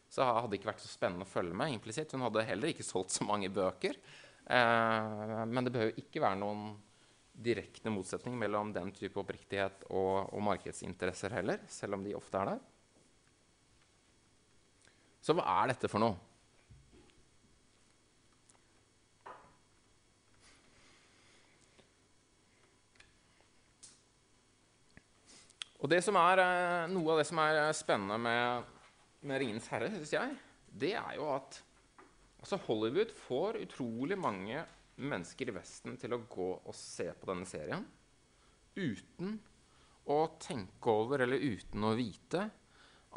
så 0.09 0.25
hadde 0.31 0.53
det 0.53 0.61
ikke 0.61 0.71
vært 0.71 0.85
så 0.87 0.89
spennende 0.89 1.27
å 1.27 1.29
følge 1.35 1.59
med 1.59 1.75
implisitt. 1.75 2.15
Hun 2.15 2.25
hadde 2.25 2.47
heller 2.47 2.71
ikke 2.71 2.87
solgt 2.87 3.13
så 3.13 3.27
mange 3.27 3.51
bøker. 3.53 3.99
Eh, 4.45 5.45
men 5.51 5.67
det 5.67 5.75
behøver 5.75 6.01
ikke 6.01 6.23
være 6.23 6.41
noen 6.41 6.69
direkte 7.35 7.91
motsetning 7.91 8.37
mellom 8.39 8.71
den 8.75 8.93
type 8.95 9.19
oppriktighet 9.19 9.83
og, 9.89 10.31
og 10.31 10.45
markedsinteresser 10.47 11.35
heller, 11.35 11.65
selv 11.67 11.97
om 11.97 12.05
de 12.05 12.15
ofte 12.15 12.39
er 12.39 12.53
der. 12.53 12.63
Så 15.25 15.33
hva 15.35 15.43
er 15.63 15.73
dette 15.73 15.89
for 15.89 16.03
noe? 16.03 16.15
Og 25.85 25.91
det 25.91 25.99
som 26.01 26.17
er, 26.17 26.41
eh, 26.41 26.87
Noe 26.89 27.13
av 27.13 27.19
det 27.21 27.27
som 27.29 27.39
er 27.43 27.59
eh, 27.59 27.75
spennende 27.77 28.17
med, 28.17 28.71
med 29.21 29.41
'Ringenes 29.41 29.67
herre', 29.69 29.91
synes 29.93 30.13
jeg, 30.13 30.37
det 30.73 30.93
er 30.97 31.11
jo 31.17 31.27
at 31.35 31.61
altså 32.39 32.57
Hollywood 32.65 33.11
får 33.27 33.59
utrolig 33.61 34.17
mange 34.17 34.65
mennesker 34.95 35.49
i 35.51 35.55
Vesten 35.55 35.97
til 35.99 36.15
å 36.15 36.23
gå 36.29 36.49
og 36.55 36.75
se 36.77 37.09
på 37.11 37.27
denne 37.29 37.47
serien 37.49 37.83
uten 38.75 39.37
å 40.11 40.19
tenke 40.39 40.91
over 40.91 41.23
eller 41.25 41.41
uten 41.41 41.83
å 41.87 41.95
vite 41.97 42.43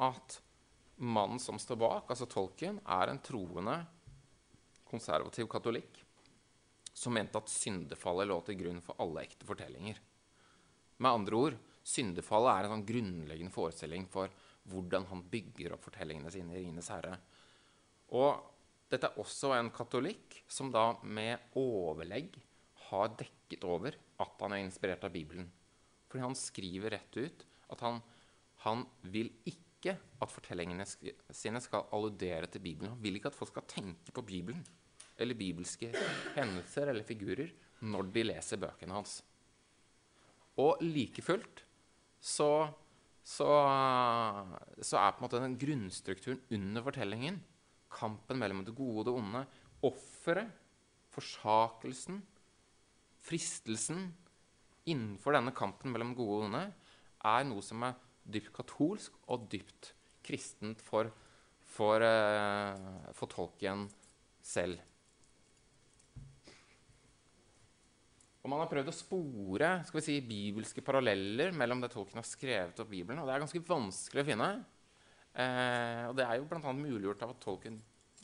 at 0.04 0.38
mannen 0.98 1.38
som 1.42 1.58
står 1.60 1.78
bak, 1.78 2.10
altså 2.10 2.26
tolken, 2.30 2.80
er 2.86 3.10
en 3.10 3.20
troende 3.22 3.76
konservativ 4.88 5.48
katolikk 5.50 6.02
som 6.98 7.14
mente 7.14 7.38
at 7.38 7.50
syndefallet 7.52 8.26
lå 8.26 8.38
til 8.46 8.58
grunn 8.58 8.80
for 8.82 8.98
alle 9.02 9.22
ekte 9.26 9.46
fortellinger. 9.46 9.98
Med 10.98 11.10
andre 11.12 11.38
ord, 11.38 11.58
syndefallet 11.86 12.54
er 12.54 12.66
en 12.66 12.74
sånn 12.74 12.86
grunnleggende 12.88 13.54
forestilling 13.54 14.08
for 14.10 14.32
hvordan 14.68 15.06
han 15.12 15.22
bygger 15.30 15.76
opp 15.76 15.84
fortellingene 15.86 16.32
sine 16.32 16.56
i 16.56 16.58
'Ringenes 16.58 16.90
herre'. 16.90 17.18
Og 18.18 18.57
dette 18.88 19.08
er 19.10 19.20
også 19.20 19.52
en 19.56 19.70
katolikk 19.74 20.38
som 20.48 20.70
da 20.72 20.90
med 21.04 21.52
overlegg 21.58 22.36
har 22.88 23.12
dekket 23.20 23.66
over 23.68 23.96
at 24.22 24.44
han 24.44 24.54
er 24.56 24.64
inspirert 24.64 25.04
av 25.04 25.12
Bibelen. 25.12 25.48
Fordi 26.08 26.24
han 26.24 26.36
skriver 26.38 26.94
rett 26.96 27.18
ut 27.20 27.44
at 27.68 27.84
han, 27.84 28.00
han 28.64 28.86
vil 29.12 29.28
ikke 29.48 29.94
at 29.94 30.32
fortellingene 30.32 30.86
sine 30.88 31.60
skal 31.62 31.86
alludere 31.94 32.48
til 32.50 32.64
Bibelen. 32.64 32.94
Han 32.96 33.02
vil 33.04 33.18
ikke 33.18 33.30
at 33.30 33.36
folk 33.36 33.52
skal 33.52 33.68
tenke 33.68 34.14
på 34.14 34.24
Bibelen 34.26 34.64
eller 35.18 35.38
bibelske 35.38 35.90
hendelser 36.36 36.92
eller 36.92 37.06
figurer 37.06 37.50
når 37.84 38.10
de 38.14 38.24
leser 38.24 38.60
bøkene 38.62 38.96
hans. 38.96 39.18
Og 40.58 40.80
like 40.82 41.22
fullt 41.22 41.62
så, 42.18 42.70
så, 43.22 43.50
så 44.80 44.98
er 44.98 45.14
på 45.14 45.20
en 45.20 45.26
måte 45.26 45.42
den 45.42 45.58
grunnstrukturen 45.60 46.40
under 46.56 46.86
fortellingen 46.86 47.38
kampen 47.92 48.40
mellom 48.40 48.64
det 48.66 48.74
gode 48.76 49.02
og 49.02 49.06
det 49.08 49.14
onde, 49.20 49.44
offeret, 49.86 50.50
forsakelsen, 51.14 52.20
fristelsen 53.24 54.08
innenfor 54.88 55.36
denne 55.36 55.54
kampen 55.56 55.92
mellom 55.92 56.14
gode 56.16 56.42
og 56.42 56.48
onde, 56.48 56.66
er 57.28 57.48
noe 57.48 57.64
som 57.64 57.82
er 57.86 57.96
dypt 58.28 58.52
katolsk 58.54 59.16
og 59.28 59.48
dypt 59.50 59.92
kristent 60.24 60.82
for, 60.84 61.10
for, 61.74 62.04
eh, 62.04 63.08
for 63.16 63.32
Tolkien 63.32 63.86
selv. 64.44 64.78
Og 68.38 68.52
man 68.52 68.62
har 68.62 68.70
prøvd 68.70 68.88
å 68.88 68.96
spore 68.96 69.70
skal 69.84 69.98
vi 69.98 70.04
si, 70.06 70.18
bibelske 70.24 70.84
paralleller 70.84 71.52
mellom 71.56 71.82
det 71.82 71.90
Tolkien 71.92 72.20
har 72.20 72.28
skrevet 72.28 72.78
og 72.80 72.88
Bibelen, 72.88 73.20
og 73.20 73.28
det 73.28 73.34
er 73.34 73.42
ganske 73.44 73.64
vanskelig 73.66 74.22
å 74.24 74.28
finne. 74.30 74.50
Eh, 75.34 76.04
og 76.08 76.16
det 76.18 76.24
er 76.26 76.38
jo 76.38 76.48
bl.a. 76.50 76.72
muliggjort 76.72 77.24
av 77.26 77.34
at 77.34 77.42
Tolkien 77.44 77.78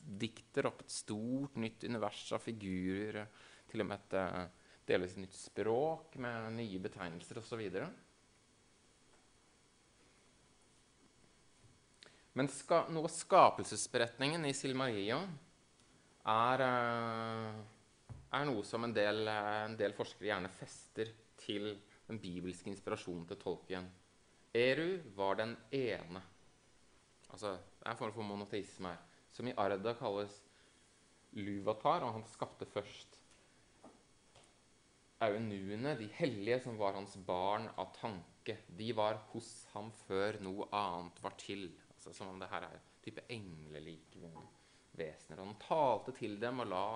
dikter 0.05 0.69
opp 0.69 0.83
et 0.85 0.93
stort, 0.93 1.57
nytt 1.61 1.85
univers 1.87 2.27
av 2.37 2.43
figurer, 2.45 3.29
til 3.71 3.85
og 3.85 3.89
med 3.89 4.01
et 4.01 4.17
eh, 4.21 4.65
delvis 4.89 5.17
nytt 5.21 5.37
språk 5.37 6.19
med 6.21 6.53
nye 6.59 6.81
betegnelser 6.83 7.41
osv. 7.41 7.63
Men 12.35 12.51
ska, 12.51 12.83
noe 12.91 13.07
av 13.07 13.15
skapelsesberetningen 13.15 14.45
i 14.49 14.55
Silmarillion 14.57 15.29
er, 16.35 16.65
eh, 16.67 17.59
er 18.35 18.47
noe 18.49 18.65
som 18.67 18.85
en 18.85 18.95
del, 18.97 19.29
en 19.29 19.77
del 19.79 19.95
forskere 19.97 20.33
gjerne 20.33 20.53
fester 20.59 21.13
til 21.39 21.77
den 22.09 22.21
bibelske 22.21 22.69
inspirasjonen 22.73 23.27
til 23.31 23.41
tolken. 23.41 23.87
Eru 24.55 24.99
var 25.17 25.39
den 25.41 25.57
ene. 25.73 26.21
Altså, 27.35 27.57
det 27.59 27.87
er 27.89 27.91
en 27.95 27.99
form 27.99 28.14
for 28.14 28.26
monoteisme 28.28 28.93
her. 28.95 29.03
Som 29.35 29.49
i 29.51 29.55
Arda 29.59 29.97
kalles 29.99 30.37
Luvatar, 31.35 32.05
og 32.07 32.20
han 32.20 32.26
skapte 32.30 32.66
først. 32.66 33.20
aunuene, 35.24 35.95
de 35.97 36.07
hellige 36.18 36.59
som 36.61 36.76
var 36.76 36.99
hans 36.99 37.14
barn 37.26 37.68
av 37.80 37.95
tanke, 37.97 38.59
de 38.68 38.91
var 38.93 39.16
hos 39.32 39.66
ham 39.72 39.89
før 40.05 40.37
noe 40.45 40.66
annet 40.74 41.22
var 41.24 41.35
til. 41.41 41.70
Altså 41.95 42.12
Som 42.12 42.28
om 42.28 42.39
det 42.39 42.51
her 42.51 42.66
er 42.66 42.82
type 43.03 43.24
englelike 43.32 44.30
vesener. 44.93 45.41
Og 45.41 45.47
han 45.47 45.62
talte 45.62 46.14
til 46.18 46.37
dem 46.41 46.61
og 46.61 46.70
la 46.70 46.87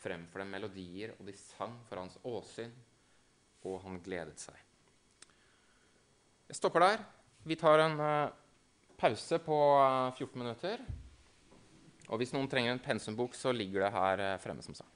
frem 0.00 0.26
for 0.32 0.42
dem 0.42 0.52
melodier, 0.56 1.14
og 1.18 1.28
de 1.28 1.36
sang 1.36 1.78
for 1.88 2.00
hans 2.00 2.18
åsyn, 2.24 2.72
og 3.68 3.80
han 3.84 4.00
gledet 4.04 4.40
seg. 4.40 4.56
Jeg 6.48 6.58
stopper 6.58 6.84
der. 6.84 7.04
Vi 7.46 7.56
tar 7.56 7.84
en 7.84 8.00
uh, 8.00 8.39
pause 9.00 9.40
på 9.42 9.58
uh, 9.80 10.12
14 10.16 10.36
minutter. 10.38 10.82
Og 12.10 12.20
hvis 12.20 12.34
noen 12.34 12.48
trenger 12.50 12.74
en 12.74 12.82
pensumbok, 12.82 13.36
så 13.38 13.54
ligger 13.54 13.86
det 13.86 13.94
her 13.96 14.24
uh, 14.26 14.40
fremme, 14.42 14.64
som 14.66 14.76
sagt. 14.76 14.89